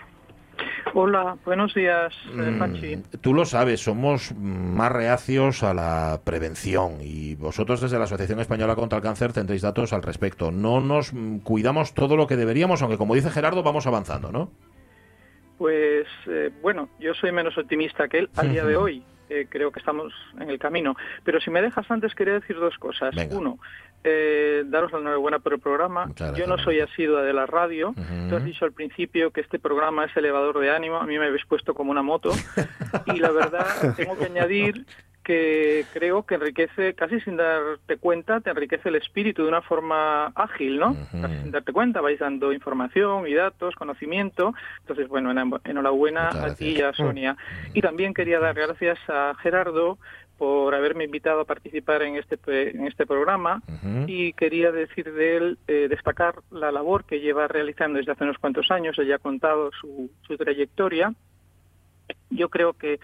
Hola, 0.99 1.36
buenos 1.44 1.74
días, 1.74 2.14
eh, 2.24 2.53
mm, 2.53 2.59
Pachi. 2.59 2.97
Tú 3.20 3.34
lo 3.34 3.44
sabes, 3.44 3.82
somos 3.82 4.34
más 4.34 4.90
reacios 4.90 5.62
a 5.62 5.74
la 5.74 6.22
prevención 6.24 7.03
y 7.03 7.34
vosotros 7.34 7.82
desde 7.82 7.99
la 7.99 8.05
Asociación 8.05 8.40
Española 8.40 8.74
contra 8.76 8.97
el 8.97 9.05
Cáncer 9.05 9.34
tendréis 9.34 9.61
datos 9.61 9.92
al 9.92 10.03
respecto. 10.03 10.51
No 10.51 10.80
nos 10.80 11.12
cuidamos 11.44 11.92
todo 11.92 12.16
lo 12.16 12.26
que 12.26 12.36
deberíamos, 12.36 12.80
aunque 12.80 12.97
como 12.97 13.14
dice 13.14 13.28
Gerardo, 13.28 13.62
vamos 13.62 13.86
avanzando, 13.86 14.32
¿no? 14.32 14.51
Pues 15.59 16.07
eh, 16.28 16.51
bueno, 16.62 16.88
yo 16.99 17.12
soy 17.12 17.30
menos 17.30 17.59
optimista 17.59 18.09
que 18.09 18.20
él 18.20 18.30
a 18.34 18.44
día 18.44 18.64
de 18.64 18.76
hoy. 18.78 19.03
Eh, 19.28 19.49
creo 19.51 19.72
que 19.72 19.80
estamos 19.80 20.14
en 20.40 20.49
el 20.49 20.59
camino. 20.59 20.97
Pero 21.24 21.40
si 21.40 21.51
me 21.51 21.61
dejas 21.61 21.90
antes, 21.90 22.14
quería 22.14 22.34
decir 22.34 22.57
dos 22.57 22.78
cosas. 22.78 23.12
Uno, 23.32 23.59
eh, 24.09 24.64
daros 24.66 24.92
la 24.92 25.00
enhorabuena 25.00 25.40
por 25.40 25.52
el 25.52 25.59
programa. 25.59 26.11
Yo 26.36 26.46
no 26.46 26.57
soy 26.59 26.80
asidua 26.80 27.22
de 27.22 27.32
la 27.32 27.44
radio. 27.44 27.92
Tú 28.28 28.36
has 28.36 28.44
dicho 28.44 28.64
al 28.64 28.72
principio 28.72 29.32
que 29.32 29.40
este 29.40 29.59
programa 29.59 30.04
es 30.04 30.16
elevador 30.16 30.61
de 30.61 30.70
ánimo. 30.70 30.96
A 30.96 31.07
mí 31.07 31.18
me 31.18 31.26
habéis 31.26 31.44
puesto 31.46 31.74
como 31.74 31.90
una 31.90 32.02
moto. 32.02 32.30
y 33.07 33.18
la 33.18 33.30
verdad, 33.30 33.66
tengo 33.96 34.16
que 34.16 34.26
añadir 34.26 34.86
que 35.26 35.84
creo 35.92 36.22
que 36.22 36.36
enriquece, 36.36 36.94
casi 36.94 37.18
sin 37.22 37.36
darte 37.36 37.96
cuenta, 37.96 38.40
te 38.40 38.50
enriquece 38.50 38.90
el 38.90 38.94
espíritu 38.94 39.42
de 39.42 39.48
una 39.48 39.60
forma 39.60 40.26
ágil, 40.36 40.78
¿no? 40.78 40.94
Casi 41.20 41.42
sin 41.42 41.50
darte 41.50 41.72
cuenta, 41.72 42.00
vais 42.00 42.20
dando 42.20 42.52
información 42.52 43.26
y 43.26 43.34
datos, 43.34 43.74
conocimiento. 43.74 44.54
Entonces, 44.82 45.08
bueno, 45.08 45.32
enhorabuena 45.64 46.28
a 46.28 46.54
ti 46.54 46.76
y 46.78 46.80
a 46.80 46.92
Sonia. 46.92 47.36
Y 47.74 47.80
también 47.80 48.14
quería 48.14 48.38
dar 48.38 48.54
gracias. 48.54 49.00
a 49.08 49.34
Gerardo 49.42 49.98
por 50.38 50.76
haberme 50.76 51.02
invitado 51.04 51.40
a 51.40 51.44
participar 51.44 52.02
en 52.02 52.14
este 52.16 52.38
en 52.46 52.86
este 52.86 53.04
programa. 53.04 53.62
Y 54.06 54.32
quería 54.34 54.70
decir 54.70 55.12
de 55.12 55.36
él 55.36 55.58
eh, 55.66 55.88
destacar 55.90 56.36
la 56.52 56.70
labor 56.70 57.04
que 57.04 57.18
lleva 57.18 57.48
realizando 57.48 57.98
desde 57.98 58.12
hace 58.12 58.22
unos 58.22 58.38
cuantos 58.38 58.70
años. 58.70 58.96
Ella 58.96 59.16
ha 59.16 59.18
contado 59.18 59.72
su, 59.80 60.08
su 60.24 60.36
trayectoria. 60.36 61.12
Yo 62.30 62.48
creo 62.48 62.74
que 62.74 63.00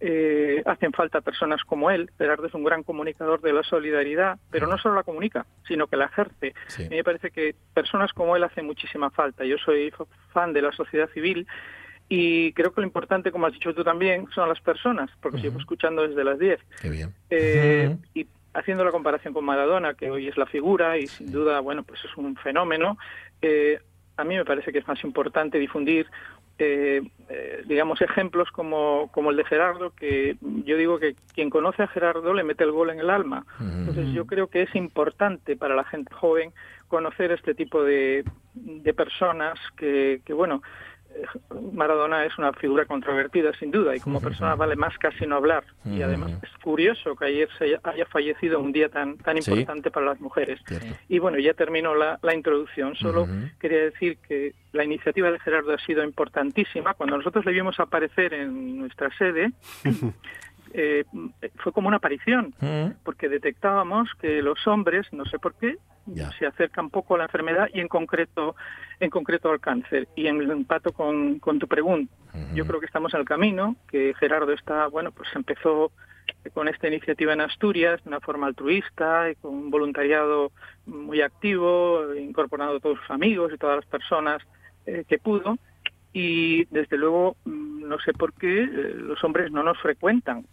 eh, 0.00 0.62
hacen 0.66 0.92
falta 0.92 1.20
personas 1.20 1.62
como 1.64 1.90
él. 1.90 2.10
Gerardo 2.18 2.46
es 2.46 2.54
un 2.54 2.64
gran 2.64 2.82
comunicador 2.82 3.40
de 3.40 3.52
la 3.52 3.62
solidaridad, 3.62 4.38
pero 4.50 4.66
no 4.66 4.76
solo 4.78 4.94
la 4.94 5.02
comunica, 5.02 5.46
sino 5.66 5.86
que 5.86 5.96
la 5.96 6.06
ejerce. 6.06 6.54
A 6.78 6.82
mí 6.82 6.96
me 6.96 7.04
parece 7.04 7.30
que 7.30 7.54
personas 7.72 8.12
como 8.12 8.36
él 8.36 8.44
hacen 8.44 8.66
muchísima 8.66 9.10
falta. 9.10 9.44
Yo 9.44 9.56
soy 9.58 9.92
fan 10.32 10.52
de 10.52 10.62
la 10.62 10.72
sociedad 10.72 11.08
civil 11.10 11.46
Y 12.08 12.52
creo 12.52 12.72
que 12.72 12.82
lo 12.82 12.86
importante, 12.86 13.32
como 13.32 13.46
has 13.46 13.52
dicho 13.52 13.74
tú 13.74 13.82
también, 13.82 14.28
son 14.34 14.48
las 14.48 14.60
personas, 14.60 15.10
porque 15.20 15.40
sigo 15.40 15.58
escuchando 15.58 16.06
desde 16.06 16.22
las 16.22 16.38
10. 16.38 16.60
Qué 16.80 16.90
bien. 16.90 17.14
Eh, 17.30 17.96
y 18.14 18.26
haciendo 18.54 18.84
la 18.84 18.92
comparación 18.92 19.34
con 19.34 19.44
Maradona, 19.44 19.94
que 19.94 20.10
hoy 20.10 20.28
es 20.28 20.36
la 20.36 20.46
figura 20.46 20.98
y 20.98 21.06
sin 21.08 21.32
duda, 21.32 21.60
bueno, 21.60 21.82
pues 21.82 22.00
es 22.04 22.16
un 22.16 22.36
fenómeno, 22.36 22.96
eh, 23.42 23.80
a 24.16 24.24
mí 24.24 24.36
me 24.36 24.44
parece 24.44 24.72
que 24.72 24.78
es 24.78 24.88
más 24.88 25.02
importante 25.04 25.58
difundir 25.58 26.06
eh, 26.58 27.02
eh, 27.28 27.62
digamos, 27.66 28.00
ejemplos 28.00 28.50
como, 28.50 29.10
como 29.12 29.30
el 29.30 29.36
de 29.36 29.44
Gerardo, 29.44 29.90
que 29.90 30.36
yo 30.40 30.76
digo 30.76 30.98
que 30.98 31.14
quien 31.34 31.50
conoce 31.50 31.82
a 31.82 31.88
Gerardo 31.88 32.32
le 32.32 32.44
mete 32.44 32.64
el 32.64 32.72
gol 32.72 32.90
en 32.90 33.00
el 33.00 33.10
alma. 33.10 33.44
Entonces 33.60 34.12
yo 34.12 34.26
creo 34.26 34.48
que 34.48 34.62
es 34.62 34.74
importante 34.74 35.56
para 35.56 35.74
la 35.74 35.84
gente 35.84 36.14
joven 36.14 36.52
conocer 36.88 37.32
este 37.32 37.54
tipo 37.54 37.82
de, 37.82 38.24
de 38.54 38.94
personas 38.94 39.58
que, 39.76 40.20
que, 40.24 40.32
bueno, 40.32 40.62
Maradona 41.72 42.24
es 42.24 42.36
una 42.38 42.52
figura 42.52 42.84
controvertida, 42.84 43.52
sin 43.58 43.70
duda, 43.70 43.96
y 43.96 44.00
como 44.00 44.20
persona 44.20 44.54
vale 44.54 44.76
más 44.76 44.96
casi 44.98 45.26
no 45.26 45.36
hablar. 45.36 45.64
Y 45.84 46.02
además 46.02 46.32
es 46.42 46.50
curioso 46.62 47.14
que 47.16 47.26
ayer 47.26 47.48
se 47.58 47.78
haya 47.82 48.06
fallecido 48.06 48.60
un 48.60 48.72
día 48.72 48.88
tan, 48.88 49.16
tan 49.18 49.36
importante 49.36 49.90
para 49.90 50.06
las 50.06 50.20
mujeres. 50.20 50.60
Y 51.08 51.18
bueno, 51.18 51.38
ya 51.38 51.54
terminó 51.54 51.94
la, 51.94 52.18
la 52.22 52.34
introducción. 52.34 52.94
Solo 52.96 53.26
quería 53.58 53.84
decir 53.84 54.18
que 54.26 54.54
la 54.72 54.84
iniciativa 54.84 55.30
de 55.30 55.38
Gerardo 55.40 55.74
ha 55.74 55.78
sido 55.78 56.04
importantísima. 56.04 56.94
Cuando 56.94 57.16
nosotros 57.16 57.44
le 57.44 57.52
vimos 57.52 57.78
aparecer 57.80 58.34
en 58.34 58.78
nuestra 58.78 59.10
sede, 59.16 59.52
eh, 60.74 61.04
fue 61.56 61.72
como 61.72 61.88
una 61.88 61.98
aparición, 61.98 62.54
porque 63.04 63.28
detectábamos 63.28 64.10
que 64.20 64.42
los 64.42 64.66
hombres, 64.66 65.06
no 65.12 65.24
sé 65.24 65.38
por 65.38 65.54
qué, 65.54 65.76
se 66.38 66.46
acercan 66.46 66.90
poco 66.90 67.14
a 67.14 67.18
la 67.18 67.24
enfermedad 67.24 67.68
y 67.72 67.80
en 67.80 67.88
concreto, 67.88 68.56
en 69.00 69.10
concreto 69.10 69.50
al 69.50 69.60
cáncer. 69.60 70.08
Y 70.14 70.26
en 70.26 70.40
el 70.40 70.50
empato 70.50 70.92
con, 70.92 71.38
con 71.38 71.58
tu 71.58 71.66
pregunta, 71.66 72.12
yo 72.54 72.66
creo 72.66 72.80
que 72.80 72.86
estamos 72.86 73.14
en 73.14 73.20
el 73.20 73.26
camino, 73.26 73.76
que 73.88 74.14
Gerardo 74.18 74.52
está, 74.52 74.88
bueno, 74.88 75.10
pues 75.10 75.28
empezó 75.34 75.90
con 76.52 76.68
esta 76.68 76.88
iniciativa 76.88 77.32
en 77.32 77.40
Asturias 77.40 78.02
de 78.04 78.08
una 78.08 78.20
forma 78.20 78.46
altruista 78.46 79.30
y 79.30 79.34
con 79.36 79.54
un 79.54 79.70
voluntariado 79.70 80.52
muy 80.86 81.20
activo, 81.20 82.14
incorporando 82.14 82.76
a 82.76 82.80
todos 82.80 82.98
sus 83.00 83.10
amigos 83.10 83.52
y 83.52 83.58
todas 83.58 83.76
las 83.76 83.86
personas 83.86 84.42
eh, 84.86 85.04
que 85.08 85.18
pudo. 85.18 85.58
Y 86.12 86.64
desde 86.66 86.96
luego, 86.96 87.36
mm, 87.44 87.88
no 87.88 87.98
sé 87.98 88.12
por 88.12 88.32
qué 88.34 88.64
eh, 88.64 88.94
los 88.96 89.22
hombres 89.24 89.50
no 89.50 89.62
nos 89.62 89.78
frecuentan. 89.78 90.46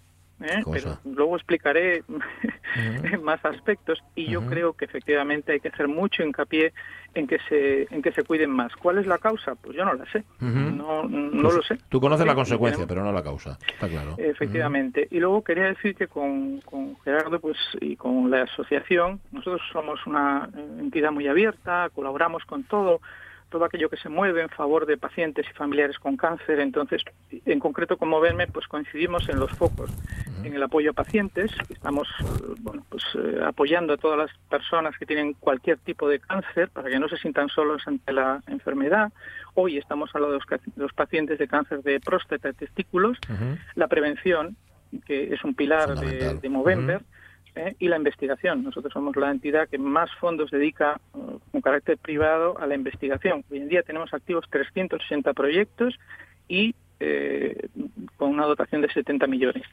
¿Eh? 0.44 0.62
pero 0.72 1.00
luego 1.06 1.36
explicaré 1.36 2.04
más 3.22 3.44
aspectos 3.46 4.04
y 4.16 4.28
yo 4.30 4.46
creo 4.46 4.74
que 4.74 4.86
efectivamente 4.86 5.54
hay 5.54 5.60
que 5.60 5.70
hacer 5.70 5.88
mucho 5.88 6.24
hincapié 6.24 6.74
en 7.16 7.28
que 7.28 7.38
se 7.48 7.88
en 7.90 8.02
que 8.02 8.12
se 8.12 8.24
cuiden 8.24 8.52
más. 8.52 8.76
¿Cuál 8.76 8.98
es 8.98 9.08
la 9.08 9.18
causa? 9.18 9.56
Pues 9.56 9.76
yo 9.76 9.86
no 9.86 9.94
la 9.94 10.06
sé, 10.12 10.24
no, 10.40 11.04
no 11.04 11.42
pues 11.42 11.56
lo 11.56 11.62
sé. 11.64 11.78
Tú 11.90 12.00
conoces 12.00 12.26
la 12.26 12.36
consecuencia, 12.36 12.86
pero 12.88 13.04
no 13.04 13.12
la 13.12 13.24
causa, 13.24 13.58
está 13.68 13.88
claro. 13.88 14.16
Efectivamente. 14.18 15.08
Y 15.12 15.20
luego 15.20 15.44
quería 15.44 15.66
decir 15.66 15.96
que 15.96 16.08
con, 16.08 16.60
con 16.62 17.00
Gerardo 17.02 17.40
pues 17.40 17.58
y 17.80 17.96
con 17.96 18.30
la 18.30 18.44
asociación, 18.44 19.20
nosotros 19.32 19.62
somos 19.72 20.06
una 20.06 20.50
entidad 20.80 21.12
muy 21.12 21.28
abierta, 21.28 21.90
colaboramos 21.94 22.44
con 22.46 22.64
todo 22.64 23.02
todo 23.54 23.66
aquello 23.66 23.88
que 23.88 23.98
se 23.98 24.10
mueve 24.10 24.42
en 24.42 24.50
favor 24.50 24.88
de 24.88 24.98
pacientes 24.98 25.46
y 25.48 25.54
familiares 25.54 26.00
con 26.00 26.18
cáncer. 26.18 26.60
Entonces, 26.60 27.04
en 27.46 27.60
concreto, 27.60 27.98
como 27.98 28.20
verme, 28.20 28.48
pues 28.48 28.68
coincidimos 28.68 29.30
en 29.30 29.40
los 29.40 29.52
focos, 29.52 29.92
en 30.44 30.56
el 30.56 30.64
apoyo 30.64 30.90
a 30.90 30.94
pacientes. 30.94 31.52
Estamos, 31.70 32.08
bueno, 32.62 32.84
pues 32.90 33.04
eh, 33.14 33.42
apoyando 33.46 33.94
a 33.94 33.98
todas 33.98 34.18
las 34.18 34.32
personas 34.50 34.98
que 34.98 35.06
tienen 35.06 35.34
cualquier 35.34 35.78
tipo 35.78 36.10
de 36.10 36.20
cáncer 36.20 36.70
para 36.70 36.90
que 36.90 36.98
no 36.98 37.08
se 37.08 37.18
sientan 37.18 37.48
solos 37.50 37.84
ante 37.86 38.12
la 38.12 38.42
enfermedad. 38.48 39.14
Hoy 39.54 39.78
estamos 39.78 40.10
hablando 40.16 40.40
de 40.40 40.60
los, 40.76 40.94
pacientes 40.94 41.38
de 41.38 41.48
cáncer 41.48 41.84
de 41.84 42.00
próstata 42.00 42.50
y 42.50 42.54
testículos. 42.54 43.20
La 43.76 43.88
prevención, 43.88 44.58
que 45.06 45.32
es 45.32 45.44
un 45.44 45.54
pilar 45.54 45.94
de, 46.00 46.40
de 46.40 46.50
Movember. 46.50 47.04
¿Eh? 47.56 47.76
y 47.80 47.88
la 47.88 47.98
investigación. 47.98 48.64
Nosotros 48.64 48.94
somos 48.94 49.16
la 49.16 49.32
entidad 49.32 49.68
que 49.70 49.78
más 49.78 50.10
fondos 50.20 50.52
dedica 50.52 51.00
uh, 51.14 51.40
con 51.52 51.62
carácter 51.62 51.98
privado 51.98 52.58
a 52.60 52.68
la 52.68 52.76
investigación. 52.76 53.44
Hoy 53.52 53.60
en 53.60 53.70
día 53.70 53.84
tenemos 53.84 54.14
activos 54.14 54.46
380 54.50 55.34
proyectos 55.34 55.96
y 56.48 56.76
eh, 57.00 57.70
con 58.18 58.30
una 58.30 58.46
dotación 58.46 58.82
de 58.82 58.92
70 58.92 59.28
millones 59.28 59.64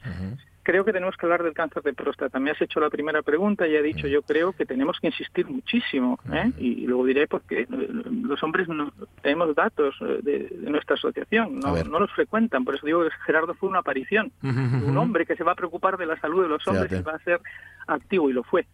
creo 0.62 0.84
que 0.84 0.92
tenemos 0.92 1.16
que 1.16 1.26
hablar 1.26 1.42
del 1.42 1.52
cáncer 1.54 1.82
de 1.82 1.92
próstata. 1.92 2.38
Me 2.38 2.50
has 2.50 2.60
hecho 2.60 2.80
la 2.80 2.90
primera 2.90 3.22
pregunta 3.22 3.66
y 3.66 3.74
he 3.74 3.82
dicho 3.82 4.06
yo 4.06 4.22
creo 4.22 4.52
que 4.52 4.66
tenemos 4.66 4.98
que 5.00 5.08
insistir 5.08 5.48
muchísimo. 5.48 6.18
¿eh? 6.32 6.52
Y 6.58 6.86
luego 6.86 7.06
diré 7.06 7.26
porque 7.26 7.66
los 7.68 8.42
hombres 8.42 8.68
no, 8.68 8.92
tenemos 9.22 9.54
datos 9.54 9.96
eh, 10.00 10.20
de, 10.22 10.70
nuestra 10.70 10.94
asociación, 10.94 11.58
no, 11.58 11.74
no, 11.82 11.98
los 11.98 12.12
frecuentan. 12.12 12.64
Por 12.64 12.76
eso 12.76 12.86
digo 12.86 13.02
que 13.02 13.10
Gerardo 13.26 13.54
fue 13.54 13.68
una 13.68 13.80
aparición. 13.80 14.32
Un 14.42 14.96
hombre 14.96 15.26
que 15.26 15.36
se 15.36 15.44
va 15.44 15.52
a 15.52 15.56
preocupar 15.56 15.96
de 15.96 16.06
la 16.06 16.20
salud 16.20 16.42
de 16.42 16.48
los 16.48 16.66
hombres 16.68 16.92
y 16.92 17.02
va 17.02 17.12
a 17.12 17.18
ser 17.20 17.40
activo 17.86 18.30
y 18.30 18.32
lo 18.32 18.42
fue. 18.42 18.66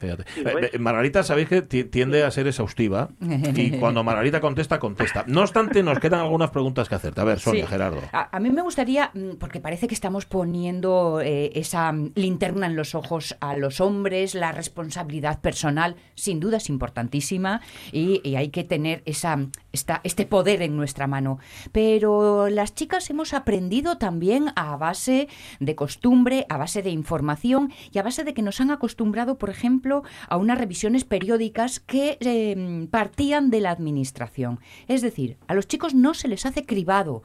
Eh, 0.00 0.78
Margarita, 0.78 1.22
sabéis 1.22 1.48
que 1.48 1.62
tiende 1.62 2.24
a 2.24 2.30
ser 2.30 2.46
exhaustiva 2.46 3.10
y 3.20 3.70
cuando 3.78 4.02
Margarita 4.02 4.40
contesta, 4.40 4.78
contesta. 4.78 5.24
No 5.26 5.42
obstante, 5.42 5.82
nos 5.82 5.98
quedan 5.98 6.20
algunas 6.20 6.50
preguntas 6.50 6.88
que 6.88 6.94
hacerte. 6.94 7.20
A 7.20 7.24
ver, 7.24 7.38
Sonia, 7.38 7.66
Gerardo. 7.66 8.00
a 8.12 8.40
mí 8.40 8.50
me 8.50 8.62
gustaría, 8.62 9.10
mm, 9.14 9.36
porque 9.38 9.60
parece 9.60 9.88
que 9.88 9.94
estamos 9.94 10.26
poniendo 10.26 11.20
eh, 11.20 11.52
esa 11.54 11.92
linterna 12.14 12.66
en 12.66 12.76
los 12.76 12.94
ojos 12.94 13.36
a 13.40 13.56
los 13.56 13.80
hombres, 13.80 14.34
la 14.34 14.52
responsabilidad 14.52 15.40
personal, 15.40 15.96
sin 16.14 16.40
duda 16.40 16.58
es 16.58 16.68
importantísima 16.68 17.60
y, 17.92 18.20
hay 18.30 18.48
que 18.48 18.64
tener 18.64 19.02
esa, 19.04 19.38
esta, 19.72 20.00
este 20.04 20.26
poder 20.26 20.62
en 20.62 20.76
nuestra 20.76 21.06
mano. 21.06 21.38
Pero 21.72 22.48
las 22.48 22.74
chicas 22.74 23.08
hemos 23.10 23.34
aprendido 23.34 23.98
también 23.98 24.52
a 24.56 24.76
base 24.76 25.28
de 25.58 25.74
costumbre, 25.74 26.46
a 26.48 26.56
base 26.56 26.82
de 26.82 26.90
información 26.90 27.72
y 27.92 27.98
a 27.98 28.02
base 28.02 28.24
de 28.24 28.34
que 28.34 28.42
nos 28.42 28.60
han 28.60 28.70
acostumbrado, 28.70 29.38
por 29.38 29.50
ejemplo, 29.50 30.02
a 30.28 30.36
unas 30.36 30.58
revisiones 30.58 31.04
periódicas 31.04 31.80
que 31.80 32.18
eh, 32.20 32.88
partían 32.90 33.50
de 33.50 33.60
la 33.60 33.70
administración. 33.70 34.60
Es 34.88 35.02
decir, 35.02 35.38
a 35.46 35.54
los 35.54 35.66
chicos 35.66 35.94
no 35.94 36.14
se 36.14 36.28
les 36.28 36.46
hace 36.46 36.64
cribado 36.64 37.22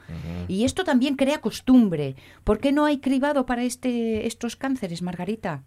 y 0.48 0.66
esto 0.66 0.84
también 0.84 1.16
crea 1.16 1.41
costumbre. 1.41 2.16
¿Por 2.43 2.60
qué 2.60 2.72
no 2.72 2.86
hay 2.86 3.00
cribado 3.00 3.46
para 3.46 3.64
este, 3.64 4.28
estos 4.28 4.56
cánceres, 4.56 5.02
Margarita? 5.02 5.64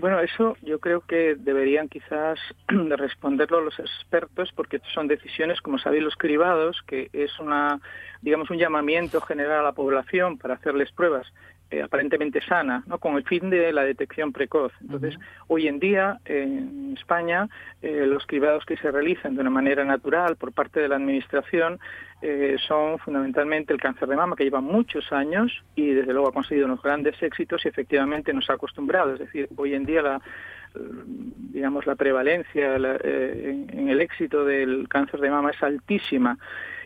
Bueno, 0.00 0.20
eso 0.20 0.56
yo 0.62 0.78
creo 0.78 1.02
que 1.02 1.34
deberían 1.34 1.88
quizás 1.88 2.38
responderlo 2.68 3.60
los 3.60 3.78
expertos 3.78 4.50
porque 4.54 4.80
son 4.94 5.06
decisiones, 5.06 5.60
como 5.60 5.78
sabéis, 5.78 6.02
los 6.02 6.16
cribados, 6.16 6.80
que 6.86 7.10
es 7.12 7.38
una, 7.38 7.78
digamos, 8.22 8.48
un 8.50 8.56
llamamiento 8.56 9.20
general 9.20 9.60
a 9.60 9.62
la 9.62 9.72
población 9.72 10.38
para 10.38 10.54
hacerles 10.54 10.90
pruebas 10.92 11.26
eh, 11.72 11.80
aparentemente 11.80 12.42
sana, 12.42 12.84
¿no? 12.86 12.98
con 12.98 13.16
el 13.16 13.24
fin 13.24 13.48
de 13.48 13.72
la 13.72 13.82
detección 13.82 14.30
precoz. 14.30 14.74
Entonces, 14.82 15.18
hoy 15.46 15.68
en 15.68 15.80
día 15.80 16.18
en 16.26 16.94
España 16.98 17.48
eh, 17.80 18.04
los 18.06 18.26
cribados 18.26 18.66
que 18.66 18.76
se 18.76 18.90
realizan 18.90 19.36
de 19.36 19.40
una 19.40 19.48
manera 19.48 19.82
natural 19.82 20.36
por 20.36 20.52
parte 20.52 20.80
de 20.80 20.88
la 20.88 20.96
Administración 20.96 21.80
eh, 22.20 22.56
son 22.68 22.98
fundamentalmente 22.98 23.72
el 23.72 23.80
cáncer 23.80 24.06
de 24.06 24.16
mama, 24.16 24.36
que 24.36 24.44
lleva 24.44 24.60
muchos 24.60 25.10
años 25.14 25.50
y 25.74 25.94
desde 25.94 26.12
luego 26.12 26.28
ha 26.28 26.32
conseguido 26.32 26.66
unos 26.66 26.82
grandes 26.82 27.22
éxitos 27.22 27.64
y 27.64 27.68
efectivamente 27.68 28.34
nos 28.34 28.50
ha 28.50 28.52
acostumbrado. 28.52 29.14
Es 29.14 29.20
decir, 29.20 29.48
hoy 29.56 29.72
en 29.72 29.86
día 29.86 30.02
la, 30.02 30.20
digamos 30.74 31.86
la 31.86 31.94
prevalencia 31.94 32.76
en, 32.76 33.88
el 33.88 34.00
éxito 34.02 34.44
del 34.44 34.90
cáncer 34.90 35.20
de 35.20 35.30
mama 35.30 35.52
es 35.52 35.62
altísima 35.62 36.36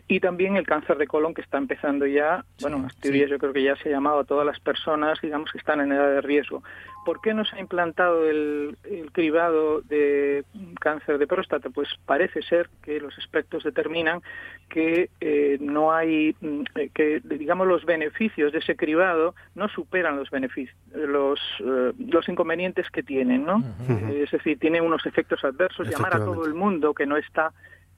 y 0.09 0.21
también 0.21 0.55
el 0.55 0.65
cáncer 0.65 0.97
de 0.97 1.05
colon 1.05 1.33
que 1.33 1.41
está 1.41 1.57
empezando 1.57 2.05
ya, 2.05 2.45
bueno, 2.61 2.77
en 2.77 2.83
las 2.83 2.95
teorías 2.95 3.29
yo 3.29 3.37
creo 3.37 3.51
que 3.51 3.63
ya 3.63 3.75
se 3.75 3.89
ha 3.89 3.91
llamado 3.91 4.19
a 4.19 4.23
todas 4.23 4.45
las 4.45 4.59
personas, 4.59 5.19
digamos, 5.21 5.51
que 5.51 5.57
están 5.57 5.81
en 5.81 5.91
edad 5.91 6.09
de 6.09 6.21
riesgo. 6.21 6.63
¿Por 7.05 7.19
qué 7.19 7.33
no 7.33 7.43
se 7.43 7.57
ha 7.57 7.59
implantado 7.59 8.29
el, 8.29 8.77
cribado 9.11 9.81
de 9.81 10.45
cáncer 10.79 11.17
de 11.17 11.27
próstata? 11.27 11.69
Pues 11.69 11.89
parece 12.05 12.41
ser 12.41 12.69
que 12.81 13.01
los 13.01 13.17
expertos 13.17 13.63
determinan 13.63 14.21
que 14.69 15.09
eh, 15.19 15.57
no 15.59 15.93
hay, 15.93 16.35
mm, 16.39 16.63
que 16.93 17.21
digamos 17.23 17.67
los 17.67 17.85
beneficios 17.85 18.53
de 18.53 18.59
ese 18.59 18.77
cribado 18.77 19.35
no 19.55 19.67
superan 19.67 20.15
los 20.15 20.29
beneficios, 20.29 20.77
los, 20.93 21.39
eh, 21.59 21.91
los 21.97 22.29
inconvenientes 22.29 22.89
que 22.89 23.03
tienen, 23.03 23.45
¿no? 23.45 23.61
Es 24.09 24.31
decir, 24.31 24.57
tiene 24.57 24.79
unos 24.79 25.05
efectos 25.05 25.43
adversos. 25.43 25.89
Llamar 25.89 26.15
a 26.15 26.19
todo 26.19 26.45
el 26.45 26.53
mundo 26.53 26.93
que 26.93 27.05
no 27.05 27.17
está 27.17 27.51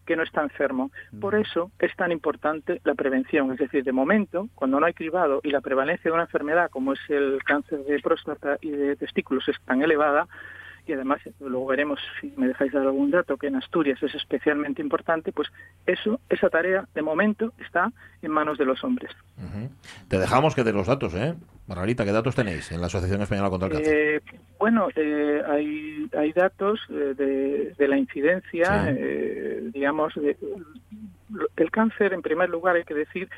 que 0.10 0.16
no 0.16 0.24
está 0.24 0.42
enfermo. 0.42 0.90
Por 1.22 1.36
eso 1.36 1.70
es 1.78 1.96
tan 1.96 2.12
importante 2.12 2.82
la 2.84 2.96
prevención, 2.96 3.52
es 3.52 3.60
decir, 3.60 3.84
de 3.84 3.92
momento, 3.92 4.50
cuando 4.56 4.80
no 4.80 4.88
hay 4.88 4.94
cribado 4.94 5.40
y 5.44 5.52
la 5.52 5.62
prevalencia 5.62 6.10
de 6.10 6.16
una 6.16 6.24
enfermedad 6.24 6.72
como 6.72 6.94
es 6.94 7.00
el 7.10 7.44
cáncer 7.44 7.84
de 7.86 8.00
próstata 8.00 8.58
y 8.60 8.72
de 8.72 8.96
testículos 8.96 9.48
es 9.48 9.58
tan 9.66 9.84
elevada, 9.84 10.28
y 10.90 10.94
además 10.94 11.22
luego 11.40 11.68
veremos 11.68 12.00
si 12.20 12.34
me 12.36 12.48
dejáis 12.48 12.72
dar 12.72 12.82
algún 12.82 13.12
dato 13.12 13.38
que 13.38 13.48
en 13.48 13.56
Asturias 13.56 14.02
es 14.02 14.16
especialmente 14.16 14.82
importante, 14.82 15.32
pues 15.32 15.48
eso, 15.86 16.20
esa 16.30 16.50
tarea 16.50 16.88
de 16.96 17.02
momento 17.04 17.54
está 17.60 17.92
en 18.24 18.32
manos 18.32 18.58
de 18.58 18.66
los 18.66 18.84
hombres. 18.84 19.12
Te 20.08 20.18
dejamos 20.18 20.56
que 20.56 20.64
de 20.64 20.74
los 20.74 20.88
datos, 20.88 21.14
¿eh? 21.14 21.36
Margarita, 21.68 22.04
¿qué 22.04 22.12
datos 22.12 22.34
tenéis 22.34 22.72
en 22.72 22.82
la 22.82 22.88
Asociación 22.88 23.22
Española 23.22 23.52
contra 23.52 23.68
el 23.68 23.74
Cáncer? 23.76 23.96
Eh, 23.96 24.22
bueno, 24.58 24.88
eh, 24.96 25.42
hay, 25.48 26.10
hay 26.18 26.34
datos 26.34 26.80
eh, 26.90 27.14
de, 27.16 27.74
de, 27.78 27.88
la 27.88 27.98
incidencia, 27.98 28.92
digamos, 29.72 30.16
de, 30.16 30.36
el 31.56 31.70
cáncer, 31.70 32.14
en 32.14 32.24
primer 32.24 32.50
lugar, 32.50 32.76
hay 32.76 32.84
que 32.84 32.96
decir 32.96 33.30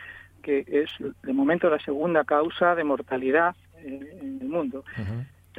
que 0.42 0.64
es 0.66 0.90
de 1.22 1.34
momento 1.34 1.70
la 1.70 1.80
segunda 1.80 2.24
causa 2.24 2.74
de 2.74 2.86
mortalidad 2.86 3.54
en, 3.84 4.40
el 4.42 4.48
mundo. 4.48 4.86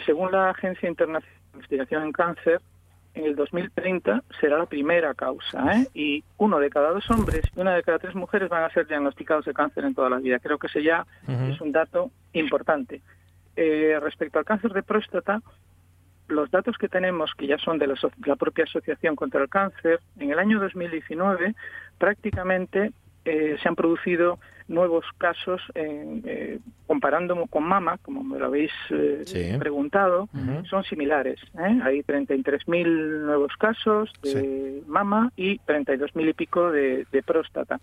Según 0.07 0.33
la 0.33 0.51
Agencia 0.51 0.89
Internacional 0.89 1.42
Investigación 1.55 2.05
en 2.05 2.13
Cáncer, 2.13 2.61
en 3.15 3.25
el 3.27 3.37
2030 3.37 4.23
será 4.41 4.59
la 4.59 4.67
primera 4.67 5.15
causa 5.15 5.73
¿eh? 5.75 5.87
y 5.93 6.25
uno 6.39 6.59
de 6.59 6.71
cada 6.71 6.91
dos 6.91 7.11
hombres 7.11 7.43
y 7.55 7.61
una 7.61 7.75
de 7.75 7.83
cada 7.83 7.99
tres 7.99 8.15
mujeres 8.15 8.49
van 8.49 8.65
a 8.65 8.71
ser 8.71 8.87
diagnosticados 8.87 9.45
de 9.45 9.53
cáncer 9.53 9.85
en 9.85 9.95
toda 9.95 10.09
la 10.09 10.19
vida. 10.19 10.39
Creo 10.39 10.59
que 10.59 10.69
ese 10.69 10.83
ya 10.83 11.07
es 11.29 11.61
un 11.61 11.73
dato 11.73 12.11
importante. 12.33 13.03
Eh, 13.55 13.99
respecto 14.01 14.39
al 14.39 14.47
cáncer 14.47 14.73
de 14.73 14.83
próstata, 14.83 15.43
los 16.29 16.51
datos 16.51 16.79
que 16.79 16.89
tenemos, 16.89 17.33
que 17.37 17.47
ya 17.47 17.59
son 17.59 17.79
de 17.79 17.87
la, 17.87 18.37
propia 18.37 18.65
Asociación 18.65 19.15
contra 19.15 19.43
el 19.43 19.49
Cáncer, 19.49 20.01
en 20.19 20.31
el 20.31 20.39
año 20.39 20.59
2019 20.61 21.55
prácticamente 21.99 22.93
eh, 23.25 23.57
se 23.63 23.69
han 23.69 23.77
producido 23.77 24.39
nuevos 24.69 25.05
casos 25.19 25.61
eh, 25.75 26.59
comparando 26.87 27.47
con 27.47 27.65
mama, 27.65 27.99
como 28.03 28.23
me 28.23 28.39
lo 28.39 28.47
habéis 28.47 28.73
eh, 28.91 29.57
preguntado, 29.59 30.29
son 30.69 30.85
similares. 30.85 31.41
¿eh? 31.59 31.81
Hay 31.83 32.03
33.000 32.03 33.25
nuevos 33.25 33.53
casos 33.59 34.13
de 34.23 34.83
mama 34.87 35.33
y 35.37 35.59
32.000 35.61 36.31
y 36.31 36.33
pico 36.33 36.71
de, 36.71 37.07
de 37.11 37.23
próstata. 37.23 37.81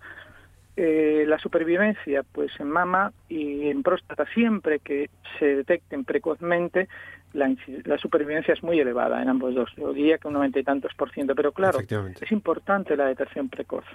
Eh, 0.81 1.25
la 1.27 1.37
supervivencia, 1.39 2.23
pues 2.31 2.51
en 2.57 2.69
mama 2.69 3.11
y 3.27 3.67
en 3.67 3.83
próstata, 3.83 4.25
siempre 4.33 4.79
que 4.79 5.09
se 5.37 5.57
detecten 5.57 6.05
precozmente, 6.05 6.87
la, 7.33 7.97
supervivencia 7.97 8.53
es 8.53 8.63
muy 8.63 8.79
elevada 8.79 9.21
en 9.21 9.29
ambos 9.29 9.53
dos. 9.53 9.69
Yo 9.77 9.93
diría 9.93 10.17
que 10.17 10.27
un 10.27 10.33
noventa 10.33 10.59
y 10.59 10.63
tantos 10.63 10.93
por 10.95 11.11
ciento, 11.11 11.35
pero 11.35 11.51
claro, 11.51 11.79
es 11.79 12.31
importante 12.31 12.95
la 12.97 13.05
detección 13.05 13.49
precoz. 13.49 13.85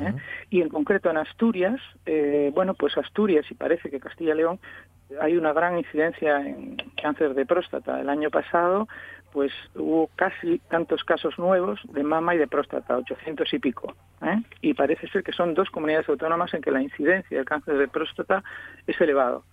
¿eh? 0.00 0.14
Y 0.50 0.60
en 0.60 0.68
concreto 0.68 1.10
en 1.10 1.16
Asturias, 1.16 1.80
eh, 2.06 2.50
bueno, 2.54 2.74
pues 2.74 2.96
Asturias 2.98 3.46
y 3.50 3.54
parece 3.54 3.90
que 3.90 4.00
Castilla 4.00 4.34
y 4.34 4.36
León 4.36 4.60
hay 5.20 5.36
una 5.36 5.52
gran 5.52 5.78
incidencia 5.78 6.40
en 6.40 6.76
cáncer 7.00 7.34
de 7.34 7.46
próstata. 7.46 8.00
El 8.00 8.08
año 8.08 8.30
pasado 8.30 8.88
pues 9.32 9.50
hubo 9.74 10.10
casi 10.14 10.58
tantos 10.68 11.04
casos 11.04 11.38
nuevos 11.38 11.80
de 11.84 12.02
mama 12.02 12.34
y 12.34 12.38
de 12.38 12.46
próstata, 12.46 12.98
800 12.98 13.52
y 13.54 13.58
pico. 13.58 13.94
¿eh? 14.20 14.42
Y 14.60 14.74
parece 14.74 15.08
ser 15.08 15.22
que 15.22 15.32
son 15.32 15.54
dos 15.54 15.70
comunidades 15.70 16.08
autónomas 16.08 16.52
en 16.52 16.60
que 16.60 16.70
la 16.70 16.82
incidencia 16.82 17.38
del 17.38 17.46
cáncer 17.46 17.78
de 17.78 17.88
próstata 17.88 18.44
es 18.86 19.00
elevado. 19.00 19.44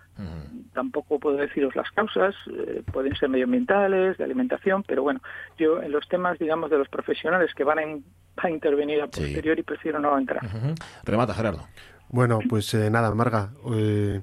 Tampoco 0.73 1.19
puedo 1.19 1.37
deciros 1.37 1.75
las 1.75 1.89
causas, 1.91 2.35
eh, 2.51 2.83
pueden 2.91 3.15
ser 3.15 3.29
medioambientales, 3.29 4.17
de 4.17 4.23
alimentación, 4.23 4.83
pero 4.83 5.03
bueno, 5.03 5.21
yo 5.57 5.81
en 5.81 5.91
los 5.91 6.07
temas, 6.07 6.37
digamos, 6.39 6.69
de 6.69 6.77
los 6.77 6.89
profesionales 6.89 7.53
que 7.55 7.63
van 7.63 7.79
a, 7.79 8.49
intervenir 8.49 9.01
a 9.01 9.07
posteriori 9.07 9.63
prefiero 9.63 9.99
no 9.99 10.17
entrar. 10.17 10.41
Remata, 11.03 11.33
Gerardo. 11.33 11.67
Bueno, 12.09 12.39
pues 12.47 12.73
eh, 12.73 12.89
nada, 12.89 13.13
Marga. 13.13 13.51
Eh, 13.73 14.21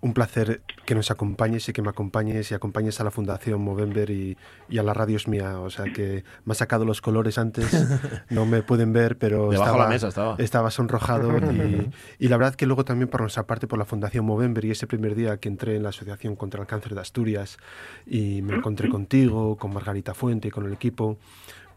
un 0.00 0.12
placer 0.12 0.62
que 0.84 0.94
nos 0.94 1.10
acompañes 1.10 1.68
y 1.68 1.72
que 1.72 1.82
me 1.82 1.88
acompañes 1.88 2.50
y 2.50 2.54
acompañes 2.54 3.00
a 3.00 3.04
la 3.04 3.10
Fundación 3.10 3.60
Movember 3.62 4.10
y, 4.10 4.36
a 4.78 4.82
la 4.82 4.94
radio 4.94 5.16
es 5.16 5.26
mía. 5.26 5.58
O 5.60 5.70
sea 5.70 5.86
que 5.92 6.24
me 6.44 6.52
ha 6.52 6.54
sacado 6.54 6.84
los 6.84 7.00
colores 7.00 7.38
antes, 7.38 7.66
no 8.30 8.46
me 8.46 8.62
pueden 8.62 8.92
ver, 8.92 9.18
pero 9.18 9.52
estaba, 9.52 9.78
la 9.78 9.88
mesa 9.88 10.08
estaba. 10.08 10.36
estaba 10.38 10.70
sonrojado. 10.70 11.36
Y, 11.38 11.90
y, 12.18 12.28
la 12.28 12.36
verdad 12.36 12.54
que 12.54 12.66
luego 12.66 12.84
también 12.84 13.08
por 13.08 13.22
nuestra 13.22 13.46
parte, 13.46 13.66
por 13.66 13.78
la 13.78 13.84
Fundación 13.84 14.24
Movember 14.24 14.64
y 14.64 14.70
ese 14.70 14.86
primer 14.86 15.14
día 15.14 15.38
que 15.38 15.48
entré 15.48 15.76
en 15.76 15.82
la 15.82 15.88
Asociación 15.88 16.36
contra 16.36 16.60
el 16.60 16.66
Cáncer 16.66 16.94
de 16.94 17.00
Asturias 17.00 17.58
y 18.06 18.42
me 18.42 18.56
encontré 18.56 18.88
contigo, 18.90 19.56
con 19.56 19.72
Margarita 19.72 20.14
Fuente 20.14 20.48
y 20.48 20.50
con 20.50 20.66
el 20.66 20.72
equipo, 20.72 21.18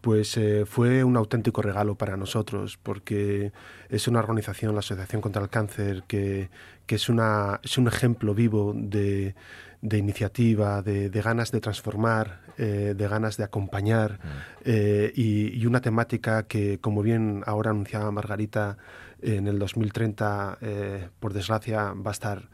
pues 0.00 0.36
eh, 0.36 0.64
fue 0.66 1.04
un 1.04 1.16
auténtico 1.16 1.62
regalo 1.62 1.94
para 1.94 2.16
nosotros, 2.16 2.78
porque 2.82 3.52
es 3.88 4.08
una 4.08 4.20
organización, 4.20 4.74
la 4.74 4.80
Asociación 4.80 5.20
contra 5.20 5.42
el 5.42 5.48
Cáncer, 5.48 6.04
que, 6.06 6.48
es, 6.88 7.08
una, 7.08 7.60
es 7.62 7.78
un 7.78 7.86
ejemplo 7.88 8.34
vivo 8.34 8.72
de, 8.74 9.34
iniciativa, 9.82 10.82
de, 10.82 11.08
ganas 11.10 11.52
de 11.52 11.60
transformar, 11.60 12.40
eh, 12.56 12.94
de 12.96 13.08
ganas 13.08 13.36
de 13.36 13.44
acompañar, 13.44 14.14
mm. 14.14 14.28
eh, 14.64 15.12
y, 15.14 15.66
una 15.66 15.80
temática 15.80 16.44
que, 16.44 16.78
como 16.80 17.02
bien 17.02 17.42
ahora 17.46 17.70
anunciaba 17.70 18.10
Margarita, 18.10 18.78
en 19.22 19.46
el 19.48 19.58
2030, 19.58 20.58
por 21.20 21.34
desgracia, 21.34 21.92
va 21.92 22.10
a 22.10 22.12
estar 22.12 22.48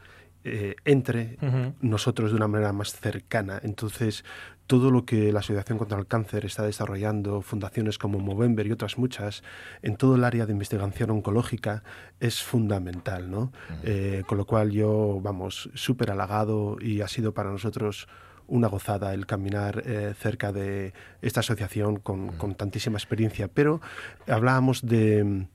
entre 0.85 1.39
nosotros 1.81 2.31
de 2.31 2.37
una 2.37 2.49
manera 2.49 2.73
más 2.73 2.93
cercana. 2.93 3.61
Entonces, 3.63 4.25
todo 4.67 4.91
lo 4.91 5.05
que 5.05 5.33
la 5.33 5.41
Asociación 5.41 5.79
contra 5.79 5.99
el 5.99 6.07
Cáncer 6.07 6.45
está 6.45 6.65
desarrollando, 6.65 7.43
fundaciones 7.43 7.99
como 7.99 8.19
Movember 8.19 8.67
y 8.67 8.73
otras 8.73 8.99
muchas, 8.99 9.43
en 9.83 9.97
todo 9.97 10.17
el 10.17 10.25
área 10.25 10.47
de 10.47 10.53
investigación 10.53 11.11
oncológica, 11.11 11.83
es 12.21 12.43
fundamental, 12.43 13.31
¿no? 13.31 13.53
Eh, 13.83 14.23
con 14.27 14.39
lo 14.39 14.47
cual 14.47 14.71
yo, 14.71 15.21
vamos, 15.23 15.71
súper 15.75 16.11
halagado 16.11 16.77
y 16.81 17.01
ha 17.01 17.09
sido 17.09 17.33
para 17.33 17.51
nosotros 17.51 18.09
una 18.49 18.69
gozada 18.69 19.13
el 19.15 19.27
caminar 19.27 19.83
eh, 19.87 20.15
cerca 20.19 20.53
de 20.53 20.95
esta 21.21 21.41
asociación 21.41 21.97
con, 21.97 22.29
con 22.37 22.55
tantísima 22.55 22.97
experiencia. 22.97 23.49
Pero 23.49 23.81
hablábamos 24.29 24.87
de 24.87 25.47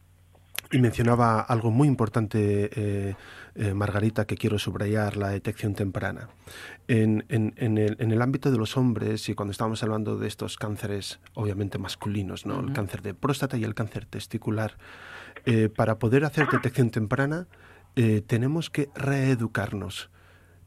y 0.72 0.80
mencionaba 0.80 1.42
algo 1.42 1.72
muy 1.72 1.88
importante, 1.88 2.70
eh, 2.74 3.16
eh, 3.56 3.74
Margarita, 3.74 4.26
que 4.26 4.36
quiero 4.36 4.58
subrayar, 4.58 5.18
la 5.18 5.30
detección 5.30 5.76
temprana. 5.76 6.30
En, 6.88 7.24
el, 7.30 8.22
ámbito 8.22 8.52
de 8.52 8.58
los 8.58 8.78
hombres, 8.78 9.28
y 9.30 9.34
cuando 9.34 9.52
estamos 9.52 9.84
hablando 9.84 10.18
de 10.18 10.28
estos 10.28 10.58
cánceres, 10.58 11.20
obviamente 11.34 11.78
masculinos, 11.78 12.46
¿no? 12.46 12.60
el 12.60 12.74
cáncer 12.74 13.02
de 13.02 13.14
próstata 13.14 13.58
y 13.58 13.64
el 13.64 13.76
cáncer 13.76 14.06
testicular, 14.06 14.78
eh, 15.46 15.70
para 15.70 16.00
poder 16.00 16.26
hacer 16.26 16.48
detección 16.50 16.90
temprana, 16.90 17.48
tenemos 18.28 18.70
que 18.70 18.90
reeducarnos 18.96 20.10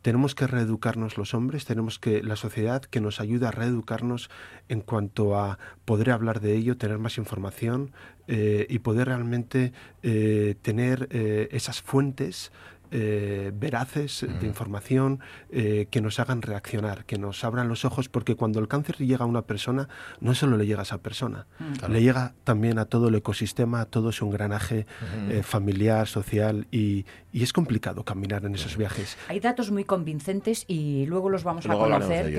tenemos 0.05 0.35
que 0.35 0.47
reeducarnos 0.47 1.17
los 1.17 1.33
hombres, 1.33 1.65
tenemos 1.65 1.99
que 1.99 2.23
la 2.23 2.37
sociedad 2.37 2.83
que 2.83 3.01
nos 3.01 3.23
ayude 3.23 3.47
a 3.47 3.51
reeducarnos 3.51 4.29
en 4.69 4.83
cuanto 4.83 5.35
a 5.35 5.59
poder 5.87 6.11
hablar 6.11 6.41
de 6.41 6.55
ello, 6.55 6.77
tener 6.77 6.99
más 6.99 7.17
información 7.17 7.91
eh, 8.29 8.67
y 8.69 8.81
poder 8.81 9.09
realmente 9.09 9.73
eh, 10.03 10.57
tener 10.61 11.09
eh, 11.11 11.49
esas 11.53 11.81
fuentes 11.81 12.53
eh, 12.91 13.53
veraces 13.55 14.27
de 14.41 14.47
información 14.47 15.21
eh, 15.51 15.89
que 15.91 16.01
nos 16.01 16.21
hagan 16.21 16.43
reaccionar, 16.43 17.05
que 17.05 17.19
nos 17.19 17.45
abran 17.45 17.69
los 17.69 17.85
ojos, 17.85 18.09
porque 18.09 18.37
cuando 18.37 18.61
el 18.61 18.69
cáncer 18.69 18.97
llega 18.99 19.25
a 19.25 19.27
una 19.27 19.43
persona, 19.43 19.89
no 20.21 20.35
solo 20.35 20.57
le 20.57 20.67
llega 20.67 20.81
a 20.81 20.83
esa 20.83 20.99
persona, 20.99 21.47
mm. 21.59 21.91
le 21.91 22.03
llega 22.03 22.35
también 22.45 22.79
a 22.79 22.85
todo 22.85 23.09
el 23.09 23.15
ecosistema, 23.15 23.81
a 23.81 23.85
todo 23.87 24.13
su 24.13 24.27
engranaje 24.27 24.87
eh, 25.29 25.43
familiar, 25.43 26.07
social, 26.07 26.67
y, 26.71 27.05
es 27.33 27.53
complicado 27.53 28.05
caminar 28.05 28.45
en 28.45 28.55
esos 28.55 28.77
viajes. 28.77 29.19
Hay 29.29 29.41
datos 29.41 29.73
muy 29.73 29.83
convincentes 29.83 30.65
y 30.69 31.05
luego 31.07 31.29
los 31.29 31.43
vamos 31.43 31.67
a 31.67 31.75
conocer. 31.75 32.31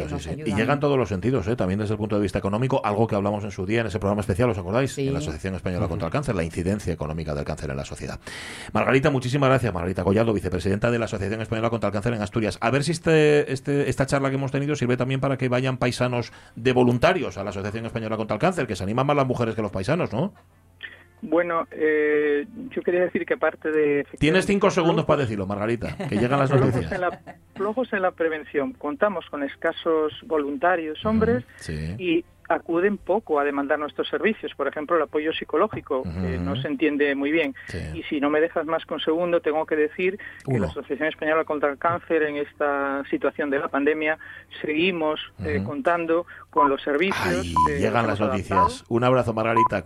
Y 0.45 0.55
llegan 0.55 0.79
todos 0.79 0.97
los 0.97 1.09
sentidos, 1.09 1.45
también 1.57 1.81
desde 1.81 1.95
el 1.95 1.97
punto 1.97 2.15
de 2.15 2.21
vista 2.21 2.39
económico, 2.39 2.81
algo 2.83 3.05
que 3.05 3.15
hablamos 3.15 3.43
en 3.43 3.51
su 3.51 3.65
día 3.65 3.81
en 3.81 3.87
ese 3.87 3.99
programa 3.99 4.21
especial, 4.21 4.49
¿os 4.49 4.57
acordáis? 4.57 4.97
En 4.97 5.11
la 5.11 5.19
Asociación 5.19 5.55
Española 5.55 5.89
contra 5.89 6.07
el 6.07 6.13
Cáncer, 6.13 6.33
la 6.33 6.43
incidencia 6.43 6.93
económica 6.93 7.35
del 7.35 7.43
cáncer 7.43 7.69
en 7.71 7.77
la 7.77 7.85
sociedad. 7.85 8.19
Margarita, 8.73 9.09
muchísimas 9.09 9.49
gracias. 9.49 9.73
Margarita 9.73 10.03
Collado, 10.03 10.33
vicepresidenta 10.35 10.91
de 10.91 10.99
la 10.99 11.05
Asociación 11.05 11.41
Española 11.41 11.69
contra 11.69 11.87
el 11.87 11.93
Cáncer 11.93 12.13
en 12.13 12.21
Asturias. 12.21 12.57
A 12.61 12.69
ver 12.69 12.83
si 12.83 12.91
este, 12.91 13.51
este, 13.51 13.89
esta 13.89 14.05
charla 14.05 14.29
que 14.29 14.35
hemos 14.35 14.51
tenido 14.51 14.75
sirve 14.75 14.97
también 14.97 15.19
para 15.19 15.37
que 15.37 15.49
vayan 15.49 15.77
paisanos 15.77 16.31
de 16.55 16.73
voluntarios 16.73 17.37
a 17.37 17.43
la 17.43 17.49
Asociación 17.49 17.85
Española 17.85 18.17
contra 18.17 18.35
el 18.35 18.39
Cáncer, 18.39 18.67
que 18.67 18.75
se 18.75 18.83
animan 18.83 19.07
más 19.07 19.15
las 19.15 19.27
mujeres 19.27 19.55
que 19.55 19.61
los 19.61 19.71
paisanos, 19.71 20.13
¿no? 20.13 20.33
Bueno, 21.21 21.67
eh, 21.71 22.45
yo 22.69 22.81
quería 22.83 23.01
decir 23.01 23.25
que 23.25 23.33
aparte 23.33 23.71
de... 23.71 24.05
Tienes 24.19 24.45
cinco 24.45 24.69
segundos 24.69 25.05
para 25.05 25.21
decirlo, 25.21 25.47
Margarita, 25.47 25.95
que 26.09 26.15
llegan 26.19 26.39
las 26.39 26.51
noticias. 26.51 27.01
Flojos 27.55 27.91
en 27.93 28.01
la, 28.01 28.11
prevención. 28.11 28.73
Contamos 28.73 29.25
con 29.31 29.41
escasos 29.43 30.13
voluntarios 30.25 31.03
hombres 31.05 31.43
y 31.97 32.23
acuden 32.49 32.97
poco 32.97 33.39
a 33.39 33.43
demandar 33.43 33.79
nuestros 33.79 34.07
servicios, 34.07 34.53
por 34.55 34.67
ejemplo, 34.67 34.95
el 34.95 35.03
apoyo 35.03 35.33
psicológico, 35.33 36.03
que 36.03 36.37
no 36.37 36.55
se 36.55 36.67
entiende 36.67 37.15
muy 37.15 37.31
bien. 37.31 37.55
Y 37.93 38.03
si 38.03 38.19
no 38.19 38.29
me 38.29 38.39
dejas 38.39 38.65
más 38.65 38.85
con 38.85 38.99
segundo, 38.99 39.41
tengo 39.41 39.65
que 39.65 39.75
decir 39.75 40.17
que 40.45 40.59
la 40.59 40.67
Asociación 40.67 41.09
Española 41.09 41.43
contra 41.43 41.69
el 41.69 41.77
Cáncer 41.77 42.23
en 42.23 42.37
esta 42.37 43.03
situación 43.09 43.49
de 43.49 43.59
la 43.59 43.67
pandemia 43.67 44.17
seguimos 44.61 45.19
eh, 45.43 45.61
contando 45.65 46.25
con 46.49 46.69
los 46.69 46.81
servicios. 46.81 47.45
llegan 47.67 48.07
las 48.07 48.19
noticias. 48.19 48.83
Un 48.89 49.03
abrazo, 49.03 49.33
Margarita. 49.33 49.83